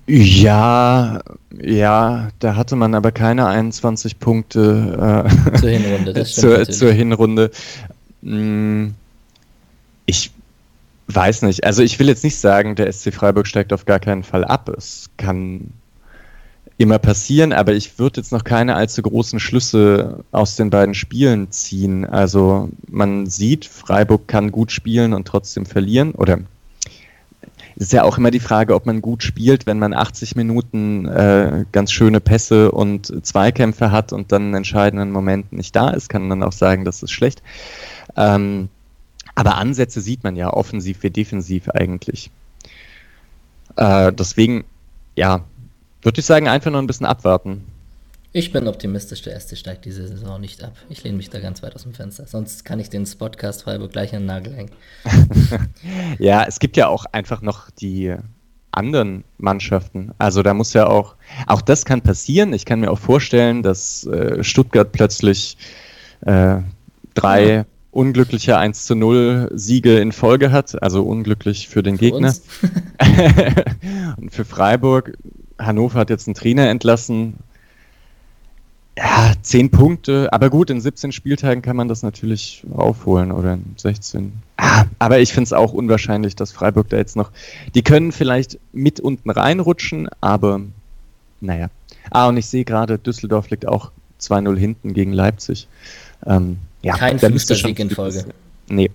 Ja, 0.06 1.20
ja, 1.60 2.28
da 2.40 2.56
hatte 2.56 2.74
man 2.76 2.94
aber 2.94 3.12
keine 3.12 3.46
21 3.46 4.18
Punkte 4.18 5.24
äh, 5.52 5.56
zur 5.56 5.70
Hinrunde. 5.70 6.12
Das 6.12 6.34
zur, 6.34 6.68
zur 6.68 6.92
Hinrunde. 6.92 7.50
Hm, 8.22 8.94
ich 10.06 10.32
weiß 11.08 11.42
nicht. 11.42 11.64
Also 11.64 11.82
ich 11.82 11.98
will 11.98 12.08
jetzt 12.08 12.24
nicht 12.24 12.38
sagen, 12.38 12.74
der 12.74 12.92
SC 12.92 13.14
Freiburg 13.14 13.46
steigt 13.46 13.72
auf 13.72 13.84
gar 13.84 14.00
keinen 14.00 14.24
Fall 14.24 14.44
ab. 14.44 14.68
Es 14.68 15.10
kann 15.16 15.72
immer 16.82 16.98
passieren, 16.98 17.52
aber 17.52 17.72
ich 17.72 17.98
würde 17.98 18.20
jetzt 18.20 18.32
noch 18.32 18.44
keine 18.44 18.74
allzu 18.74 19.02
großen 19.02 19.40
Schlüsse 19.40 20.24
aus 20.32 20.56
den 20.56 20.70
beiden 20.70 20.94
Spielen 20.94 21.50
ziehen. 21.50 22.04
Also 22.04 22.68
man 22.88 23.26
sieht, 23.26 23.64
Freiburg 23.64 24.28
kann 24.28 24.52
gut 24.52 24.72
spielen 24.72 25.14
und 25.14 25.26
trotzdem 25.26 25.64
verlieren. 25.64 26.12
Oder 26.12 26.40
es 27.76 27.86
ist 27.86 27.92
ja 27.92 28.02
auch 28.02 28.18
immer 28.18 28.30
die 28.30 28.40
Frage, 28.40 28.74
ob 28.74 28.86
man 28.86 29.00
gut 29.00 29.22
spielt, 29.22 29.66
wenn 29.66 29.78
man 29.78 29.94
80 29.94 30.36
Minuten 30.36 31.06
äh, 31.06 31.64
ganz 31.72 31.92
schöne 31.92 32.20
Pässe 32.20 32.70
und 32.70 33.24
Zweikämpfe 33.24 33.90
hat 33.90 34.12
und 34.12 34.30
dann 34.32 34.48
in 34.48 34.54
entscheidenden 34.54 35.10
Momenten 35.10 35.56
nicht 35.56 35.74
da 35.74 35.90
ist, 35.90 36.08
kann 36.08 36.22
man 36.22 36.40
dann 36.40 36.48
auch 36.48 36.52
sagen, 36.52 36.84
das 36.84 37.02
ist 37.02 37.12
schlecht. 37.12 37.42
Ähm, 38.16 38.68
aber 39.34 39.56
Ansätze 39.56 40.00
sieht 40.00 40.24
man 40.24 40.36
ja, 40.36 40.52
offensiv 40.52 41.02
wie 41.02 41.10
defensiv 41.10 41.70
eigentlich. 41.70 42.30
Äh, 43.76 44.12
deswegen, 44.12 44.64
ja, 45.16 45.44
würde 46.02 46.20
ich 46.20 46.26
sagen, 46.26 46.48
einfach 46.48 46.70
nur 46.70 46.82
ein 46.82 46.86
bisschen 46.86 47.06
abwarten. 47.06 47.64
Ich 48.34 48.50
bin 48.50 48.66
optimistisch, 48.66 49.20
der 49.22 49.34
erste 49.34 49.56
steigt 49.56 49.84
diese 49.84 50.08
Saison 50.08 50.40
nicht 50.40 50.64
ab. 50.64 50.72
Ich 50.88 51.04
lehne 51.04 51.18
mich 51.18 51.28
da 51.28 51.38
ganz 51.38 51.62
weit 51.62 51.74
aus 51.74 51.82
dem 51.82 51.92
Fenster. 51.92 52.26
Sonst 52.26 52.64
kann 52.64 52.80
ich 52.80 52.88
den 52.88 53.04
Spotcast 53.04 53.62
Freiburg 53.62 53.92
gleich 53.92 54.14
an 54.14 54.20
den 54.22 54.26
Nagel 54.26 54.54
hängen. 54.54 54.70
ja, 56.18 56.44
es 56.44 56.58
gibt 56.58 56.78
ja 56.78 56.88
auch 56.88 57.04
einfach 57.12 57.42
noch 57.42 57.70
die 57.70 58.16
anderen 58.70 59.24
Mannschaften. 59.36 60.12
Also 60.16 60.42
da 60.42 60.54
muss 60.54 60.72
ja 60.72 60.86
auch, 60.86 61.14
auch 61.46 61.60
das 61.60 61.84
kann 61.84 62.00
passieren. 62.00 62.54
Ich 62.54 62.64
kann 62.64 62.80
mir 62.80 62.90
auch 62.90 62.98
vorstellen, 62.98 63.62
dass 63.62 64.06
äh, 64.06 64.42
Stuttgart 64.42 64.92
plötzlich 64.92 65.58
äh, 66.22 66.60
drei 67.12 67.52
ja. 67.52 67.64
unglückliche 67.90 68.56
1 68.56 68.86
zu 68.86 68.94
0 68.94 69.50
Siege 69.52 69.98
in 69.98 70.10
Folge 70.10 70.52
hat. 70.52 70.82
Also 70.82 71.02
unglücklich 71.02 71.68
für 71.68 71.82
den 71.82 71.98
für 71.98 72.04
Gegner. 72.04 72.34
Und 74.16 74.32
für 74.32 74.46
Freiburg 74.46 75.18
Hannover 75.66 75.98
hat 75.98 76.10
jetzt 76.10 76.26
einen 76.26 76.34
Trainer 76.34 76.68
entlassen. 76.68 77.34
Ja, 78.96 79.32
10 79.40 79.70
Punkte, 79.70 80.30
aber 80.32 80.50
gut, 80.50 80.68
in 80.68 80.80
17 80.80 81.12
Spieltagen 81.12 81.62
kann 81.62 81.76
man 81.76 81.88
das 81.88 82.02
natürlich 82.02 82.62
aufholen 82.74 83.32
oder 83.32 83.54
in 83.54 83.74
16. 83.76 84.32
Ah, 84.58 84.84
aber 84.98 85.18
ich 85.20 85.32
finde 85.32 85.44
es 85.44 85.52
auch 85.54 85.72
unwahrscheinlich, 85.72 86.36
dass 86.36 86.52
Freiburg 86.52 86.90
da 86.90 86.98
jetzt 86.98 87.16
noch. 87.16 87.30
Die 87.74 87.82
können 87.82 88.12
vielleicht 88.12 88.58
mit 88.72 89.00
unten 89.00 89.30
reinrutschen, 89.30 90.10
aber 90.20 90.60
naja. 91.40 91.68
Ah, 92.10 92.28
und 92.28 92.36
ich 92.36 92.46
sehe 92.46 92.64
gerade, 92.64 92.98
Düsseldorf 92.98 93.48
liegt 93.48 93.66
auch 93.66 93.92
2-0 94.20 94.56
hinten 94.56 94.92
gegen 94.92 95.12
Leipzig. 95.12 95.68
Ähm, 96.26 96.58
ja, 96.82 96.96
Kein 96.96 97.18
fünfter 97.18 97.54
Sieg 97.54 97.78
in 97.78 97.90
Folge. 97.90 98.26
Nee. 98.68 98.90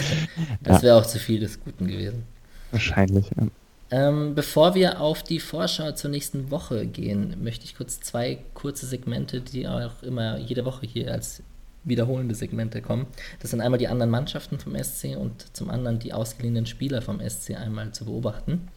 das 0.62 0.82
wäre 0.82 0.96
auch 0.96 1.06
zu 1.06 1.18
viel 1.18 1.40
des 1.40 1.60
Guten 1.60 1.86
gewesen. 1.86 2.22
Wahrscheinlich, 2.70 3.26
ja. 3.36 3.46
Ähm, 3.90 4.34
bevor 4.34 4.74
wir 4.74 5.00
auf 5.00 5.22
die 5.22 5.40
Vorschau 5.40 5.92
zur 5.92 6.10
nächsten 6.10 6.50
Woche 6.50 6.86
gehen, 6.86 7.36
möchte 7.42 7.64
ich 7.64 7.74
kurz 7.74 8.00
zwei 8.00 8.38
kurze 8.52 8.86
Segmente, 8.86 9.40
die 9.40 9.66
auch 9.66 10.02
immer 10.02 10.38
jede 10.38 10.64
Woche 10.64 10.86
hier 10.86 11.12
als 11.12 11.42
wiederholende 11.84 12.34
Segmente 12.34 12.82
kommen. 12.82 13.06
Das 13.40 13.50
sind 13.50 13.60
einmal 13.60 13.78
die 13.78 13.88
anderen 13.88 14.10
Mannschaften 14.10 14.58
vom 14.58 14.76
SC 14.76 15.16
und 15.16 15.56
zum 15.56 15.70
anderen 15.70 15.98
die 15.98 16.12
ausgeliehenen 16.12 16.66
Spieler 16.66 17.00
vom 17.00 17.20
SC 17.26 17.56
einmal 17.56 17.92
zu 17.92 18.04
beobachten. 18.04 18.68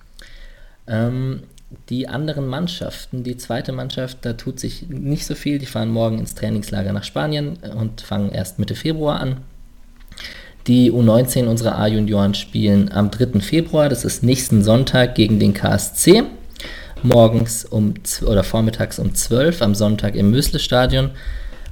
Ähm, 0.88 1.44
die 1.90 2.08
anderen 2.08 2.48
Mannschaften, 2.48 3.24
die 3.24 3.38
zweite 3.38 3.72
Mannschaft, 3.72 4.20
da 4.22 4.34
tut 4.34 4.60
sich 4.60 4.90
nicht 4.90 5.26
so 5.26 5.36
viel. 5.36 5.58
Die 5.60 5.66
fahren 5.66 5.90
morgen 5.90 6.20
ins 6.20 6.36
Trainingslager 6.36 6.92
nach 6.94 7.04
Spanien 7.04 7.58
und 7.58 8.02
fangen 8.02 8.32
erst 8.32 8.60
Mitte 8.60 8.76
Februar 8.76 9.20
an. 9.20 9.38
Die 10.68 10.92
U19 10.92 11.46
unserer 11.46 11.80
A-Junioren 11.80 12.36
spielen 12.36 12.92
am 12.92 13.10
3. 13.10 13.40
Februar, 13.40 13.90
das 13.90 14.06
ist 14.06 14.22
nächsten 14.22 14.64
Sonntag 14.64 15.16
gegen 15.16 15.40
den 15.40 15.54
KSC. 15.54 16.24
Morgens 17.02 17.66
um 17.66 17.96
oder 18.26 18.44
vormittags 18.44 19.00
um 19.00 19.16
12 19.16 19.64
am 19.64 19.74
Sonntag 19.74 20.16
im 20.16 20.30
Mösle-Stadion. 20.30 21.10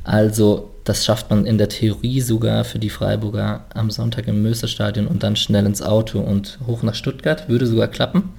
Also, 0.03 0.71
das 0.85 1.05
schafft 1.05 1.29
man 1.29 1.45
in 1.45 1.59
der 1.59 1.69
Theorie 1.69 2.19
sogar 2.21 2.63
für 2.63 2.79
die 2.79 2.89
Freiburger 2.89 3.65
am 3.75 3.91
Sonntag 3.91 4.27
im 4.27 4.41
Mösle-Stadion 4.41 5.05
und 5.05 5.21
dann 5.21 5.35
schnell 5.35 5.67
ins 5.67 5.83
Auto 5.83 6.19
und 6.19 6.57
hoch 6.65 6.81
nach 6.81 6.95
Stuttgart. 6.95 7.47
Würde 7.47 7.67
sogar 7.67 7.89
klappen. 7.89 8.29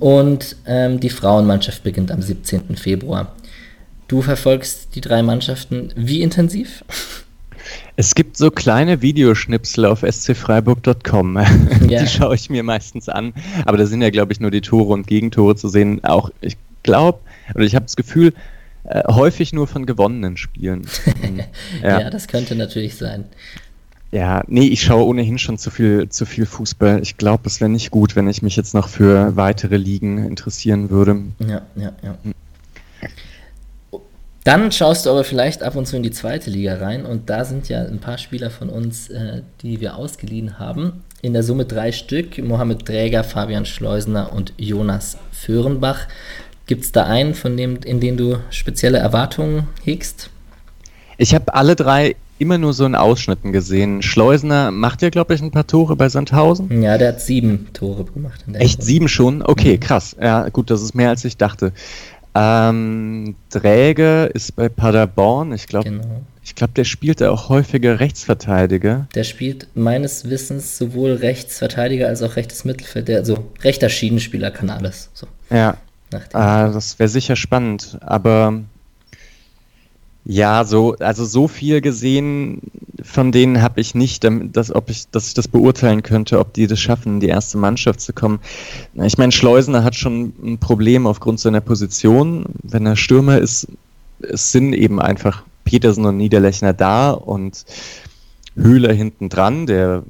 Und 0.00 0.56
ähm, 0.66 0.98
die 0.98 1.10
Frauenmannschaft 1.10 1.84
beginnt 1.84 2.10
am 2.10 2.20
17. 2.20 2.74
Februar. 2.74 3.36
Du 4.08 4.22
verfolgst 4.22 4.96
die 4.96 5.00
drei 5.00 5.22
Mannschaften 5.22 5.92
wie 5.94 6.20
intensiv? 6.20 6.84
Es 7.96 8.14
gibt 8.14 8.36
so 8.36 8.50
kleine 8.50 9.02
Videoschnipsel 9.02 9.84
auf 9.86 10.04
scfreiburg.com. 10.08 11.38
Ja. 11.88 12.02
Die 12.02 12.08
schaue 12.08 12.34
ich 12.34 12.48
mir 12.48 12.62
meistens 12.62 13.08
an. 13.08 13.34
Aber 13.66 13.76
da 13.76 13.86
sind 13.86 14.00
ja, 14.02 14.10
glaube 14.10 14.32
ich, 14.32 14.40
nur 14.40 14.50
die 14.50 14.60
Tore 14.60 14.92
und 14.92 15.06
Gegentore 15.06 15.56
zu 15.56 15.68
sehen. 15.68 16.02
Auch, 16.04 16.30
ich 16.40 16.56
glaube, 16.82 17.18
oder 17.54 17.64
ich 17.64 17.74
habe 17.74 17.84
das 17.84 17.96
Gefühl, 17.96 18.32
äh, 18.84 19.02
häufig 19.12 19.52
nur 19.52 19.66
von 19.66 19.84
gewonnenen 19.84 20.36
Spielen. 20.36 20.86
ja. 21.82 22.00
ja, 22.00 22.10
das 22.10 22.28
könnte 22.28 22.54
natürlich 22.54 22.96
sein. 22.96 23.24
Ja, 24.10 24.42
nee, 24.46 24.66
ich 24.66 24.82
schaue 24.82 25.06
ohnehin 25.06 25.38
schon 25.38 25.56
zu 25.56 25.70
viel, 25.70 26.08
zu 26.10 26.26
viel 26.26 26.44
Fußball. 26.44 27.00
Ich 27.02 27.16
glaube, 27.16 27.44
es 27.46 27.60
wäre 27.60 27.70
nicht 27.70 27.90
gut, 27.90 28.14
wenn 28.14 28.28
ich 28.28 28.42
mich 28.42 28.56
jetzt 28.56 28.74
noch 28.74 28.88
für 28.88 29.36
weitere 29.36 29.78
Ligen 29.78 30.18
interessieren 30.18 30.90
würde. 30.90 31.22
Ja, 31.38 31.62
ja, 31.76 31.92
ja. 32.02 32.18
Dann 34.44 34.72
schaust 34.72 35.06
du 35.06 35.10
aber 35.10 35.22
vielleicht 35.22 35.62
ab 35.62 35.76
und 35.76 35.86
zu 35.86 35.96
in 35.96 36.02
die 36.02 36.10
zweite 36.10 36.50
Liga 36.50 36.76
rein 36.76 37.06
und 37.06 37.30
da 37.30 37.44
sind 37.44 37.68
ja 37.68 37.84
ein 37.84 38.00
paar 38.00 38.18
Spieler 38.18 38.50
von 38.50 38.70
uns, 38.70 39.08
äh, 39.08 39.42
die 39.62 39.80
wir 39.80 39.96
ausgeliehen 39.96 40.58
haben. 40.58 41.04
In 41.20 41.32
der 41.32 41.44
Summe 41.44 41.64
drei 41.64 41.92
Stück: 41.92 42.38
Mohamed 42.38 42.84
Träger, 42.84 43.22
Fabian 43.22 43.66
Schleusener 43.66 44.32
und 44.32 44.52
Jonas 44.56 45.16
Föhrenbach. 45.30 46.08
Gibt 46.66 46.84
es 46.84 46.92
da 46.92 47.04
einen, 47.04 47.34
von 47.34 47.56
dem, 47.56 47.78
in 47.84 48.00
den 48.00 48.16
du 48.16 48.38
spezielle 48.50 48.98
Erwartungen 48.98 49.68
hegst? 49.84 50.30
Ich 51.18 51.34
habe 51.34 51.54
alle 51.54 51.76
drei 51.76 52.16
immer 52.42 52.58
nur 52.58 52.72
so 52.72 52.84
in 52.84 52.96
Ausschnitten 52.96 53.52
gesehen. 53.52 54.02
Schleusener 54.02 54.72
macht 54.72 55.00
ja, 55.02 55.10
glaube 55.10 55.34
ich, 55.34 55.40
ein 55.40 55.52
paar 55.52 55.66
Tore 55.66 55.94
bei 55.94 56.08
Sandhausen. 56.08 56.82
Ja, 56.82 56.98
der 56.98 57.08
hat 57.08 57.20
sieben 57.20 57.68
Tore 57.72 58.04
gemacht. 58.04 58.44
Echt 58.54 58.78
Runde. 58.78 58.84
sieben 58.84 59.08
schon? 59.08 59.42
Okay, 59.42 59.76
mhm. 59.76 59.80
krass. 59.80 60.16
Ja, 60.20 60.48
gut, 60.48 60.70
das 60.70 60.82
ist 60.82 60.94
mehr 60.94 61.10
als 61.10 61.24
ich 61.24 61.36
dachte. 61.36 61.72
Ähm, 62.34 63.34
Dräge 63.50 64.30
ist 64.32 64.56
bei 64.56 64.68
Paderborn. 64.68 65.52
Ich 65.52 65.66
glaube, 65.66 65.90
genau. 65.90 66.22
ich 66.42 66.54
glaube, 66.54 66.72
der 66.74 66.84
spielt 66.84 67.20
da 67.20 67.30
auch 67.30 67.48
häufiger 67.48 68.00
Rechtsverteidiger. 68.00 69.06
Der 69.14 69.24
spielt 69.24 69.68
meines 69.74 70.28
Wissens 70.30 70.78
sowohl 70.78 71.12
Rechtsverteidiger 71.12 72.08
als 72.08 72.22
auch 72.22 72.36
rechtes 72.36 72.64
Mittelfeld. 72.64 73.08
Der, 73.08 73.18
also 73.18 73.50
rechter 73.62 73.88
Schienenspieler 73.88 74.50
kann 74.50 74.70
alles. 74.70 75.10
So. 75.12 75.26
Ja. 75.50 75.76
Ah, 76.32 76.68
das 76.68 76.98
wäre 76.98 77.08
sicher 77.08 77.36
spannend. 77.36 77.98
Aber 78.00 78.62
Ja, 80.24 80.64
so, 80.64 80.94
also 81.00 81.24
so 81.24 81.48
viel 81.48 81.80
gesehen 81.80 82.60
von 83.02 83.32
denen 83.32 83.60
habe 83.62 83.80
ich 83.80 83.94
nicht, 83.94 84.24
dass, 84.52 84.74
ob 84.74 84.88
ich, 84.88 85.08
dass 85.10 85.28
ich 85.28 85.34
das 85.34 85.48
beurteilen 85.48 86.02
könnte, 86.02 86.38
ob 86.38 86.52
die 86.52 86.66
das 86.66 86.80
schaffen, 86.80 87.14
in 87.14 87.20
die 87.20 87.28
erste 87.28 87.58
Mannschaft 87.58 88.00
zu 88.00 88.12
kommen. 88.12 88.40
Ich 88.94 89.18
meine, 89.18 89.32
Schleusener 89.32 89.82
hat 89.82 89.94
schon 89.96 90.32
ein 90.42 90.58
Problem 90.58 91.06
aufgrund 91.06 91.40
seiner 91.40 91.60
Position. 91.60 92.44
Wenn 92.62 92.86
er 92.86 92.96
Stürmer 92.96 93.38
ist, 93.38 93.66
es 94.20 94.52
sind 94.52 94.72
eben 94.72 95.00
einfach 95.00 95.42
Petersen 95.64 96.04
und 96.04 96.16
Niederlechner 96.16 96.72
da 96.72 97.10
und 97.10 97.64
Höhler 98.54 98.92
hinten 98.92 99.28
dran, 99.28 99.66
der, 99.66 100.04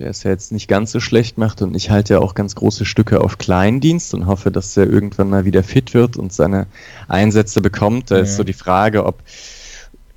der 0.00 0.10
es 0.10 0.22
ja 0.22 0.30
jetzt 0.30 0.50
nicht 0.50 0.66
ganz 0.66 0.90
so 0.92 0.98
schlecht 0.98 1.36
macht 1.36 1.60
und 1.60 1.76
ich 1.76 1.90
halte 1.90 2.14
ja 2.14 2.20
auch 2.20 2.34
ganz 2.34 2.54
große 2.54 2.86
Stücke 2.86 3.20
auf 3.20 3.36
Kleindienst 3.36 4.14
und 4.14 4.26
hoffe, 4.26 4.50
dass 4.50 4.76
er 4.76 4.88
irgendwann 4.88 5.28
mal 5.28 5.44
wieder 5.44 5.62
fit 5.62 5.92
wird 5.92 6.16
und 6.16 6.32
seine 6.32 6.66
Einsätze 7.06 7.60
bekommt. 7.60 8.10
Da 8.10 8.16
ja. 8.16 8.22
ist 8.22 8.36
so 8.36 8.42
die 8.42 8.54
Frage, 8.54 9.04
ob 9.04 9.22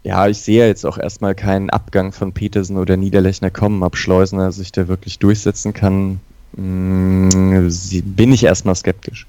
ja, 0.03 0.27
ich 0.27 0.39
sehe 0.39 0.65
jetzt 0.67 0.85
auch 0.85 0.97
erstmal 0.97 1.35
keinen 1.35 1.69
Abgang 1.69 2.11
von 2.11 2.33
Petersen 2.33 2.77
oder 2.77 2.97
Niederlechner 2.97 3.51
kommen, 3.51 3.83
ob 3.83 3.97
Schleusner 3.97 4.51
sich 4.51 4.71
da 4.71 4.87
wirklich 4.87 5.19
durchsetzen 5.19 5.73
kann, 5.73 6.19
mm, 6.57 7.69
bin 8.03 8.33
ich 8.33 8.43
erstmal 8.43 8.75
skeptisch. 8.75 9.27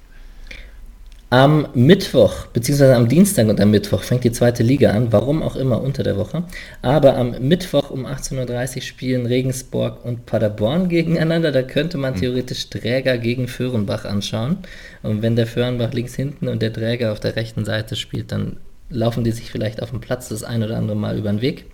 Am 1.35 1.67
Mittwoch, 1.73 2.45
beziehungsweise 2.53 2.95
am 2.95 3.09
Dienstag 3.09 3.49
und 3.49 3.59
am 3.59 3.69
Mittwoch 3.69 4.03
fängt 4.03 4.23
die 4.23 4.31
zweite 4.31 4.63
Liga 4.63 4.91
an, 4.91 5.11
warum 5.11 5.43
auch 5.43 5.57
immer 5.57 5.81
unter 5.81 6.01
der 6.01 6.15
Woche. 6.15 6.45
Aber 6.81 7.17
am 7.17 7.31
Mittwoch 7.45 7.89
um 7.89 8.05
18.30 8.05 8.75
Uhr 8.77 8.81
spielen 8.81 9.25
Regensburg 9.25 10.05
und 10.05 10.25
Paderborn 10.25 10.87
gegeneinander. 10.87 11.51
Da 11.51 11.61
könnte 11.61 11.97
man 11.97 12.13
hm. 12.13 12.21
theoretisch 12.21 12.69
Träger 12.69 13.17
gegen 13.17 13.49
Föhrenbach 13.49 14.05
anschauen. 14.05 14.59
Und 15.03 15.23
wenn 15.23 15.35
der 15.35 15.45
Föhrenbach 15.45 15.91
links 15.91 16.15
hinten 16.15 16.47
und 16.47 16.61
der 16.61 16.71
Träger 16.71 17.11
auf 17.11 17.19
der 17.19 17.35
rechten 17.35 17.65
Seite 17.65 17.97
spielt, 17.97 18.31
dann 18.31 18.55
laufen 18.89 19.25
die 19.25 19.33
sich 19.33 19.51
vielleicht 19.51 19.83
auf 19.83 19.89
dem 19.89 19.99
Platz 19.99 20.29
das 20.29 20.41
ein 20.41 20.63
oder 20.63 20.77
andere 20.77 20.95
Mal 20.95 21.17
über 21.17 21.33
den 21.33 21.41
Weg. 21.41 21.65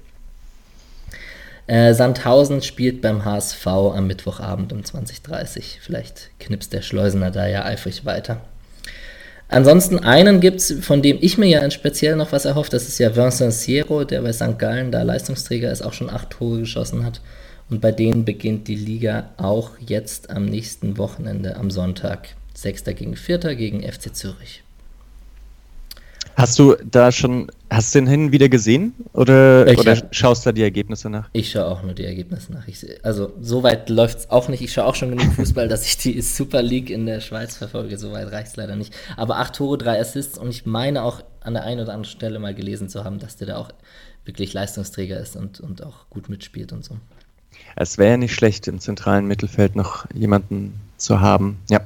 Äh, 1.67 1.93
Sandhausen 1.93 2.63
spielt 2.63 3.03
beim 3.03 3.25
HSV 3.25 3.67
am 3.67 4.07
Mittwochabend 4.07 4.73
um 4.73 4.81
20.30 4.81 5.29
Uhr. 5.29 5.63
Vielleicht 5.81 6.31
knipst 6.39 6.73
der 6.73 6.81
Schleusener 6.81 7.29
da 7.29 7.45
ja 7.45 7.63
eifrig 7.63 8.05
weiter. 8.05 8.41
Ansonsten 9.51 9.99
einen 9.99 10.39
gibt 10.39 10.61
es, 10.61 10.73
von 10.79 11.01
dem 11.01 11.17
ich 11.19 11.37
mir 11.37 11.47
ja 11.47 11.69
speziell 11.71 12.15
noch 12.15 12.31
was 12.31 12.45
erhofft. 12.45 12.71
Das 12.71 12.87
ist 12.87 12.99
ja 12.99 13.13
Vincent 13.13 13.51
Sierro, 13.51 14.05
der 14.05 14.21
bei 14.21 14.31
St. 14.31 14.57
Gallen 14.57 14.91
da 14.91 15.03
Leistungsträger 15.03 15.69
ist, 15.69 15.81
auch 15.81 15.91
schon 15.91 16.09
acht 16.09 16.29
Tore 16.29 16.59
geschossen 16.59 17.05
hat. 17.05 17.19
Und 17.69 17.81
bei 17.81 17.91
denen 17.91 18.23
beginnt 18.23 18.69
die 18.69 18.75
Liga 18.75 19.29
auch 19.35 19.71
jetzt 19.85 20.29
am 20.29 20.45
nächsten 20.45 20.97
Wochenende, 20.97 21.57
am 21.57 21.69
Sonntag. 21.69 22.29
Sechster 22.53 22.93
gegen 22.93 23.17
Vierter 23.17 23.55
gegen 23.55 23.83
FC 23.83 24.15
Zürich. 24.15 24.63
Hast 26.35 26.57
du 26.59 26.75
da 26.89 27.11
schon, 27.11 27.51
hast 27.69 27.93
du 27.93 27.99
den 27.99 28.07
hin 28.07 28.31
wieder 28.31 28.49
gesehen 28.49 28.93
oder, 29.13 29.67
ich, 29.67 29.77
oder 29.77 30.01
schaust 30.11 30.45
du 30.45 30.49
da 30.49 30.53
die 30.53 30.63
Ergebnisse 30.63 31.09
nach? 31.09 31.29
Ich 31.33 31.51
schaue 31.51 31.65
auch 31.65 31.83
nur 31.83 31.93
die 31.93 32.05
Ergebnisse 32.05 32.51
nach. 32.53 32.67
Ich, 32.67 32.85
also 33.03 33.33
so 33.41 33.63
weit 33.63 33.89
läuft 33.89 34.19
es 34.19 34.29
auch 34.29 34.47
nicht. 34.47 34.61
Ich 34.61 34.73
schaue 34.73 34.85
auch 34.85 34.95
schon 34.95 35.15
genug 35.15 35.33
Fußball, 35.33 35.67
dass 35.67 35.85
ich 35.85 35.97
die 35.97 36.21
Super 36.21 36.61
League 36.61 36.89
in 36.89 37.05
der 37.05 37.19
Schweiz 37.19 37.57
verfolge. 37.57 37.97
So 37.97 38.11
weit 38.11 38.31
reicht 38.31 38.47
es 38.47 38.55
leider 38.55 38.75
nicht. 38.75 38.93
Aber 39.17 39.37
acht 39.37 39.55
Tore, 39.55 39.77
drei 39.77 39.99
Assists 39.99 40.37
und 40.37 40.49
ich 40.49 40.65
meine 40.65 41.03
auch 41.03 41.23
an 41.41 41.53
der 41.53 41.63
einen 41.63 41.81
oder 41.81 41.93
anderen 41.93 42.11
Stelle 42.11 42.39
mal 42.39 42.53
gelesen 42.53 42.87
zu 42.87 43.03
haben, 43.03 43.19
dass 43.19 43.37
der 43.37 43.47
da 43.47 43.57
auch 43.57 43.69
wirklich 44.25 44.53
Leistungsträger 44.53 45.19
ist 45.19 45.35
und, 45.35 45.59
und 45.59 45.83
auch 45.83 46.09
gut 46.09 46.29
mitspielt 46.29 46.71
und 46.71 46.85
so. 46.85 46.97
Es 47.75 47.97
wäre 47.97 48.11
ja 48.11 48.17
nicht 48.17 48.33
schlecht, 48.33 48.67
im 48.67 48.79
zentralen 48.79 49.27
Mittelfeld 49.27 49.75
noch 49.75 50.05
jemanden 50.13 50.79
zu 50.97 51.19
haben. 51.19 51.59
Ja. 51.69 51.81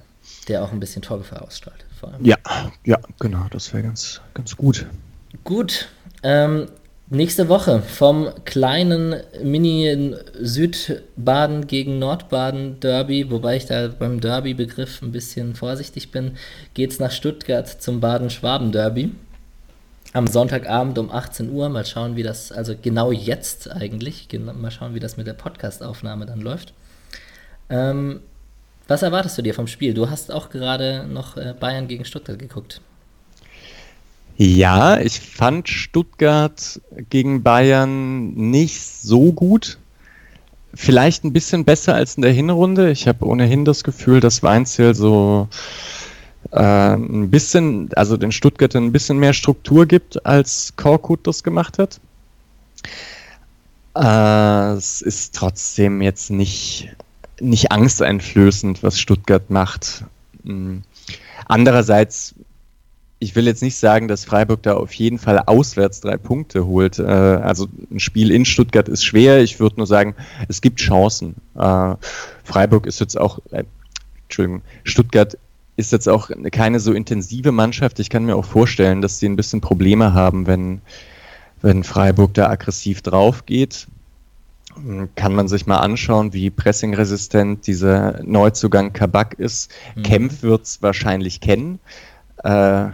Der 0.47 0.63
auch 0.63 0.71
ein 0.71 0.79
bisschen 0.79 1.01
Torgefahr 1.01 1.41
ausstrahlt 1.41 1.84
vor 2.05 2.13
allem. 2.13 2.25
Ja, 2.25 2.37
ja, 2.83 2.99
genau, 3.19 3.45
das 3.49 3.73
wäre 3.73 3.83
ganz, 3.83 4.21
ganz 4.33 4.55
gut. 4.55 4.85
Gut. 5.43 5.87
Ähm, 6.23 6.67
nächste 7.09 7.49
Woche 7.49 7.81
vom 7.81 8.29
kleinen 8.45 9.15
Mini 9.43 10.15
Südbaden 10.39 11.67
gegen 11.67 11.99
Nordbaden 11.99 12.79
Derby, 12.79 13.29
wobei 13.29 13.57
ich 13.57 13.65
da 13.65 13.87
beim 13.87 14.19
Derby-Begriff 14.19 15.01
ein 15.01 15.11
bisschen 15.11 15.55
vorsichtig 15.55 16.11
bin, 16.11 16.37
geht 16.73 16.91
es 16.91 16.99
nach 16.99 17.11
Stuttgart 17.11 17.67
zum 17.67 17.99
Baden-Schwaben-Derby. 17.99 19.11
Am 20.13 20.27
Sonntagabend 20.27 20.97
um 20.97 21.11
18 21.11 21.51
Uhr. 21.51 21.67
Mal 21.67 21.85
schauen, 21.85 22.15
wie 22.15 22.23
das, 22.23 22.51
also 22.51 22.73
genau 22.81 23.11
jetzt 23.11 23.69
eigentlich, 23.69 24.29
mal 24.39 24.71
schauen, 24.71 24.95
wie 24.95 25.01
das 25.01 25.17
mit 25.17 25.27
der 25.27 25.33
Podcast-Aufnahme 25.33 26.25
dann 26.25 26.39
läuft. 26.39 26.73
Ähm, 27.69 28.21
was 28.87 29.01
erwartest 29.01 29.37
du 29.37 29.41
dir 29.41 29.53
vom 29.53 29.67
Spiel? 29.67 29.93
Du 29.93 30.09
hast 30.09 30.31
auch 30.31 30.49
gerade 30.49 31.05
noch 31.07 31.37
äh, 31.37 31.53
Bayern 31.59 31.87
gegen 31.87 32.05
Stuttgart 32.05 32.39
geguckt. 32.39 32.81
Ja, 34.37 34.99
ich 34.99 35.19
fand 35.21 35.69
Stuttgart 35.69 36.81
gegen 37.09 37.41
Bayern 37.41 38.33
nicht 38.33 38.81
so 38.81 39.31
gut. 39.31 39.77
Vielleicht 40.73 41.23
ein 41.23 41.31
bisschen 41.31 41.63
besser 41.63 41.95
als 41.95 42.15
in 42.15 42.21
der 42.21 42.33
Hinrunde. 42.33 42.91
Ich 42.91 43.07
habe 43.07 43.25
ohnehin 43.25 43.63
das 43.63 43.85
Gefühl, 43.85 44.19
dass 44.19 44.43
Weinzel 44.43 44.93
so 44.93 45.47
äh, 46.51 46.95
ein 46.95 47.29
bisschen, 47.29 47.89
also 47.95 48.17
den 48.17 48.33
Stuttgart 48.33 48.75
ein 48.75 48.91
bisschen 48.91 49.17
mehr 49.17 49.33
Struktur 49.33 49.85
gibt, 49.85 50.25
als 50.25 50.73
Korkut 50.75 51.25
das 51.25 51.43
gemacht 51.43 51.79
hat. 51.79 52.01
Äh, 53.95 54.73
es 54.73 55.01
ist 55.01 55.33
trotzdem 55.33 56.01
jetzt 56.01 56.29
nicht 56.29 56.89
nicht 57.39 57.71
angsteinflößend, 57.71 58.83
was 58.83 58.99
Stuttgart 58.99 59.49
macht. 59.49 60.05
Hm. 60.43 60.83
Andererseits, 61.45 62.35
ich 63.19 63.35
will 63.35 63.45
jetzt 63.45 63.61
nicht 63.61 63.77
sagen, 63.77 64.07
dass 64.07 64.25
Freiburg 64.25 64.63
da 64.63 64.75
auf 64.75 64.93
jeden 64.93 65.19
Fall 65.19 65.39
auswärts 65.39 66.01
drei 66.01 66.17
Punkte 66.17 66.65
holt. 66.65 66.99
Äh, 66.99 67.03
also 67.03 67.67
ein 67.91 67.99
Spiel 67.99 68.31
in 68.31 68.45
Stuttgart 68.45 68.89
ist 68.89 69.03
schwer. 69.03 69.41
Ich 69.41 69.59
würde 69.59 69.77
nur 69.77 69.87
sagen, 69.87 70.15
es 70.47 70.61
gibt 70.61 70.79
Chancen. 70.79 71.35
Äh, 71.55 71.95
Freiburg 72.43 72.85
ist 72.85 72.99
jetzt 72.99 73.19
auch, 73.19 73.39
äh, 73.51 73.63
Entschuldigung, 74.23 74.61
Stuttgart 74.83 75.37
ist 75.77 75.91
jetzt 75.91 76.07
auch 76.07 76.29
keine 76.51 76.79
so 76.79 76.93
intensive 76.93 77.51
Mannschaft. 77.51 77.99
Ich 77.99 78.09
kann 78.09 78.25
mir 78.25 78.35
auch 78.35 78.45
vorstellen, 78.45 79.01
dass 79.01 79.19
sie 79.19 79.27
ein 79.27 79.35
bisschen 79.35 79.59
Probleme 79.59 80.13
haben, 80.13 80.47
wenn, 80.47 80.81
wenn 81.61 81.83
Freiburg 81.83 82.33
da 82.33 82.49
aggressiv 82.49 83.01
drauf 83.01 83.45
geht 83.45 83.87
kann 85.15 85.33
man 85.33 85.47
sich 85.47 85.65
mal 85.67 85.77
anschauen, 85.77 86.33
wie 86.33 86.49
pressingresistent 86.49 87.65
dieser 87.67 88.21
Neuzugang 88.23 88.93
Kabak 88.93 89.33
ist. 89.35 89.71
Mhm. 89.95 90.03
Kempf 90.03 90.43
wird 90.43 90.63
es 90.63 90.81
wahrscheinlich 90.81 91.41
kennen. 91.41 91.79
Äh, 92.43 92.87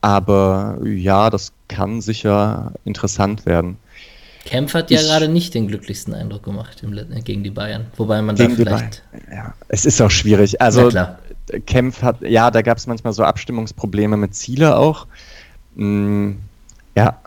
aber 0.00 0.78
ja, 0.84 1.30
das 1.30 1.52
kann 1.68 2.00
sicher 2.00 2.72
interessant 2.84 3.46
werden. 3.46 3.76
Kempf 4.44 4.74
hat 4.74 4.90
ja 4.90 5.00
ich, 5.00 5.06
gerade 5.06 5.28
nicht 5.28 5.54
den 5.54 5.68
glücklichsten 5.68 6.14
Eindruck 6.14 6.42
gemacht 6.42 6.82
im, 6.82 6.98
gegen 7.24 7.44
die 7.44 7.50
Bayern. 7.50 7.86
Wobei 7.96 8.22
man 8.22 8.36
da 8.36 8.48
vielleicht. 8.48 9.02
Ja, 9.30 9.54
es 9.68 9.84
ist 9.84 10.00
auch 10.00 10.10
schwierig. 10.10 10.60
Also, 10.62 10.90
Kempf 11.66 12.02
hat, 12.02 12.22
ja, 12.22 12.50
da 12.50 12.62
gab 12.62 12.78
es 12.78 12.86
manchmal 12.86 13.12
so 13.12 13.24
Abstimmungsprobleme 13.24 14.16
mit 14.16 14.34
Ziele 14.34 14.76
auch. 14.76 15.06
Mm, 15.74 16.32
ja, 16.94 17.18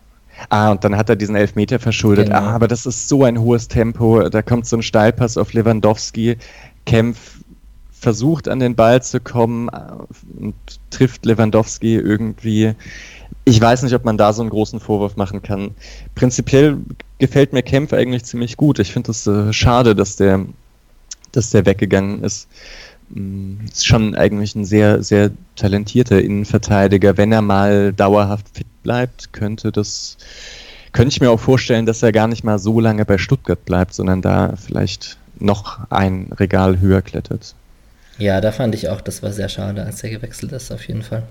Ah, 0.50 0.72
und 0.72 0.84
dann 0.84 0.96
hat 0.96 1.10
er 1.10 1.16
diesen 1.16 1.36
Elfmeter 1.36 1.80
verschuldet. 1.80 2.28
Genau. 2.28 2.40
Ah, 2.40 2.52
aber 2.52 2.68
das 2.68 2.86
ist 2.86 3.08
so 3.08 3.24
ein 3.24 3.40
hohes 3.40 3.68
Tempo. 3.68 4.30
Da 4.30 4.42
kommt 4.42 4.66
so 4.66 4.78
ein 4.78 4.84
Steilpass 4.84 5.38
auf 5.38 5.54
Lewandowski. 5.54 6.38
Kempf 6.86 7.40
versucht 7.92 8.48
an 8.48 8.60
den 8.60 8.76
Ball 8.76 9.04
zu 9.04 9.20
kommen 9.20 9.70
äh, 9.70 10.42
und 10.42 10.56
trifft 10.90 11.26
Lewandowski 11.26 11.96
irgendwie. 11.96 12.74
Ich 13.46 13.62
weiß 13.62 13.84
nicht, 13.84 13.94
ob 13.94 14.06
man 14.06 14.18
da 14.18 14.34
so 14.34 14.42
einen 14.42 14.50
großen 14.50 14.80
Vorwurf 14.80 15.16
machen 15.16 15.42
kann. 15.44 15.76
Prinzipiell 16.16 16.78
gefällt 17.20 17.54
mir 17.54 17.62
Kempf 17.62 17.94
eigentlich 17.94 18.26
ziemlich 18.26 18.58
gut. 18.58 18.80
Ich 18.80 18.92
finde 18.92 19.12
es 19.12 19.28
äh, 19.28 19.54
schade, 19.54 19.96
dass 19.96 20.16
der, 20.16 20.46
dass 21.32 21.52
der 21.52 21.66
weggegangen 21.66 22.24
ist. 22.24 22.48
Mm, 23.14 23.66
ist 23.66 23.86
schon 23.86 24.16
eigentlich 24.16 24.56
ein 24.56 24.66
sehr, 24.66 25.04
sehr 25.04 25.32
talentierter 25.56 26.22
Innenverteidiger. 26.22 27.18
Wenn 27.18 27.32
er 27.32 27.42
mal 27.42 27.94
dauerhaft 27.94 28.48
fit 28.54 28.68
bleibt, 28.84 29.34
könnte 29.34 29.72
das, 29.72 30.18
könnte 30.94 31.10
ich 31.10 31.22
mir 31.22 31.32
auch 31.32 31.40
vorstellen, 31.40 31.86
dass 31.86 32.04
er 32.04 32.12
gar 32.12 32.28
nicht 32.28 32.44
mal 32.44 32.60
so 32.60 32.80
lange 32.80 33.06
bei 33.06 33.18
Stuttgart 33.18 33.64
bleibt, 33.66 33.94
sondern 33.94 34.22
da 34.22 34.56
vielleicht 34.56 35.18
noch 35.40 35.80
ein 35.90 36.30
Regal 36.40 36.80
höher 36.80 37.02
klettert. 37.02 37.56
Ja, 38.18 38.40
da 38.40 38.52
fand 38.52 38.76
ich 38.76 38.90
auch, 38.90 39.02
das 39.02 39.24
war 39.24 39.32
sehr 39.32 39.50
schade, 39.50 39.84
als 39.84 40.04
er 40.04 40.12
gewechselt 40.12 40.52
ist, 40.52 40.72
auf 40.72 40.88
jeden 40.88 41.02
Fall. 41.02 41.24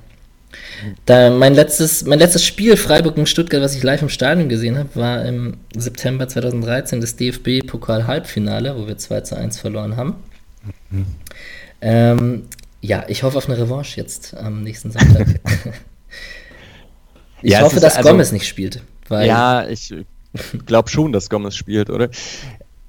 Da 1.07 1.31
mein 1.31 1.55
letztes, 1.55 2.05
mein 2.05 2.19
letztes 2.19 2.45
Spiel 2.45 2.77
Freiburg 2.77 3.17
und 3.17 3.29
Stuttgart, 3.29 3.63
was 3.63 3.77
ich 3.77 3.85
live 3.85 4.03
im 4.03 4.09
Stadion 4.09 4.49
gesehen 4.49 4.77
habe, 4.77 4.89
war 4.95 5.25
im 5.25 5.59
September 5.77 6.27
2013 6.27 7.01
das 7.01 7.15
DFB-Pokal-Halbfinale, 7.15 8.77
wo 8.77 8.89
wir 8.89 8.99
2 8.99 9.21
zu 9.21 9.37
1 9.37 9.59
verloren 9.59 9.97
haben. 9.97 10.17
Mhm. 10.91 11.07
Ähm, 11.81 12.49
ja, 12.81 13.05
ich 13.09 13.23
hoffe 13.23 13.39
auf 13.39 13.49
eine 13.49 13.59
Revanche 13.59 13.97
jetzt 13.97 14.37
am 14.37 14.63
nächsten 14.63 14.91
Sonntag. 14.91 15.27
ich 17.43 17.53
ja, 17.53 17.61
hoffe, 17.61 17.81
dass 17.81 17.97
also, 17.97 18.11
Gomez 18.11 18.33
nicht 18.33 18.47
spielt. 18.47 18.83
ja, 19.11 19.69
ich 19.69 19.95
glaube 20.67 20.89
schon, 20.89 21.13
dass 21.13 21.29
Gomez 21.29 21.57
spielt, 21.57 21.91
oder? 21.91 22.09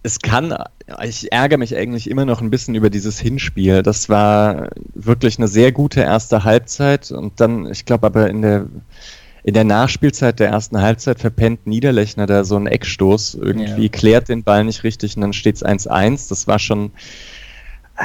Es 0.03 0.19
kann, 0.19 0.55
ich 1.03 1.31
ärgere 1.31 1.59
mich 1.59 1.75
eigentlich 1.75 2.09
immer 2.09 2.25
noch 2.25 2.41
ein 2.41 2.49
bisschen 2.49 2.73
über 2.73 2.89
dieses 2.89 3.19
Hinspiel. 3.19 3.83
Das 3.83 4.09
war 4.09 4.69
wirklich 4.95 5.37
eine 5.37 5.47
sehr 5.47 5.71
gute 5.71 6.01
erste 6.01 6.43
Halbzeit 6.43 7.11
und 7.11 7.39
dann, 7.39 7.69
ich 7.69 7.85
glaube 7.85 8.07
aber 8.07 8.29
in 8.29 8.41
der, 8.41 8.65
in 9.43 9.53
der 9.53 9.63
Nachspielzeit 9.63 10.39
der 10.39 10.49
ersten 10.49 10.81
Halbzeit 10.81 11.19
verpennt 11.19 11.67
Niederlechner 11.67 12.25
da 12.25 12.43
so 12.43 12.55
einen 12.55 12.67
Eckstoß, 12.67 13.35
irgendwie 13.35 13.83
ja. 13.83 13.89
klärt 13.89 14.29
den 14.29 14.43
Ball 14.43 14.63
nicht 14.63 14.83
richtig 14.83 15.15
und 15.17 15.21
dann 15.21 15.33
steht 15.33 15.57
es 15.57 15.65
1-1. 15.65 16.29
Das 16.29 16.47
war 16.47 16.57
schon, 16.57 16.91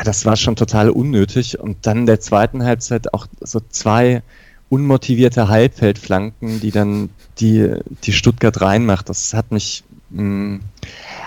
das 0.05 0.25
war 0.25 0.37
schon 0.37 0.57
total 0.57 0.91
unnötig. 0.91 1.59
Und 1.59 1.87
dann 1.87 1.99
in 1.99 2.07
der 2.07 2.21
zweiten 2.21 2.65
Halbzeit 2.65 3.13
auch 3.15 3.27
so 3.41 3.61
zwei 3.69 4.23
unmotivierte 4.69 5.49
Halbfeldflanken, 5.49 6.61
die 6.61 6.71
dann 6.71 7.11
die, 7.39 7.73
die 8.05 8.13
Stuttgart 8.13 8.61
reinmacht. 8.61 9.09
Das 9.09 9.33
hat 9.35 9.53
mich, 9.53 9.85
mh, 10.11 10.23
mm, 10.23 10.61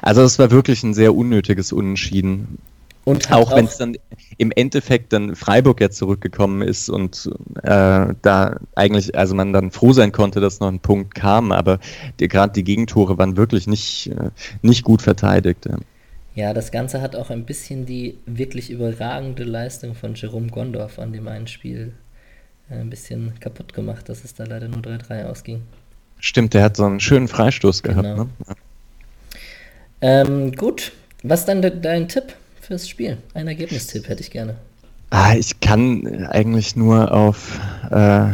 also 0.01 0.23
es 0.23 0.39
war 0.39 0.51
wirklich 0.51 0.83
ein 0.83 0.93
sehr 0.93 1.15
unnötiges 1.15 1.71
Unentschieden. 1.71 2.57
Und 3.05 3.31
auch 3.31 3.55
wenn 3.55 3.65
es 3.65 3.77
dann 3.77 3.97
im 4.37 4.51
Endeffekt 4.51 5.13
dann 5.13 5.35
Freiburg 5.35 5.81
ja 5.81 5.89
zurückgekommen 5.89 6.61
ist 6.61 6.89
und 6.89 7.31
äh, 7.63 8.13
da 8.21 8.59
eigentlich, 8.75 9.17
also 9.17 9.33
man 9.33 9.51
dann 9.51 9.71
froh 9.71 9.93
sein 9.93 10.11
konnte, 10.11 10.39
dass 10.41 10.59
noch 10.59 10.67
ein 10.67 10.79
Punkt 10.79 11.15
kam, 11.15 11.51
aber 11.51 11.79
gerade 12.17 12.53
die 12.53 12.63
Gegentore 12.63 13.17
waren 13.17 13.35
wirklich 13.35 13.65
nicht, 13.65 14.11
äh, 14.11 14.29
nicht 14.61 14.83
gut 14.83 15.01
verteidigt. 15.01 15.65
Ja. 15.65 15.77
Ja. 16.35 16.53
das 16.53 16.71
Ganze 16.71 17.01
hat 17.01 17.15
auch 17.15 17.29
ein 17.29 17.45
bisschen 17.45 17.85
die 17.85 18.17
wirklich 18.25 18.69
überragende 18.69 19.43
Leistung 19.43 19.95
von 19.95 20.15
Jerome 20.15 20.47
Gondorf 20.47 20.99
an 20.99 21.13
dem 21.13 21.27
einen 21.27 21.47
Spiel 21.47 21.93
äh, 22.69 22.75
ein 22.75 22.89
bisschen 22.89 23.39
kaputt 23.39 23.73
gemacht, 23.73 24.09
dass 24.09 24.23
es 24.23 24.33
da 24.33 24.45
leider 24.45 24.67
nur 24.67 24.81
3-3 24.81 25.25
ausging. 25.25 25.61
Stimmt, 26.19 26.53
der 26.53 26.63
hat 26.63 26.77
so 26.77 26.85
einen 26.85 26.99
schönen 26.99 27.27
Freistoß 27.27 27.83
gehabt. 27.83 28.03
Genau. 28.03 28.23
Ne? 28.23 28.29
Ja. 28.47 28.55
Ähm, 30.01 30.53
gut, 30.53 30.91
was 31.23 31.45
dann 31.45 31.61
de 31.61 31.79
dein 31.79 32.07
Tipp 32.07 32.35
fürs 32.61 32.87
Spiel? 32.87 33.17
Ein 33.33 33.47
Ergebnistipp 33.47 34.07
hätte 34.07 34.21
ich 34.21 34.31
gerne. 34.31 34.55
Ah, 35.09 35.33
ich 35.35 35.59
kann 35.59 36.27
eigentlich 36.27 36.75
nur 36.75 37.11
auf 37.11 37.59
äh, 37.89 38.27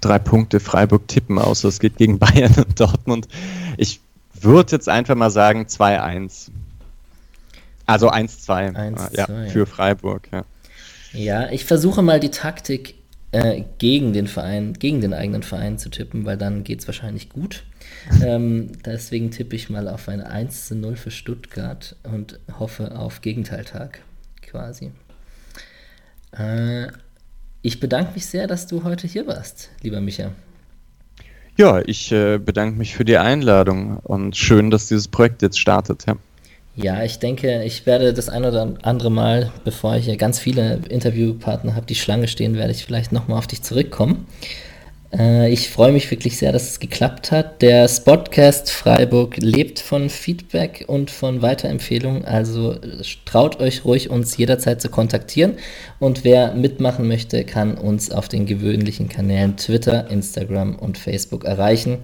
drei 0.00 0.18
Punkte 0.18 0.60
Freiburg 0.60 1.08
tippen, 1.08 1.38
außer 1.38 1.68
es 1.68 1.80
geht 1.80 1.96
gegen 1.96 2.18
Bayern 2.18 2.54
und 2.56 2.78
Dortmund. 2.78 3.28
Ich 3.76 4.00
würde 4.40 4.72
jetzt 4.72 4.88
einfach 4.88 5.14
mal 5.14 5.30
sagen 5.30 5.62
2-1. 5.62 6.50
Also 7.86 8.10
1-2 8.10 9.16
ja, 9.16 9.26
für 9.48 9.66
Freiburg. 9.66 10.28
Ja. 10.32 10.44
ja, 11.12 11.50
ich 11.50 11.64
versuche 11.64 12.02
mal 12.02 12.20
die 12.20 12.30
Taktik 12.30 12.94
äh, 13.32 13.62
gegen 13.78 14.12
den 14.12 14.26
Verein, 14.26 14.74
gegen 14.74 15.00
den 15.00 15.14
eigenen 15.14 15.42
Verein 15.42 15.78
zu 15.78 15.88
tippen, 15.88 16.24
weil 16.24 16.36
dann 16.36 16.64
geht 16.64 16.80
es 16.80 16.88
wahrscheinlich 16.88 17.28
gut. 17.28 17.64
Ähm, 18.22 18.72
deswegen 18.84 19.30
tippe 19.30 19.56
ich 19.56 19.70
mal 19.70 19.88
auf 19.88 20.08
ein 20.08 20.20
1 20.20 20.66
zu 20.66 20.74
0 20.74 20.96
für 20.96 21.10
Stuttgart 21.10 21.96
und 22.02 22.38
hoffe 22.58 22.96
auf 22.98 23.20
Gegenteiltag 23.20 24.00
quasi. 24.42 24.90
Äh, 26.32 26.88
ich 27.62 27.80
bedanke 27.80 28.12
mich 28.14 28.26
sehr, 28.26 28.46
dass 28.46 28.66
du 28.66 28.84
heute 28.84 29.06
hier 29.06 29.26
warst, 29.26 29.70
lieber 29.82 30.00
Micha. 30.00 30.32
Ja, 31.56 31.80
ich 31.84 32.12
äh, 32.12 32.38
bedanke 32.38 32.78
mich 32.78 32.94
für 32.94 33.04
die 33.04 33.16
Einladung 33.16 33.98
und 33.98 34.36
schön, 34.36 34.70
dass 34.70 34.88
dieses 34.88 35.08
Projekt 35.08 35.42
jetzt 35.42 35.58
startet. 35.58 36.06
Ja. 36.06 36.16
Ja, 36.76 37.02
ich 37.02 37.18
denke, 37.18 37.64
ich 37.64 37.86
werde 37.86 38.12
das 38.12 38.28
ein 38.28 38.44
oder 38.44 38.74
andere 38.82 39.10
Mal, 39.10 39.50
bevor 39.64 39.96
ich 39.96 40.04
hier 40.04 40.18
ganz 40.18 40.38
viele 40.38 40.80
Interviewpartner 40.90 41.74
habe, 41.74 41.86
die 41.86 41.94
Schlange 41.94 42.28
stehen, 42.28 42.54
werde 42.54 42.72
ich 42.72 42.84
vielleicht 42.84 43.12
nochmal 43.12 43.38
auf 43.38 43.46
dich 43.46 43.62
zurückkommen. 43.62 44.26
Äh, 45.10 45.50
ich 45.50 45.70
freue 45.70 45.92
mich 45.92 46.10
wirklich 46.10 46.36
sehr, 46.36 46.52
dass 46.52 46.68
es 46.68 46.78
geklappt 46.78 47.32
hat. 47.32 47.62
Der 47.62 47.88
Spotcast 47.88 48.70
Freiburg 48.70 49.38
lebt 49.38 49.80
von 49.80 50.10
Feedback 50.10 50.84
und 50.86 51.10
von 51.10 51.40
Weiterempfehlungen. 51.40 52.26
Also 52.26 52.76
traut 53.24 53.58
euch 53.58 53.86
ruhig, 53.86 54.10
uns 54.10 54.36
jederzeit 54.36 54.82
zu 54.82 54.90
kontaktieren. 54.90 55.54
Und 55.98 56.24
wer 56.24 56.52
mitmachen 56.52 57.08
möchte, 57.08 57.44
kann 57.44 57.78
uns 57.78 58.10
auf 58.10 58.28
den 58.28 58.44
gewöhnlichen 58.44 59.08
Kanälen 59.08 59.56
Twitter, 59.56 60.10
Instagram 60.10 60.76
und 60.76 60.98
Facebook 60.98 61.44
erreichen. 61.44 62.00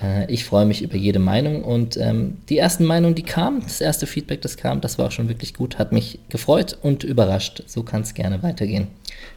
Äh, 0.00 0.30
ich 0.32 0.44
freue 0.44 0.66
mich 0.66 0.82
über 0.82 0.96
jede 0.96 1.18
Meinung 1.18 1.62
und 1.62 1.96
ähm, 1.96 2.38
die 2.48 2.58
ersten 2.58 2.84
Meinungen, 2.84 3.14
die 3.14 3.22
kamen, 3.22 3.62
das 3.62 3.80
erste 3.80 4.06
Feedback, 4.06 4.42
das 4.42 4.56
kam, 4.56 4.80
das 4.80 4.98
war 4.98 5.06
auch 5.06 5.12
schon 5.12 5.28
wirklich 5.28 5.54
gut, 5.54 5.78
hat 5.78 5.92
mich 5.92 6.18
gefreut 6.28 6.76
und 6.82 7.04
überrascht. 7.04 7.62
So 7.66 7.82
kann 7.82 8.02
es 8.02 8.14
gerne 8.14 8.42
weitergehen. 8.42 8.88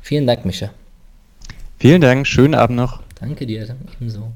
Vielen 0.02 0.28
Dank, 0.28 0.46
Micha. 0.46 0.70
Vielen 1.80 2.02
Dank, 2.02 2.26
schönen 2.26 2.56
Abend 2.56 2.78
noch. 2.78 3.02
Danke 3.20 3.46
dir, 3.46 3.76
ebenso. 4.00 4.32